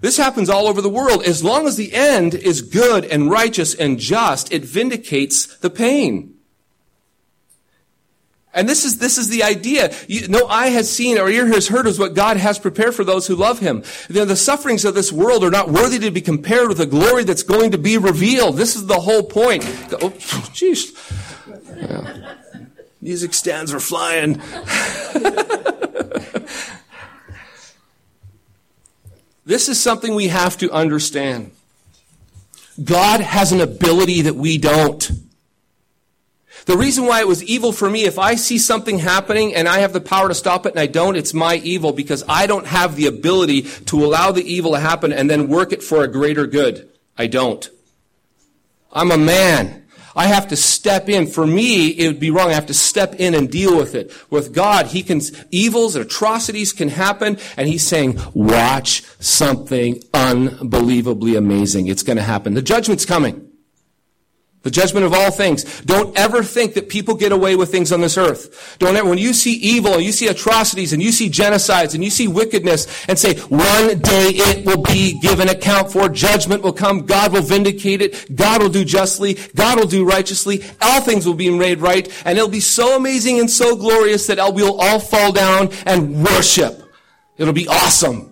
This 0.00 0.16
happens 0.16 0.48
all 0.48 0.68
over 0.68 0.80
the 0.80 0.88
world. 0.88 1.24
As 1.24 1.42
long 1.42 1.66
as 1.66 1.76
the 1.76 1.92
end 1.92 2.34
is 2.34 2.62
good 2.62 3.04
and 3.04 3.32
righteous 3.32 3.74
and 3.74 3.98
just, 3.98 4.52
it 4.52 4.64
vindicates 4.64 5.56
the 5.58 5.70
pain. 5.70 6.37
And 8.54 8.68
this 8.68 8.84
is, 8.84 8.98
this 8.98 9.18
is 9.18 9.28
the 9.28 9.42
idea. 9.42 9.94
You, 10.08 10.26
no 10.28 10.46
eye 10.46 10.68
has 10.68 10.90
seen 10.90 11.18
or 11.18 11.28
ear 11.28 11.46
has 11.46 11.68
heard 11.68 11.86
is 11.86 11.98
what 11.98 12.14
God 12.14 12.38
has 12.38 12.58
prepared 12.58 12.94
for 12.94 13.04
those 13.04 13.26
who 13.26 13.36
love 13.36 13.58
Him. 13.58 13.82
The, 14.08 14.24
the 14.24 14.36
sufferings 14.36 14.84
of 14.84 14.94
this 14.94 15.12
world 15.12 15.44
are 15.44 15.50
not 15.50 15.70
worthy 15.70 15.98
to 16.00 16.10
be 16.10 16.22
compared 16.22 16.68
with 16.68 16.78
the 16.78 16.86
glory 16.86 17.24
that's 17.24 17.42
going 17.42 17.72
to 17.72 17.78
be 17.78 17.98
revealed. 17.98 18.56
This 18.56 18.74
is 18.74 18.86
the 18.86 19.00
whole 19.00 19.22
point. 19.22 19.64
Oh, 19.92 20.10
jeez. 20.54 20.94
Yeah. 21.76 22.34
Music 23.00 23.32
stands 23.34 23.72
are 23.72 23.80
flying. 23.80 24.34
this 29.44 29.68
is 29.68 29.80
something 29.80 30.14
we 30.14 30.28
have 30.28 30.56
to 30.58 30.70
understand. 30.72 31.52
God 32.82 33.20
has 33.20 33.52
an 33.52 33.60
ability 33.60 34.22
that 34.22 34.34
we 34.34 34.58
don't. 34.58 35.10
The 36.68 36.76
reason 36.76 37.06
why 37.06 37.20
it 37.20 37.26
was 37.26 37.42
evil 37.44 37.72
for 37.72 37.88
me, 37.88 38.04
if 38.04 38.18
I 38.18 38.34
see 38.34 38.58
something 38.58 38.98
happening 38.98 39.54
and 39.54 39.66
I 39.66 39.78
have 39.78 39.94
the 39.94 40.02
power 40.02 40.28
to 40.28 40.34
stop 40.34 40.66
it 40.66 40.72
and 40.72 40.78
I 40.78 40.84
don't, 40.84 41.16
it's 41.16 41.32
my 41.32 41.54
evil 41.54 41.94
because 41.94 42.22
I 42.28 42.46
don't 42.46 42.66
have 42.66 42.94
the 42.94 43.06
ability 43.06 43.62
to 43.86 44.04
allow 44.04 44.32
the 44.32 44.42
evil 44.42 44.72
to 44.72 44.78
happen 44.78 45.10
and 45.10 45.30
then 45.30 45.48
work 45.48 45.72
it 45.72 45.82
for 45.82 46.04
a 46.04 46.08
greater 46.08 46.46
good. 46.46 46.86
I 47.16 47.26
don't. 47.26 47.66
I'm 48.92 49.10
a 49.10 49.16
man. 49.16 49.86
I 50.14 50.26
have 50.26 50.48
to 50.48 50.56
step 50.56 51.08
in. 51.08 51.26
For 51.26 51.46
me, 51.46 51.88
it 51.88 52.06
would 52.06 52.20
be 52.20 52.30
wrong. 52.30 52.50
I 52.50 52.54
have 52.54 52.66
to 52.66 52.74
step 52.74 53.14
in 53.14 53.32
and 53.32 53.50
deal 53.50 53.74
with 53.74 53.94
it. 53.94 54.12
With 54.28 54.52
God, 54.52 54.88
He 54.88 55.02
can, 55.02 55.22
evils, 55.50 55.96
and 55.96 56.04
atrocities 56.04 56.74
can 56.74 56.90
happen, 56.90 57.38
and 57.56 57.66
He's 57.66 57.86
saying, 57.86 58.20
watch 58.34 59.04
something 59.20 60.02
unbelievably 60.12 61.34
amazing. 61.34 61.86
It's 61.86 62.02
going 62.02 62.18
to 62.18 62.22
happen. 62.22 62.52
The 62.52 62.60
judgment's 62.60 63.06
coming. 63.06 63.47
The 64.68 64.72
judgment 64.72 65.06
of 65.06 65.14
all 65.14 65.30
things. 65.30 65.80
Don't 65.80 66.14
ever 66.14 66.42
think 66.42 66.74
that 66.74 66.90
people 66.90 67.14
get 67.14 67.32
away 67.32 67.56
with 67.56 67.70
things 67.70 67.90
on 67.90 68.02
this 68.02 68.18
earth. 68.18 68.76
Don't 68.78 68.94
ever, 68.96 69.08
when 69.08 69.16
you 69.16 69.32
see 69.32 69.54
evil 69.54 69.94
and 69.94 70.02
you 70.02 70.12
see 70.12 70.28
atrocities 70.28 70.92
and 70.92 71.02
you 71.02 71.10
see 71.10 71.30
genocides 71.30 71.94
and 71.94 72.04
you 72.04 72.10
see 72.10 72.28
wickedness 72.28 72.86
and 73.08 73.18
say, 73.18 73.38
one 73.44 73.98
day 74.00 74.28
it 74.28 74.66
will 74.66 74.82
be 74.82 75.18
given 75.20 75.48
account 75.48 75.90
for, 75.90 76.10
judgment 76.10 76.62
will 76.62 76.74
come, 76.74 77.06
God 77.06 77.32
will 77.32 77.40
vindicate 77.40 78.02
it, 78.02 78.36
God 78.36 78.60
will 78.60 78.68
do 78.68 78.84
justly, 78.84 79.38
God 79.56 79.78
will 79.78 79.86
do 79.86 80.04
righteously, 80.04 80.62
all 80.82 81.00
things 81.00 81.24
will 81.24 81.32
be 81.32 81.48
made 81.48 81.80
right, 81.80 82.06
and 82.26 82.36
it'll 82.36 82.50
be 82.50 82.60
so 82.60 82.94
amazing 82.94 83.40
and 83.40 83.50
so 83.50 83.74
glorious 83.74 84.26
that 84.26 84.52
we'll 84.52 84.78
all 84.78 85.00
fall 85.00 85.32
down 85.32 85.70
and 85.86 86.22
worship. 86.22 86.92
It'll 87.38 87.54
be 87.54 87.68
awesome. 87.68 88.27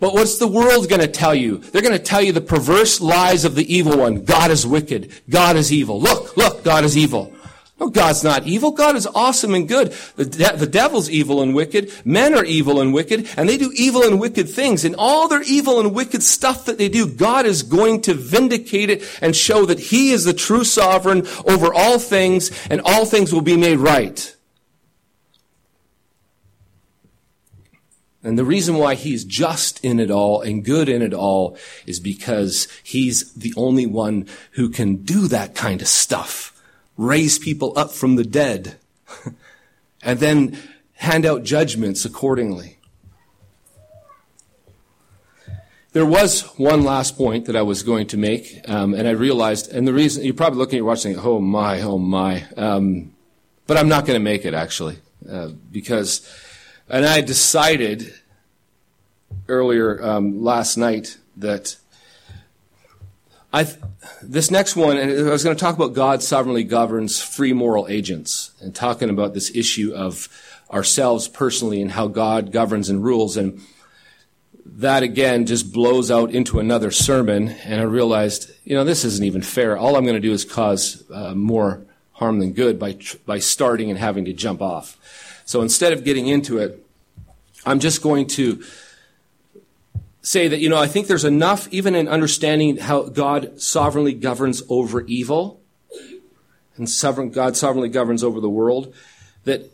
But 0.00 0.14
what's 0.14 0.38
the 0.38 0.48
world 0.48 0.88
going 0.88 1.02
to 1.02 1.08
tell 1.08 1.34
you? 1.34 1.58
They're 1.58 1.82
going 1.82 1.96
to 1.96 2.02
tell 2.02 2.22
you 2.22 2.32
the 2.32 2.40
perverse 2.40 3.00
lies 3.00 3.44
of 3.44 3.54
the 3.54 3.72
evil 3.72 3.98
one. 3.98 4.24
God 4.24 4.50
is 4.50 4.66
wicked. 4.66 5.12
God 5.28 5.56
is 5.56 5.72
evil. 5.72 6.00
Look, 6.00 6.36
look, 6.38 6.64
God 6.64 6.84
is 6.84 6.96
evil. 6.96 7.34
No, 7.78 7.88
God's 7.88 8.22
not 8.22 8.46
evil. 8.46 8.72
God 8.72 8.94
is 8.94 9.06
awesome 9.06 9.54
and 9.54 9.66
good. 9.66 9.92
The, 10.16 10.26
de- 10.26 10.56
the 10.56 10.66
devil's 10.66 11.08
evil 11.08 11.40
and 11.40 11.54
wicked. 11.54 11.90
Men 12.04 12.34
are 12.34 12.44
evil 12.44 12.78
and 12.78 12.92
wicked, 12.92 13.28
and 13.38 13.48
they 13.48 13.56
do 13.56 13.72
evil 13.74 14.02
and 14.02 14.20
wicked 14.20 14.50
things. 14.50 14.84
And 14.84 14.94
all 14.96 15.28
their 15.28 15.42
evil 15.42 15.80
and 15.80 15.94
wicked 15.94 16.22
stuff 16.22 16.66
that 16.66 16.76
they 16.76 16.90
do, 16.90 17.06
God 17.06 17.46
is 17.46 17.62
going 17.62 18.02
to 18.02 18.12
vindicate 18.14 18.90
it 18.90 19.02
and 19.22 19.34
show 19.34 19.64
that 19.64 19.78
He 19.78 20.12
is 20.12 20.24
the 20.24 20.34
true 20.34 20.64
sovereign 20.64 21.26
over 21.46 21.72
all 21.72 21.98
things, 21.98 22.50
and 22.68 22.82
all 22.84 23.06
things 23.06 23.32
will 23.32 23.40
be 23.40 23.56
made 23.56 23.78
right. 23.78 24.36
And 28.22 28.38
the 28.38 28.44
reason 28.44 28.76
why 28.76 28.96
he's 28.96 29.24
just 29.24 29.82
in 29.82 29.98
it 29.98 30.10
all 30.10 30.42
and 30.42 30.64
good 30.64 30.88
in 30.88 31.00
it 31.00 31.14
all 31.14 31.56
is 31.86 32.00
because 32.00 32.68
he's 32.82 33.32
the 33.32 33.54
only 33.56 33.86
one 33.86 34.26
who 34.52 34.68
can 34.68 34.96
do 34.96 35.26
that 35.28 35.54
kind 35.54 35.80
of 35.80 35.88
stuff. 35.88 36.54
Raise 36.98 37.38
people 37.38 37.72
up 37.76 37.92
from 37.92 38.16
the 38.16 38.24
dead. 38.24 38.76
and 40.02 40.18
then 40.18 40.58
hand 40.94 41.24
out 41.24 41.44
judgments 41.44 42.04
accordingly. 42.04 42.76
There 45.92 46.06
was 46.06 46.42
one 46.56 46.84
last 46.84 47.16
point 47.16 47.46
that 47.46 47.56
I 47.56 47.62
was 47.62 47.82
going 47.82 48.06
to 48.08 48.16
make, 48.16 48.60
um, 48.68 48.94
and 48.94 49.08
I 49.08 49.12
realized, 49.12 49.72
and 49.72 49.88
the 49.88 49.92
reason, 49.92 50.22
you're 50.22 50.34
probably 50.34 50.58
looking 50.58 50.78
at 50.78 50.84
watching, 50.84 51.18
oh 51.18 51.40
my, 51.40 51.80
oh 51.80 51.98
my, 51.98 52.44
um, 52.56 53.12
but 53.66 53.76
I'm 53.76 53.88
not 53.88 54.06
going 54.06 54.16
to 54.16 54.22
make 54.22 54.44
it 54.44 54.54
actually, 54.54 54.98
uh, 55.28 55.48
because 55.72 56.20
and 56.90 57.06
I 57.06 57.20
decided 57.20 58.12
earlier 59.48 60.02
um, 60.02 60.42
last 60.42 60.76
night 60.76 61.18
that 61.36 61.76
I 63.52 63.66
this 64.22 64.50
next 64.50 64.76
one, 64.76 64.96
and 64.96 65.28
I 65.28 65.30
was 65.30 65.42
going 65.42 65.56
to 65.56 65.60
talk 65.60 65.74
about 65.74 65.92
God 65.92 66.22
sovereignly 66.22 66.64
governs 66.64 67.20
free 67.20 67.52
moral 67.52 67.88
agents, 67.88 68.52
and 68.60 68.74
talking 68.74 69.10
about 69.10 69.34
this 69.34 69.54
issue 69.54 69.92
of 69.94 70.28
ourselves 70.70 71.26
personally 71.26 71.82
and 71.82 71.92
how 71.92 72.06
God 72.06 72.52
governs 72.52 72.88
and 72.88 73.02
rules, 73.02 73.36
and 73.36 73.60
that 74.64 75.02
again 75.02 75.46
just 75.46 75.72
blows 75.72 76.10
out 76.10 76.30
into 76.30 76.60
another 76.60 76.90
sermon. 76.90 77.48
And 77.64 77.80
I 77.80 77.84
realized, 77.84 78.52
you 78.64 78.76
know, 78.76 78.84
this 78.84 79.04
isn't 79.04 79.24
even 79.24 79.42
fair. 79.42 79.76
All 79.76 79.96
I'm 79.96 80.04
going 80.04 80.14
to 80.14 80.20
do 80.20 80.32
is 80.32 80.44
cause 80.44 81.04
uh, 81.12 81.34
more 81.34 81.82
harm 82.12 82.38
than 82.38 82.52
good 82.52 82.78
by 82.78 82.98
by 83.26 83.38
starting 83.40 83.90
and 83.90 83.98
having 83.98 84.24
to 84.26 84.32
jump 84.32 84.62
off. 84.62 84.96
So 85.50 85.62
instead 85.62 85.92
of 85.92 86.04
getting 86.04 86.28
into 86.28 86.58
it, 86.58 86.86
I'm 87.66 87.80
just 87.80 88.02
going 88.02 88.28
to 88.38 88.62
say 90.22 90.46
that, 90.46 90.60
you 90.60 90.68
know, 90.68 90.76
I 90.76 90.86
think 90.86 91.08
there's 91.08 91.24
enough, 91.24 91.66
even 91.72 91.96
in 91.96 92.06
understanding 92.06 92.76
how 92.76 93.02
God 93.02 93.60
sovereignly 93.60 94.14
governs 94.14 94.62
over 94.68 95.00
evil, 95.06 95.60
and 96.76 96.88
sovereign, 96.88 97.30
God 97.30 97.56
sovereignly 97.56 97.88
governs 97.88 98.22
over 98.22 98.38
the 98.38 98.48
world, 98.48 98.94
that 99.42 99.68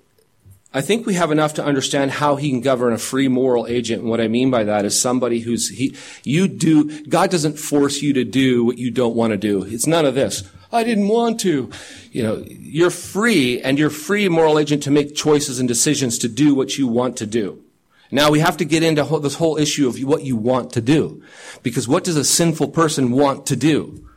I 0.72 0.81
think 0.81 1.05
we 1.05 1.12
have 1.12 1.31
enough 1.31 1.53
to 1.55 1.64
understand 1.64 2.11
how 2.11 2.37
he 2.37 2.49
can 2.49 2.62
govern 2.62 2.95
a 2.95 2.99
free 2.99 3.29
moral 3.29 3.66
agent. 3.66 4.01
And 4.01 4.09
what 4.09 4.22
I 4.22 4.29
mean 4.29 4.51
by 4.51 4.64
that 4.64 4.87
is 4.87 4.99
somebody 4.99 5.41
who's, 5.41 5.68
he, 5.68 5.95
you 6.24 6.49
do, 6.49 7.03
God 7.03 7.31
doesn't 7.31 7.59
force 7.59 8.01
you 8.01 8.14
to 8.14 8.24
do 8.24 8.64
what 8.64 8.79
you 8.79 8.91
don't 8.91 9.14
want 9.14 9.33
to 9.33 9.37
do. 9.37 9.62
It's 9.64 9.87
none 9.87 10.07
of 10.07 10.14
this. 10.14 10.43
I 10.73 10.85
didn't 10.85 11.09
want 11.09 11.41
to. 11.41 11.71
You 12.11 12.23
know, 12.23 12.45
you're 12.47 12.91
free 12.91 13.61
and 13.61 13.79
you're 13.79 13.91
free 13.91 14.29
moral 14.29 14.59
agent 14.59 14.83
to 14.85 14.91
make 14.91 15.14
choices 15.14 15.59
and 15.59 15.69
decisions 15.69 16.19
to 16.19 16.29
do 16.29 16.55
what 16.55 16.77
you 16.79 16.87
want 16.87 17.17
to 17.19 17.27
do. 17.27 17.62
Now 18.11 18.31
we 18.31 18.41
have 18.41 18.57
to 18.59 18.64
get 18.64 18.83
into 18.83 19.03
this 19.21 19.35
whole 19.35 19.57
issue 19.57 19.89
of 19.89 19.99
what 20.03 20.23
you 20.23 20.37
want 20.37 20.73
to 20.75 20.81
do. 20.81 21.23
Because 21.62 21.89
what 21.89 22.05
does 22.05 22.17
a 22.17 22.25
sinful 22.25 22.69
person 22.69 23.11
want 23.11 23.47
to 23.47 23.57
do? 23.57 24.09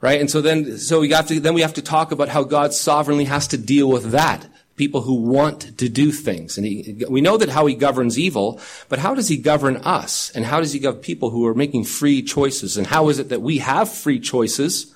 Right? 0.00 0.20
And 0.20 0.30
so 0.30 0.40
then, 0.40 0.78
so 0.78 1.00
we 1.00 1.10
have 1.10 1.26
to, 1.28 1.40
then 1.40 1.54
we 1.54 1.62
have 1.62 1.74
to 1.74 1.82
talk 1.82 2.12
about 2.12 2.28
how 2.28 2.44
God 2.44 2.74
sovereignly 2.74 3.24
has 3.24 3.46
to 3.48 3.58
deal 3.58 3.88
with 3.88 4.10
that. 4.10 4.46
People 4.76 5.00
who 5.02 5.14
want 5.14 5.78
to 5.78 5.88
do 5.88 6.12
things. 6.12 6.58
And 6.58 6.66
he, 6.66 7.04
we 7.08 7.22
know 7.22 7.38
that 7.38 7.48
how 7.48 7.64
he 7.64 7.74
governs 7.74 8.18
evil, 8.18 8.60
but 8.90 8.98
how 8.98 9.14
does 9.14 9.28
he 9.28 9.38
govern 9.38 9.78
us? 9.78 10.30
And 10.34 10.44
how 10.44 10.60
does 10.60 10.74
he 10.74 10.78
govern 10.78 11.00
people 11.00 11.30
who 11.30 11.46
are 11.46 11.54
making 11.54 11.84
free 11.84 12.22
choices? 12.22 12.76
And 12.76 12.86
how 12.86 13.08
is 13.08 13.18
it 13.18 13.30
that 13.30 13.40
we 13.40 13.58
have 13.58 13.90
free 13.90 14.20
choices 14.20 14.94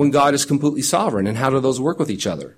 when 0.00 0.10
God 0.10 0.32
is 0.32 0.46
completely 0.46 0.80
sovereign? 0.80 1.26
And 1.26 1.36
how 1.36 1.50
do 1.50 1.60
those 1.60 1.78
work 1.78 1.98
with 1.98 2.10
each 2.10 2.26
other? 2.26 2.56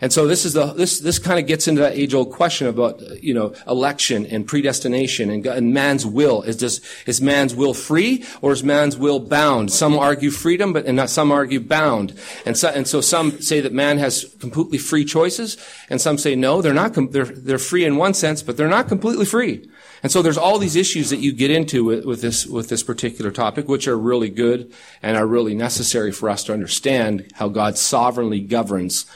And 0.00 0.12
so 0.12 0.26
this 0.26 0.44
is 0.44 0.52
the 0.52 0.66
this 0.72 1.00
this 1.00 1.18
kind 1.18 1.38
of 1.38 1.46
gets 1.46 1.66
into 1.68 1.80
that 1.80 1.94
age 1.94 2.14
old 2.14 2.30
question 2.32 2.66
about 2.66 3.00
you 3.22 3.32
know 3.32 3.54
election 3.66 4.26
and 4.26 4.46
predestination 4.46 5.30
and, 5.30 5.46
and 5.46 5.72
man's 5.72 6.04
will 6.04 6.42
is 6.42 6.56
just 6.56 6.84
is 7.06 7.20
man's 7.20 7.54
will 7.54 7.74
free 7.74 8.24
or 8.42 8.52
is 8.52 8.62
man's 8.62 8.96
will 8.96 9.20
bound? 9.20 9.72
Some 9.72 9.98
argue 9.98 10.30
freedom, 10.30 10.72
but 10.72 10.84
and 10.86 11.08
some 11.08 11.32
argue 11.32 11.60
bound. 11.60 12.14
And 12.44 12.56
so 12.56 12.68
and 12.68 12.86
so 12.86 13.00
some 13.00 13.40
say 13.40 13.60
that 13.60 13.72
man 13.72 13.98
has 13.98 14.34
completely 14.38 14.78
free 14.78 15.04
choices, 15.04 15.56
and 15.88 16.00
some 16.00 16.18
say 16.18 16.34
no, 16.34 16.60
they're 16.60 16.74
not. 16.74 16.94
they're 17.12 17.24
they're 17.24 17.58
free 17.58 17.84
in 17.84 17.96
one 17.96 18.14
sense, 18.14 18.42
but 18.42 18.56
they're 18.56 18.68
not 18.68 18.88
completely 18.88 19.26
free. 19.26 19.68
And 20.02 20.12
so 20.12 20.22
there's 20.22 20.38
all 20.38 20.58
these 20.58 20.76
issues 20.76 21.10
that 21.10 21.18
you 21.18 21.32
get 21.32 21.50
into 21.50 21.84
with, 21.84 22.04
with, 22.04 22.20
this 22.20 22.46
with 22.46 22.68
this 22.68 22.82
particular 22.82 23.30
topic, 23.30 23.66
which 23.66 23.88
are 23.88 23.98
really 23.98 24.30
good 24.30 24.72
and 25.02 25.16
are 25.16 25.26
really 25.26 25.54
necessary 25.54 26.12
for 26.12 26.28
us 26.28 26.44
to 26.44 26.52
understand 26.52 27.30
how 27.34 27.48
God 27.48 27.78
sovereignly 27.78 28.40
governs 28.40 29.06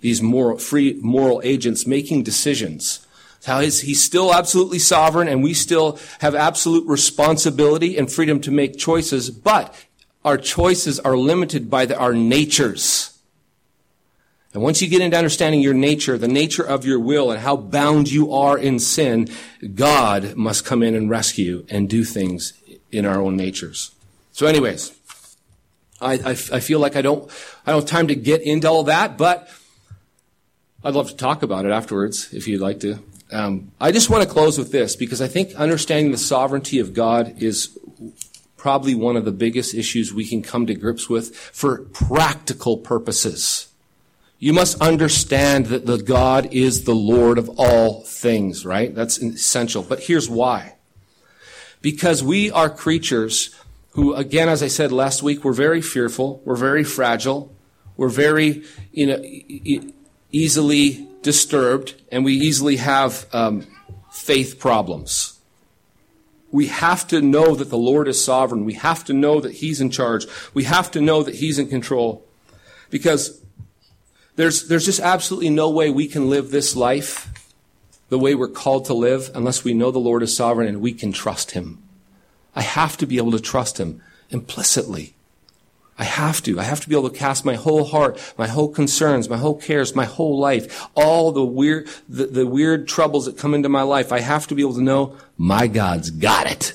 these 0.00 0.22
moral, 0.22 0.58
free 0.58 0.98
moral 1.02 1.40
agents 1.44 1.86
making 1.86 2.22
decisions. 2.22 3.06
How 3.44 3.60
is 3.60 3.82
he's 3.82 4.02
still 4.02 4.34
absolutely 4.34 4.78
sovereign 4.78 5.28
and 5.28 5.42
we 5.42 5.54
still 5.54 5.98
have 6.20 6.34
absolute 6.34 6.86
responsibility 6.86 7.96
and 7.96 8.10
freedom 8.10 8.40
to 8.40 8.50
make 8.50 8.76
choices, 8.76 9.30
but 9.30 9.74
our 10.24 10.36
choices 10.36 10.98
are 11.00 11.16
limited 11.16 11.70
by 11.70 11.86
the, 11.86 11.96
our 11.96 12.12
natures. 12.12 13.18
And 14.52 14.62
once 14.62 14.82
you 14.82 14.88
get 14.88 15.02
into 15.02 15.16
understanding 15.16 15.60
your 15.60 15.74
nature, 15.74 16.18
the 16.18 16.26
nature 16.26 16.66
of 16.66 16.84
your 16.84 16.98
will, 16.98 17.30
and 17.30 17.40
how 17.40 17.56
bound 17.56 18.10
you 18.10 18.32
are 18.32 18.58
in 18.58 18.78
sin, 18.78 19.28
God 19.74 20.34
must 20.36 20.64
come 20.64 20.82
in 20.82 20.94
and 20.94 21.08
rescue 21.08 21.64
and 21.68 21.88
do 21.88 22.02
things 22.02 22.54
in 22.90 23.04
our 23.04 23.20
own 23.20 23.36
natures. 23.36 23.94
So 24.32 24.46
anyways, 24.46 24.98
I, 26.00 26.14
I, 26.14 26.30
I 26.30 26.60
feel 26.60 26.80
like 26.80 26.96
I 26.96 27.02
don't, 27.02 27.30
I 27.66 27.72
don't 27.72 27.82
have 27.82 27.90
time 27.90 28.08
to 28.08 28.14
get 28.14 28.42
into 28.42 28.68
all 28.68 28.84
that, 28.84 29.18
but 29.18 29.48
I'd 30.84 30.94
love 30.94 31.08
to 31.08 31.16
talk 31.16 31.42
about 31.42 31.64
it 31.64 31.72
afterwards 31.72 32.32
if 32.32 32.46
you'd 32.46 32.60
like 32.60 32.80
to. 32.80 33.00
Um, 33.32 33.72
I 33.80 33.90
just 33.90 34.10
want 34.10 34.22
to 34.22 34.28
close 34.28 34.56
with 34.58 34.70
this 34.70 34.94
because 34.94 35.20
I 35.20 35.26
think 35.26 35.54
understanding 35.54 36.12
the 36.12 36.18
sovereignty 36.18 36.78
of 36.78 36.94
God 36.94 37.42
is 37.42 37.76
probably 38.56 38.94
one 38.94 39.16
of 39.16 39.24
the 39.24 39.32
biggest 39.32 39.74
issues 39.74 40.14
we 40.14 40.24
can 40.24 40.40
come 40.40 40.66
to 40.66 40.74
grips 40.74 41.08
with 41.08 41.34
for 41.36 41.78
practical 41.92 42.78
purposes. 42.78 43.68
You 44.38 44.52
must 44.52 44.80
understand 44.80 45.66
that 45.66 45.86
the 45.86 45.98
God 45.98 46.52
is 46.52 46.84
the 46.84 46.94
Lord 46.94 47.38
of 47.38 47.50
all 47.58 48.02
things, 48.02 48.64
right? 48.64 48.94
That's 48.94 49.18
essential. 49.18 49.82
But 49.82 50.04
here's 50.04 50.30
why. 50.30 50.76
Because 51.82 52.22
we 52.22 52.50
are 52.52 52.70
creatures 52.70 53.54
who, 53.90 54.14
again, 54.14 54.48
as 54.48 54.62
I 54.62 54.68
said 54.68 54.92
last 54.92 55.24
week, 55.24 55.42
we're 55.42 55.52
very 55.52 55.82
fearful, 55.82 56.40
we're 56.44 56.56
very 56.56 56.84
fragile, 56.84 57.52
we're 57.96 58.08
very, 58.08 58.62
you 58.92 59.06
know, 59.06 59.92
easily 60.30 61.08
disturbed, 61.22 61.94
and 62.10 62.24
we 62.24 62.34
easily 62.34 62.76
have 62.76 63.26
um, 63.32 63.66
faith 64.10 64.58
problems. 64.58 65.38
We 66.50 66.68
have 66.68 67.06
to 67.08 67.20
know 67.20 67.54
that 67.54 67.68
the 67.70 67.78
Lord 67.78 68.08
is 68.08 68.24
sovereign. 68.24 68.64
We 68.64 68.74
have 68.74 69.04
to 69.04 69.12
know 69.12 69.40
that 69.40 69.52
He's 69.52 69.80
in 69.80 69.90
charge. 69.90 70.26
We 70.54 70.64
have 70.64 70.90
to 70.92 71.00
know 71.00 71.22
that 71.22 71.36
He's 71.36 71.58
in 71.58 71.68
control. 71.68 72.24
Because 72.90 73.42
there's, 74.36 74.68
there's 74.68 74.86
just 74.86 75.00
absolutely 75.00 75.50
no 75.50 75.68
way 75.68 75.90
we 75.90 76.08
can 76.08 76.30
live 76.30 76.50
this 76.50 76.74
life 76.74 77.28
the 78.08 78.18
way 78.18 78.34
we're 78.34 78.48
called 78.48 78.86
to 78.86 78.94
live 78.94 79.30
unless 79.34 79.64
we 79.64 79.74
know 79.74 79.90
the 79.90 79.98
Lord 79.98 80.22
is 80.22 80.34
sovereign 80.34 80.68
and 80.68 80.80
we 80.80 80.92
can 80.92 81.12
trust 81.12 81.50
Him. 81.50 81.82
I 82.54 82.62
have 82.62 82.96
to 82.98 83.06
be 83.06 83.18
able 83.18 83.32
to 83.32 83.40
trust 83.40 83.78
Him 83.78 84.02
implicitly. 84.30 85.14
I 85.98 86.04
have 86.04 86.42
to. 86.44 86.60
I 86.60 86.62
have 86.62 86.80
to 86.82 86.88
be 86.88 86.96
able 86.96 87.10
to 87.10 87.16
cast 87.16 87.44
my 87.44 87.56
whole 87.56 87.84
heart, 87.84 88.20
my 88.38 88.46
whole 88.46 88.68
concerns, 88.68 89.28
my 89.28 89.36
whole 89.36 89.56
cares, 89.56 89.96
my 89.96 90.04
whole 90.04 90.38
life, 90.38 90.86
all 90.94 91.32
the 91.32 91.44
weird, 91.44 91.88
the, 92.08 92.26
the 92.26 92.46
weird 92.46 92.86
troubles 92.86 93.26
that 93.26 93.36
come 93.36 93.52
into 93.52 93.68
my 93.68 93.82
life. 93.82 94.12
I 94.12 94.20
have 94.20 94.46
to 94.46 94.54
be 94.54 94.62
able 94.62 94.74
to 94.74 94.82
know 94.82 95.16
my 95.36 95.66
God's 95.66 96.10
got 96.10 96.48
it. 96.48 96.74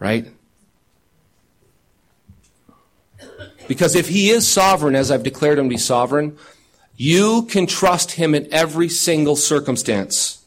Right? 0.00 0.26
Because 3.68 3.94
if 3.94 4.08
he 4.08 4.30
is 4.30 4.48
sovereign, 4.48 4.96
as 4.96 5.12
I've 5.12 5.22
declared 5.22 5.58
him 5.58 5.66
to 5.66 5.70
be 5.70 5.78
sovereign, 5.78 6.36
you 6.96 7.42
can 7.44 7.68
trust 7.68 8.12
him 8.12 8.34
in 8.34 8.52
every 8.52 8.88
single 8.88 9.36
circumstance. 9.36 10.44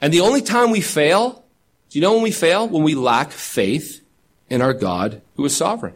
And 0.00 0.10
the 0.10 0.20
only 0.20 0.40
time 0.40 0.70
we 0.70 0.80
fail, 0.80 1.44
do 1.90 1.98
you 1.98 2.02
know 2.02 2.14
when 2.14 2.22
we 2.22 2.30
fail? 2.30 2.66
When 2.66 2.82
we 2.82 2.94
lack 2.94 3.30
faith 3.30 4.05
in 4.48 4.62
our 4.62 4.74
God 4.74 5.22
who 5.36 5.44
is 5.44 5.56
sovereign. 5.56 5.94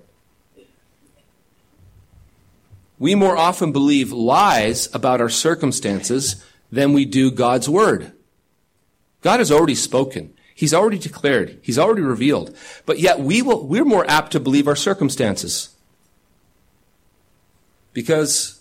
We 2.98 3.14
more 3.14 3.36
often 3.36 3.72
believe 3.72 4.12
lies 4.12 4.94
about 4.94 5.20
our 5.20 5.30
circumstances 5.30 6.44
than 6.70 6.92
we 6.92 7.06
do 7.06 7.30
God's 7.30 7.68
word. 7.68 8.12
God 9.22 9.40
has 9.40 9.50
already 9.50 9.74
spoken. 9.74 10.34
He's 10.54 10.74
already 10.74 10.98
declared. 10.98 11.58
He's 11.62 11.78
already 11.78 12.02
revealed. 12.02 12.54
But 12.84 12.98
yet 12.98 13.18
we 13.18 13.40
will, 13.40 13.66
we're 13.66 13.86
more 13.86 14.08
apt 14.08 14.32
to 14.32 14.40
believe 14.40 14.68
our 14.68 14.76
circumstances. 14.76 15.74
Because 17.94 18.60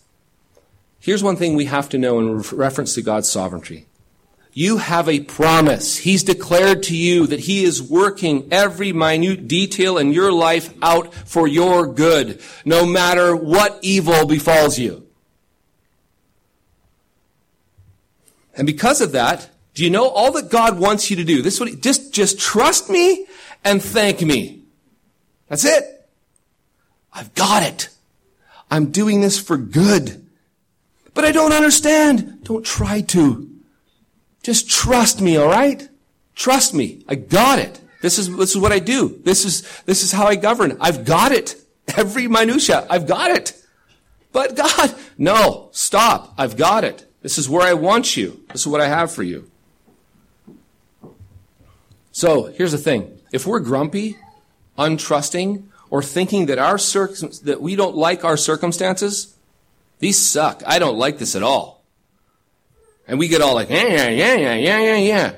here's 1.00 1.22
one 1.22 1.36
thing 1.36 1.56
we 1.56 1.66
have 1.66 1.90
to 1.90 1.98
know 1.98 2.20
in 2.20 2.40
reference 2.40 2.96
to 2.96 3.02
God's 3.02 3.30
sovereignty. 3.30 3.88
You 4.54 4.78
have 4.78 5.08
a 5.08 5.22
promise. 5.22 5.98
He's 5.98 6.24
declared 6.24 6.84
to 6.84 6.98
you 6.98 7.28
that 7.28 7.42
He 7.42 7.64
is 7.64 7.82
working 7.82 8.48
every 8.52 8.92
minute 8.92 9.48
detail 9.48 9.98
in 9.98 10.12
your 10.12 10.32
life 10.32 10.74
out 10.82 11.14
for 11.14 11.48
your 11.48 11.88
good, 11.88 12.42
no 12.66 12.86
matter 12.86 13.36
what 13.36 13.80
evil 13.82 14.26
befalls 14.26 14.80
you. 14.80 15.08
And 18.56 18.66
because 18.66 19.00
of 19.02 19.14
that, 19.14 19.50
do 19.74 19.84
you 19.84 19.90
know 19.90 20.10
all 20.10 20.32
that 20.34 20.50
God 20.50 20.80
wants 20.80 21.10
you 21.10 21.16
to 21.18 21.24
do? 21.24 21.42
This 21.42 21.54
is 21.56 21.60
what 21.60 21.70
he, 21.70 21.76
just, 21.76 22.12
just 22.12 22.40
trust 22.40 22.90
me 22.90 23.26
and 23.64 23.82
thank 23.82 24.22
me. 24.22 24.64
That's 25.48 25.64
it. 25.64 26.10
I've 27.14 27.34
got 27.36 27.64
it. 27.64 27.90
I'm 28.70 28.92
doing 28.92 29.22
this 29.22 29.40
for 29.40 29.58
good. 29.58 30.28
But 31.14 31.26
I 31.26 31.32
don't 31.32 31.54
understand. 31.54 32.44
Don't 32.44 32.66
try 32.66 33.02
to. 33.02 33.49
Just 34.44 34.70
trust 34.70 35.22
me, 35.22 35.38
alright? 35.38 35.90
Trust 36.36 36.74
me. 36.74 37.04
I 37.08 37.16
got 37.16 37.60
it. 37.60 37.82
This 38.02 38.18
is, 38.18 38.36
this 38.36 38.52
is 38.52 38.58
what 38.58 38.72
I 38.72 38.80
do. 38.80 39.20
This 39.24 39.44
is, 39.44 39.62
this 39.86 40.04
is 40.04 40.12
how 40.12 40.26
I 40.28 40.36
govern. 40.36 40.78
I've 40.80 41.04
got 41.06 41.32
it. 41.32 41.56
Every 41.98 42.28
minutia. 42.28 42.88
I've 42.90 43.08
got 43.08 43.32
it. 43.32 43.62
But 44.32 44.56
God, 44.56 44.96
no, 45.18 45.70
stop. 45.72 46.34
I've 46.38 46.56
got 46.56 46.84
it. 46.84 47.06
This 47.22 47.38
is 47.38 47.50
where 47.50 47.68
I 47.68 47.74
want 47.74 48.16
you. 48.16 48.42
This 48.52 48.62
is 48.62 48.68
what 48.68 48.80
I 48.80 48.88
have 48.88 49.12
for 49.12 49.24
you. 49.24 49.50
So 52.12 52.46
here's 52.46 52.72
the 52.72 52.78
thing. 52.78 53.20
If 53.32 53.46
we're 53.46 53.60
grumpy, 53.60 54.18
untrusting, 54.78 55.64
or 55.90 56.02
thinking 56.02 56.46
that 56.46 56.60
our 56.60 56.78
circum- 56.78 57.32
that 57.44 57.62
we 57.62 57.76
don't 57.76 57.96
like 57.96 58.24
our 58.24 58.38
circumstances, 58.38 59.36
these 60.00 60.26
suck. 60.26 60.64
I 60.66 60.80
don't 60.80 60.98
like 60.98 61.18
this 61.18 61.36
at 61.36 61.44
all. 61.44 61.79
And 63.10 63.18
we 63.18 63.28
get 63.28 63.42
all 63.42 63.56
like, 63.56 63.72
yeah, 63.72 63.88
yeah, 63.88 64.10
yeah, 64.10 64.36
yeah, 64.36 64.54
yeah, 64.54 64.80
yeah, 64.80 64.96
yeah. 64.98 65.36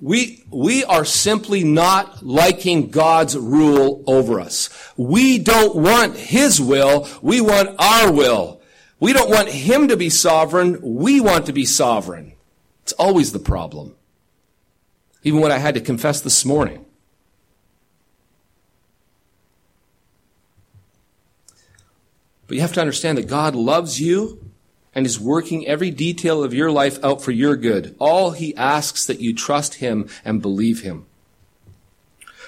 We, 0.00 0.42
we 0.50 0.82
are 0.82 1.04
simply 1.04 1.62
not 1.62 2.26
liking 2.26 2.90
God's 2.90 3.38
rule 3.38 4.02
over 4.08 4.40
us. 4.40 4.70
We 4.96 5.38
don't 5.38 5.76
want 5.76 6.16
His 6.16 6.60
will. 6.60 7.06
We 7.22 7.40
want 7.40 7.76
our 7.78 8.10
will. 8.10 8.60
We 8.98 9.12
don't 9.12 9.30
want 9.30 9.50
Him 9.50 9.86
to 9.86 9.96
be 9.96 10.10
sovereign. 10.10 10.80
We 10.82 11.20
want 11.20 11.46
to 11.46 11.52
be 11.52 11.64
sovereign. 11.64 12.32
It's 12.82 12.92
always 12.94 13.30
the 13.30 13.38
problem. 13.38 13.94
Even 15.22 15.40
what 15.40 15.52
I 15.52 15.58
had 15.58 15.74
to 15.74 15.80
confess 15.80 16.20
this 16.20 16.44
morning. 16.44 16.86
But 22.48 22.56
you 22.56 22.62
have 22.62 22.72
to 22.72 22.80
understand 22.80 23.16
that 23.16 23.28
God 23.28 23.54
loves 23.54 24.00
you 24.00 24.49
and 24.94 25.06
is 25.06 25.20
working 25.20 25.66
every 25.66 25.90
detail 25.90 26.42
of 26.42 26.54
your 26.54 26.70
life 26.70 27.02
out 27.04 27.22
for 27.22 27.30
your 27.30 27.56
good. 27.56 27.94
All 27.98 28.32
he 28.32 28.54
asks 28.56 29.06
that 29.06 29.20
you 29.20 29.34
trust 29.34 29.74
him 29.74 30.08
and 30.24 30.42
believe 30.42 30.82
him. 30.82 31.06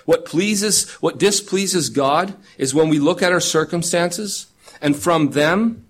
What 0.04 0.24
pleases, 0.24 0.90
what 0.94 1.18
displeases 1.18 1.88
God 1.88 2.34
is 2.58 2.74
when 2.74 2.88
we 2.88 2.98
look 2.98 3.22
at 3.22 3.32
our 3.32 3.40
circumstances 3.40 4.48
and 4.80 4.96
from 4.96 5.30
them 5.30 5.86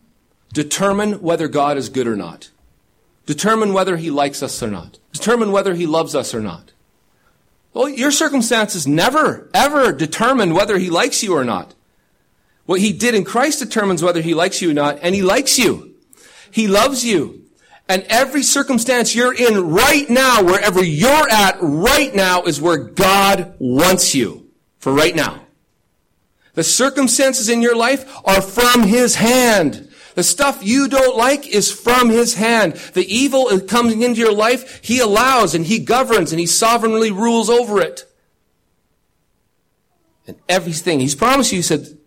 determine 0.52 1.22
whether 1.22 1.48
God 1.48 1.78
is 1.78 1.88
good 1.88 2.06
or 2.06 2.16
not. 2.16 2.50
Determine 3.24 3.72
whether 3.72 3.96
he 3.96 4.10
likes 4.10 4.42
us 4.42 4.62
or 4.62 4.70
not. 4.70 4.98
Determine 5.12 5.52
whether 5.52 5.74
he 5.74 5.86
loves 5.86 6.14
us 6.14 6.34
or 6.34 6.40
not. 6.40 6.72
Well, 7.72 7.88
your 7.88 8.10
circumstances 8.10 8.86
never, 8.86 9.48
ever 9.54 9.92
determine 9.92 10.52
whether 10.52 10.76
he 10.76 10.90
likes 10.90 11.22
you 11.22 11.34
or 11.34 11.44
not. 11.44 11.74
What 12.66 12.80
he 12.80 12.92
did 12.92 13.14
in 13.14 13.24
Christ 13.24 13.60
determines 13.60 14.02
whether 14.02 14.20
he 14.20 14.34
likes 14.34 14.60
you 14.60 14.70
or 14.70 14.74
not, 14.74 14.98
and 15.00 15.14
he 15.14 15.22
likes 15.22 15.58
you. 15.58 15.91
He 16.52 16.68
loves 16.68 17.04
you. 17.04 17.40
And 17.88 18.04
every 18.08 18.42
circumstance 18.42 19.14
you're 19.14 19.34
in 19.34 19.70
right 19.70 20.08
now, 20.08 20.42
wherever 20.42 20.82
you're 20.84 21.28
at 21.30 21.56
right 21.60 22.14
now, 22.14 22.42
is 22.42 22.60
where 22.60 22.78
God 22.78 23.54
wants 23.58 24.14
you 24.14 24.48
for 24.78 24.92
right 24.92 25.14
now. 25.14 25.40
The 26.54 26.62
circumstances 26.62 27.48
in 27.48 27.62
your 27.62 27.74
life 27.74 28.04
are 28.24 28.40
from 28.40 28.82
his 28.82 29.16
hand. 29.16 29.88
The 30.14 30.22
stuff 30.22 30.62
you 30.62 30.88
don't 30.88 31.16
like 31.16 31.48
is 31.48 31.72
from 31.72 32.10
his 32.10 32.34
hand. 32.34 32.74
The 32.92 33.06
evil 33.12 33.58
coming 33.60 34.02
into 34.02 34.20
your 34.20 34.34
life, 34.34 34.84
he 34.84 35.00
allows 35.00 35.54
and 35.54 35.64
he 35.64 35.78
governs 35.78 36.32
and 36.32 36.38
he 36.40 36.46
sovereignly 36.46 37.10
rules 37.10 37.48
over 37.48 37.80
it. 37.80 38.04
And 40.26 40.36
everything, 40.48 41.00
he's 41.00 41.14
promised 41.14 41.50
you, 41.50 41.58
he 41.58 41.62
said, 41.62 41.98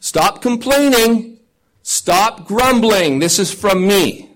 stop 0.00 0.42
complaining. 0.42 1.31
Stop 1.82 2.46
grumbling. 2.46 3.18
This 3.18 3.38
is 3.38 3.52
from 3.52 3.86
me. 3.86 4.30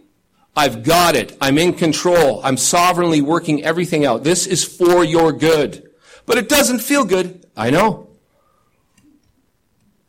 I've 0.56 0.82
got 0.82 1.14
it. 1.16 1.36
I'm 1.40 1.58
in 1.58 1.74
control. 1.74 2.40
I'm 2.42 2.56
sovereignly 2.56 3.20
working 3.20 3.62
everything 3.62 4.04
out. 4.04 4.24
This 4.24 4.46
is 4.46 4.64
for 4.64 5.04
your 5.04 5.32
good. 5.32 5.88
But 6.24 6.38
it 6.38 6.48
doesn't 6.48 6.80
feel 6.80 7.04
good. 7.04 7.46
I 7.56 7.70
know. 7.70 8.08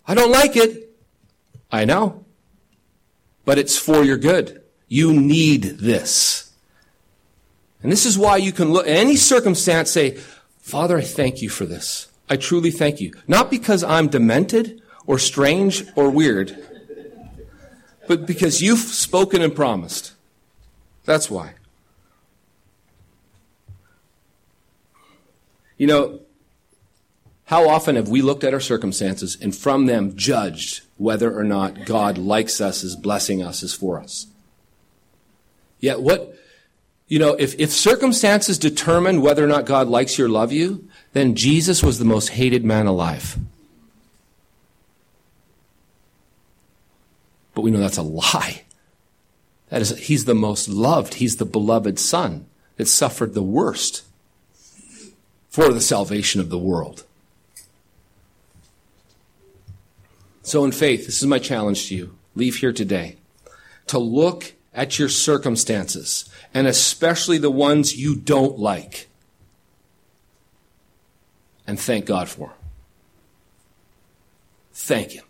I 0.08 0.16
don't 0.16 0.32
like 0.32 0.56
it. 0.56 0.96
I 1.72 1.86
know 1.86 2.26
but 3.48 3.58
it's 3.58 3.78
for 3.78 4.04
your 4.04 4.18
good. 4.18 4.62
You 4.90 5.14
need 5.14 5.64
this. 5.80 6.52
And 7.82 7.90
this 7.90 8.06
is 8.06 8.18
why 8.18 8.36
you 8.36 8.52
can 8.52 8.74
look 8.74 8.86
at 8.86 8.94
any 8.94 9.16
circumstance 9.16 9.90
say, 9.90 10.18
Father, 10.60 10.98
I 10.98 11.02
thank 11.02 11.42
you 11.42 11.48
for 11.48 11.66
this. 11.66 12.12
I 12.30 12.36
truly 12.36 12.72
thank 12.72 13.00
you. 13.00 13.14
Not 13.26 13.50
because 13.50 13.86
I'm 13.86 14.10
demented 14.10 14.82
or 15.06 15.18
strange 15.18 15.86
or 15.96 16.10
weird, 16.10 16.62
but 18.08 18.26
because 18.26 18.62
you've 18.62 18.80
spoken 18.80 19.42
and 19.42 19.56
promised. 19.56 20.14
That's 21.06 21.30
why. 21.30 21.54
You 25.78 25.88
know, 25.88 26.20
how 27.46 27.70
often 27.70 27.96
have 27.96 28.10
we 28.10 28.22
looked 28.22 28.44
at 28.44 28.54
our 28.54 28.60
circumstances 28.60 29.38
and 29.40 29.56
from 29.56 29.86
them 29.86 30.18
judged 30.18 30.82
whether 30.98 31.38
or 31.38 31.44
not 31.44 31.86
God 31.86 32.18
likes 32.18 32.60
us, 32.60 32.84
is 32.84 32.96
blessing 32.96 33.42
us, 33.42 33.64
is 33.64 33.74
for 33.74 34.00
us? 34.00 34.28
Yet 35.80 36.02
what, 36.02 36.36
you 37.08 37.20
know, 37.20 37.36
if, 37.36 37.58
if 37.60 37.72
circumstances 37.72 38.58
determine 38.58 39.22
whether 39.22 39.44
or 39.44 39.48
not 39.48 39.66
God 39.66 39.88
likes 39.88 40.18
you 40.18 40.26
or 40.26 40.30
love 40.30 40.52
you, 40.52 40.90
then 41.14 41.36
Jesus 41.36 41.84
was 41.84 42.00
the 42.00 42.06
most 42.06 42.30
hated 42.30 42.66
man 42.66 42.86
alive. 42.86 43.38
But 47.58 47.64
we 47.64 47.72
know 47.72 47.80
that's 47.80 47.98
a 47.98 48.04
lie. 48.04 48.62
That 49.70 49.82
is, 49.82 49.98
he's 49.98 50.26
the 50.26 50.36
most 50.36 50.70
loved. 50.70 51.16
He's 51.16 51.38
the 51.38 51.46
beloved 51.46 51.98
son 51.98 52.46
that 52.76 52.88
suffered 52.88 53.34
the 53.34 53.42
worst 53.42 54.04
for 55.50 55.74
the 55.74 55.82
salvation 55.82 56.40
of 56.40 56.52
the 56.52 56.60
world. 56.60 57.04
So 60.44 60.64
in 60.66 60.72
faith, 60.72 61.08
this 61.08 61.20
is 61.20 61.26
my 61.26 61.40
challenge 61.40 61.88
to 61.88 61.96
you. 61.96 62.16
Leave 62.36 62.58
here 62.58 62.72
today 62.72 63.16
to 63.88 63.98
look 63.98 64.54
at 64.72 65.00
your 65.00 65.10
circumstances 65.10 66.30
and 66.54 66.68
especially 66.68 67.40
the 67.40 67.50
ones 67.50 67.98
you 67.98 68.16
don't 68.16 68.60
like 68.60 69.08
and 71.66 71.80
thank 71.80 72.06
God 72.06 72.30
for. 72.30 72.54
Thank 74.74 75.14
Him. 75.14 75.27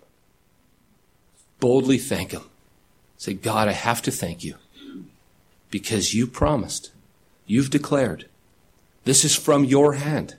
Boldly 1.59 1.97
thank 1.97 2.31
Him. 2.31 2.43
Say, 3.17 3.33
God, 3.33 3.67
I 3.67 3.71
have 3.71 4.01
to 4.03 4.11
thank 4.11 4.43
you 4.43 4.55
because 5.69 6.13
you 6.13 6.27
promised, 6.27 6.91
you've 7.45 7.69
declared, 7.69 8.27
this 9.05 9.25
is 9.25 9.35
from 9.35 9.63
your 9.63 9.93
hand. 9.93 10.35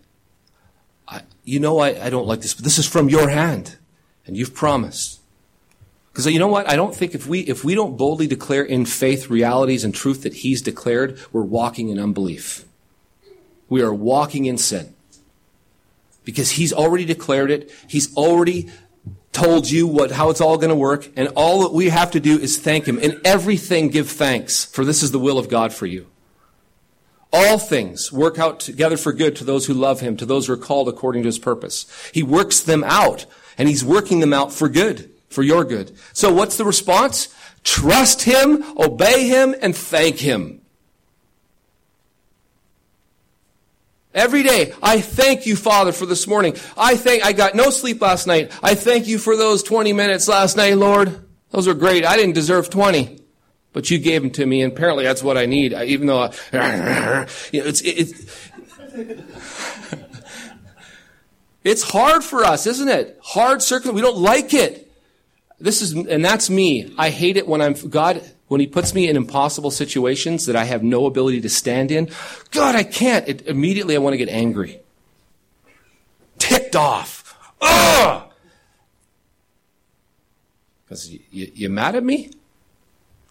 I, 1.08 1.22
you 1.44 1.58
know, 1.58 1.78
I, 1.78 2.06
I 2.06 2.10
don't 2.10 2.26
like 2.26 2.40
this, 2.40 2.54
but 2.54 2.64
this 2.64 2.78
is 2.78 2.86
from 2.86 3.08
your 3.08 3.28
hand 3.28 3.76
and 4.26 4.36
you've 4.36 4.54
promised. 4.54 5.20
Because 6.12 6.26
you 6.26 6.38
know 6.38 6.48
what? 6.48 6.68
I 6.68 6.76
don't 6.76 6.94
think 6.94 7.14
if 7.14 7.26
we, 7.26 7.40
if 7.40 7.64
we 7.64 7.74
don't 7.74 7.96
boldly 7.96 8.26
declare 8.26 8.64
in 8.64 8.84
faith 8.84 9.30
realities 9.30 9.84
and 9.84 9.94
truth 9.94 10.22
that 10.22 10.34
He's 10.34 10.60
declared, 10.60 11.18
we're 11.32 11.42
walking 11.42 11.88
in 11.88 11.98
unbelief. 11.98 12.64
We 13.68 13.82
are 13.82 13.94
walking 13.94 14.44
in 14.44 14.58
sin. 14.58 14.94
Because 16.24 16.52
He's 16.52 16.72
already 16.72 17.04
declared 17.04 17.50
it. 17.50 17.70
He's 17.88 18.14
already 18.16 18.68
told 19.38 19.70
you 19.70 19.86
what, 19.86 20.10
how 20.10 20.30
it's 20.30 20.40
all 20.40 20.56
going 20.56 20.70
to 20.70 20.74
work. 20.74 21.08
And 21.16 21.28
all 21.36 21.62
that 21.62 21.72
we 21.72 21.88
have 21.90 22.10
to 22.12 22.20
do 22.20 22.38
is 22.38 22.58
thank 22.58 22.86
Him. 22.86 22.98
In 22.98 23.20
everything, 23.24 23.88
give 23.88 24.10
thanks, 24.10 24.64
for 24.64 24.84
this 24.84 25.02
is 25.02 25.12
the 25.12 25.18
will 25.18 25.38
of 25.38 25.48
God 25.48 25.72
for 25.72 25.86
you. 25.86 26.06
All 27.32 27.58
things 27.58 28.10
work 28.12 28.38
out 28.38 28.58
together 28.58 28.96
for 28.96 29.12
good 29.12 29.36
to 29.36 29.44
those 29.44 29.66
who 29.66 29.74
love 29.74 30.00
Him, 30.00 30.16
to 30.16 30.26
those 30.26 30.46
who 30.46 30.54
are 30.54 30.56
called 30.56 30.88
according 30.88 31.22
to 31.22 31.28
His 31.28 31.38
purpose. 31.38 31.86
He 32.12 32.22
works 32.22 32.60
them 32.60 32.82
out, 32.84 33.26
and 33.56 33.68
He's 33.68 33.84
working 33.84 34.20
them 34.20 34.32
out 34.32 34.52
for 34.52 34.68
good, 34.68 35.10
for 35.28 35.42
your 35.42 35.64
good. 35.64 35.96
So 36.12 36.32
what's 36.32 36.56
the 36.56 36.64
response? 36.64 37.34
Trust 37.64 38.22
Him, 38.22 38.64
obey 38.78 39.28
Him, 39.28 39.54
and 39.60 39.76
thank 39.76 40.18
Him. 40.18 40.62
Every 44.18 44.42
day, 44.42 44.74
I 44.82 45.00
thank 45.00 45.46
you, 45.46 45.54
Father, 45.54 45.92
for 45.92 46.04
this 46.04 46.26
morning. 46.26 46.56
I 46.76 46.96
thank, 46.96 47.24
I 47.24 47.32
got 47.32 47.54
no 47.54 47.70
sleep 47.70 48.02
last 48.02 48.26
night. 48.26 48.50
I 48.64 48.74
thank 48.74 49.06
you 49.06 49.16
for 49.16 49.36
those 49.36 49.62
20 49.62 49.92
minutes 49.92 50.26
last 50.26 50.56
night, 50.56 50.76
Lord. 50.76 51.24
Those 51.50 51.68
were 51.68 51.74
great. 51.74 52.04
I 52.04 52.16
didn't 52.16 52.34
deserve 52.34 52.68
20, 52.68 53.20
but 53.72 53.92
you 53.92 53.98
gave 54.00 54.22
them 54.22 54.32
to 54.32 54.44
me, 54.44 54.62
and 54.62 54.72
apparently 54.72 55.04
that's 55.04 55.22
what 55.22 55.38
I 55.38 55.46
need, 55.46 55.72
even 55.72 56.08
though, 56.08 56.32
I, 56.52 57.28
you 57.52 57.60
know, 57.60 57.68
it's, 57.68 57.80
it's, 57.82 58.50
it's 61.62 61.82
hard 61.84 62.24
for 62.24 62.42
us, 62.42 62.66
isn't 62.66 62.88
it? 62.88 63.20
Hard 63.22 63.62
circumstance. 63.62 63.94
We 63.94 64.02
don't 64.02 64.18
like 64.18 64.52
it. 64.52 64.92
This 65.60 65.80
is, 65.80 65.92
and 65.92 66.24
that's 66.24 66.50
me. 66.50 66.92
I 66.98 67.10
hate 67.10 67.36
it 67.36 67.46
when 67.46 67.62
I'm, 67.62 67.74
God, 67.74 68.28
when 68.48 68.60
he 68.60 68.66
puts 68.66 68.94
me 68.94 69.08
in 69.08 69.16
impossible 69.16 69.70
situations 69.70 70.46
that 70.46 70.56
I 70.56 70.64
have 70.64 70.82
no 70.82 71.06
ability 71.06 71.40
to 71.42 71.48
stand 71.48 71.90
in, 71.90 72.10
God, 72.50 72.74
I 72.74 72.82
can't. 72.82 73.28
It, 73.28 73.46
immediately 73.46 73.94
I 73.94 73.98
want 73.98 74.14
to 74.14 74.18
get 74.18 74.28
angry. 74.28 74.80
Ticked 76.38 76.74
off. 76.74 77.36
Ugh! 77.60 78.30
Because 80.84 81.10
you, 81.10 81.20
you, 81.30 81.52
you 81.54 81.68
mad 81.68 81.94
at 81.94 82.04
me? 82.04 82.30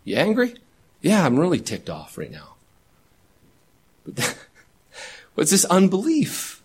You 0.03 0.17
angry? 0.17 0.55
Yeah, 1.01 1.25
I'm 1.25 1.39
really 1.39 1.59
ticked 1.59 1.89
off 1.89 2.17
right 2.17 2.31
now. 2.31 2.55
But 4.05 4.37
what's 5.35 5.51
this 5.51 5.65
unbelief? 5.65 6.56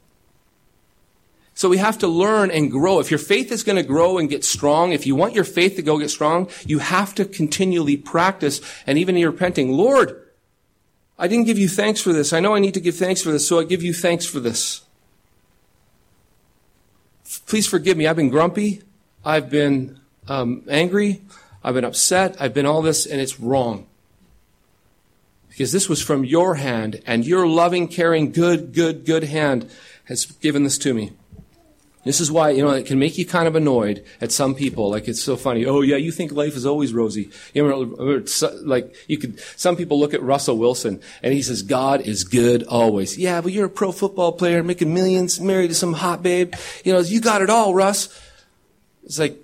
So 1.63 1.69
we 1.69 1.79
have 1.79 1.99
to 1.99 2.09
learn 2.09 2.51
and 2.51 2.73
grow. 2.73 2.99
If 2.99 3.13
your 3.13 3.21
faith 3.21 3.53
is 3.53 3.63
going 3.63 3.77
to 3.77 3.85
grow 3.85 4.19
and 4.19 4.29
get 4.29 4.45
strong, 4.45 4.91
if 4.91 5.07
you 5.07 5.15
want 5.15 5.33
your 5.33 5.45
faith 5.45 5.77
to 5.77 5.83
go 5.83 5.97
get 5.97 6.11
strong, 6.11 6.49
you 6.67 6.81
have 6.81 7.15
to 7.15 7.25
continually 7.25 7.97
practice 7.97 8.61
and 8.85 8.99
even 8.99 9.17
in 9.17 9.25
repenting, 9.25 9.71
Lord, 9.71 10.21
I 11.21 11.29
didn't 11.29 11.47
give 11.47 11.59
you 11.59 11.69
thanks 11.69 12.01
for 12.01 12.13
this. 12.13 12.33
I 12.33 12.41
know 12.41 12.53
I 12.53 12.59
need 12.59 12.75
to 12.75 12.81
give 12.81 12.97
thanks 12.97 13.23
for 13.23 13.31
this, 13.31 13.47
so 13.47 13.61
I 13.61 13.63
give 13.63 13.81
you 13.81 13.95
thanks 13.95 14.27
for 14.27 14.41
this. 14.41 14.81
Please 17.47 17.69
forgive 17.69 17.97
me. 17.97 18.09
I've 18.09 18.17
been 18.17 18.31
grumpy. 18.31 18.83
I've 19.25 19.49
been 19.49 20.01
um, 20.27 20.65
angry. 20.69 21.23
I've 21.63 21.75
been 21.75 21.85
upset. 21.85 22.35
I've 22.41 22.55
been 22.55 22.67
all 22.67 22.83
this, 22.83 23.07
and 23.07 23.21
it's 23.21 23.39
wrong. 23.39 23.87
Because 25.49 25.71
this 25.71 25.89
was 25.89 26.03
from 26.03 26.25
your 26.25 26.57
hand, 26.57 27.01
and 27.07 27.25
your 27.25 27.47
loving, 27.47 27.87
caring, 27.87 28.33
good, 28.33 28.75
good, 28.75 29.05
good 29.05 29.23
hand 29.23 29.71
has 30.07 30.27
given 30.27 30.65
this 30.65 30.77
to 30.79 30.93
me. 30.93 31.13
This 32.05 32.21
is 32.21 32.33
why, 32.33 32.51
you 32.51 32.65
know, 32.65 32.71
it 32.71 32.87
can 32.87 32.99
make 32.99 33.17
you 33.17 33.25
kind 33.25 33.47
of 33.47 33.55
annoyed 33.55 34.05
at 34.21 34.33
some 34.33 34.57
people. 34.57 34.91
Like, 34.91 35.07
it's 35.07 35.23
so 35.23 35.37
funny. 35.37 35.65
Oh, 35.67 35.83
yeah, 35.83 35.97
you 35.97 36.11
think 36.11 36.33
life 36.33 36.57
is 36.57 36.67
always 36.67 36.93
rosy. 36.93 37.31
You 37.55 37.69
know, 37.69 38.25
like, 38.63 38.95
you 39.07 39.19
could, 39.19 39.39
some 39.57 39.77
people 39.77 40.01
look 40.01 40.13
at 40.13 40.21
Russell 40.21 40.59
Wilson 40.59 41.01
and 41.23 41.33
he 41.33 41.43
says, 41.43 41.63
God 41.63 42.01
is 42.01 42.25
good 42.25 42.65
always. 42.65 43.17
Yeah, 43.17 43.41
but 43.41 43.53
you're 43.53 43.67
a 43.67 43.71
pro 43.71 43.93
football 43.93 44.33
player 44.33 44.65
making 44.65 44.93
millions, 44.93 45.41
married 45.41 45.69
to 45.69 45.75
some 45.75 45.93
hot 45.93 46.25
babe. 46.25 46.55
You 46.85 46.93
know, 46.93 46.99
you 46.99 47.21
got 47.21 47.41
it 47.41 47.51
all, 47.51 47.73
Russ. 47.73 48.09
It's 49.05 49.21
like, 49.21 49.37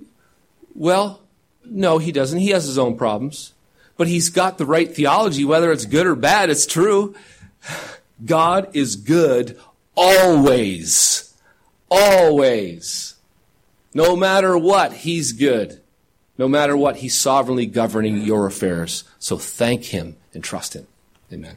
well, 0.75 1.21
no, 1.65 1.99
he 1.99 2.11
doesn't. 2.11 2.41
He 2.41 2.51
has 2.51 2.65
his 2.65 2.79
own 2.79 2.97
problems. 2.97 3.53
But 3.97 4.09
he's 4.09 4.31
got 4.31 4.59
the 4.59 4.67
right 4.67 4.93
theology, 4.93 5.45
whether 5.45 5.71
it's 5.71 5.85
good 5.85 6.07
or 6.07 6.17
bad, 6.17 6.51
it's 6.51 6.67
true. 6.67 7.15
God 8.25 8.71
is 8.75 8.97
good 8.97 9.59
always. 9.95 11.28
Always. 11.91 13.15
No 13.95 14.17
matter 14.17 14.57
what, 14.57 14.93
He's 14.93 15.33
good. 15.33 15.81
No 16.37 16.49
matter 16.49 16.77
what, 16.77 16.97
He's 16.97 17.19
sovereignly 17.19 17.67
governing 17.67 18.23
your 18.23 18.47
affairs. 18.47 19.05
So 19.19 19.39
thank 19.39 19.87
Him 19.87 20.17
and 20.35 20.45
trust 20.45 20.75
Him. 20.75 20.87
Amen. 21.33 21.57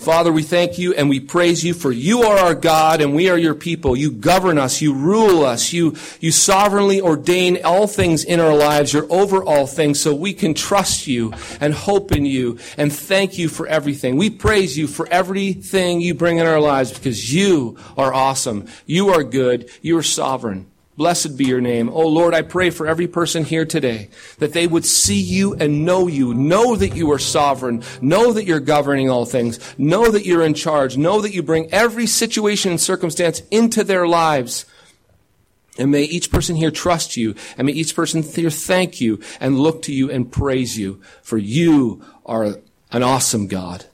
Father, 0.00 0.32
we 0.32 0.42
thank 0.42 0.78
you 0.78 0.94
and 0.94 1.10
we 1.10 1.20
praise 1.20 1.62
you 1.62 1.74
for 1.74 1.92
you 1.92 2.22
are 2.22 2.38
our 2.38 2.54
God 2.54 3.02
and 3.02 3.14
we 3.14 3.28
are 3.28 3.36
your 3.36 3.54
people. 3.54 3.94
You 3.94 4.10
govern 4.10 4.56
us. 4.56 4.80
You 4.80 4.94
rule 4.94 5.44
us. 5.44 5.74
You, 5.74 5.94
you 6.20 6.32
sovereignly 6.32 7.02
ordain 7.02 7.62
all 7.62 7.86
things 7.86 8.24
in 8.24 8.40
our 8.40 8.54
lives. 8.54 8.94
You're 8.94 9.12
over 9.12 9.44
all 9.44 9.66
things 9.66 10.00
so 10.00 10.14
we 10.14 10.32
can 10.32 10.54
trust 10.54 11.06
you 11.06 11.34
and 11.60 11.74
hope 11.74 12.12
in 12.12 12.24
you 12.24 12.58
and 12.78 12.90
thank 12.90 13.36
you 13.36 13.50
for 13.50 13.66
everything. 13.66 14.16
We 14.16 14.30
praise 14.30 14.78
you 14.78 14.86
for 14.86 15.06
everything 15.08 16.00
you 16.00 16.14
bring 16.14 16.38
in 16.38 16.46
our 16.46 16.60
lives 16.60 16.90
because 16.94 17.34
you 17.34 17.76
are 17.98 18.14
awesome. 18.14 18.68
You 18.86 19.10
are 19.10 19.22
good. 19.22 19.68
You 19.82 19.98
are 19.98 20.02
sovereign. 20.02 20.69
Blessed 21.00 21.38
be 21.38 21.46
your 21.46 21.62
name. 21.62 21.88
Oh 21.88 22.08
Lord, 22.08 22.34
I 22.34 22.42
pray 22.42 22.68
for 22.68 22.86
every 22.86 23.08
person 23.08 23.42
here 23.42 23.64
today 23.64 24.10
that 24.36 24.52
they 24.52 24.66
would 24.66 24.84
see 24.84 25.18
you 25.18 25.54
and 25.54 25.86
know 25.86 26.08
you, 26.08 26.34
know 26.34 26.76
that 26.76 26.94
you 26.94 27.10
are 27.10 27.18
sovereign, 27.18 27.82
know 28.02 28.34
that 28.34 28.44
you're 28.44 28.60
governing 28.60 29.08
all 29.08 29.24
things, 29.24 29.58
know 29.78 30.10
that 30.10 30.26
you're 30.26 30.42
in 30.42 30.52
charge, 30.52 30.98
know 30.98 31.22
that 31.22 31.32
you 31.32 31.42
bring 31.42 31.72
every 31.72 32.06
situation 32.06 32.72
and 32.72 32.78
circumstance 32.78 33.40
into 33.50 33.82
their 33.82 34.06
lives. 34.06 34.66
And 35.78 35.90
may 35.90 36.02
each 36.02 36.30
person 36.30 36.54
here 36.54 36.70
trust 36.70 37.16
you, 37.16 37.34
and 37.56 37.64
may 37.64 37.72
each 37.72 37.96
person 37.96 38.22
here 38.22 38.50
thank 38.50 39.00
you 39.00 39.22
and 39.40 39.58
look 39.58 39.80
to 39.84 39.94
you 39.94 40.10
and 40.10 40.30
praise 40.30 40.76
you, 40.76 41.00
for 41.22 41.38
you 41.38 42.04
are 42.26 42.56
an 42.92 43.02
awesome 43.02 43.46
God. 43.46 43.86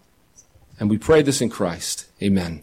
And 0.80 0.90
we 0.90 0.98
pray 0.98 1.22
this 1.22 1.40
in 1.40 1.50
Christ. 1.50 2.08
Amen. 2.20 2.54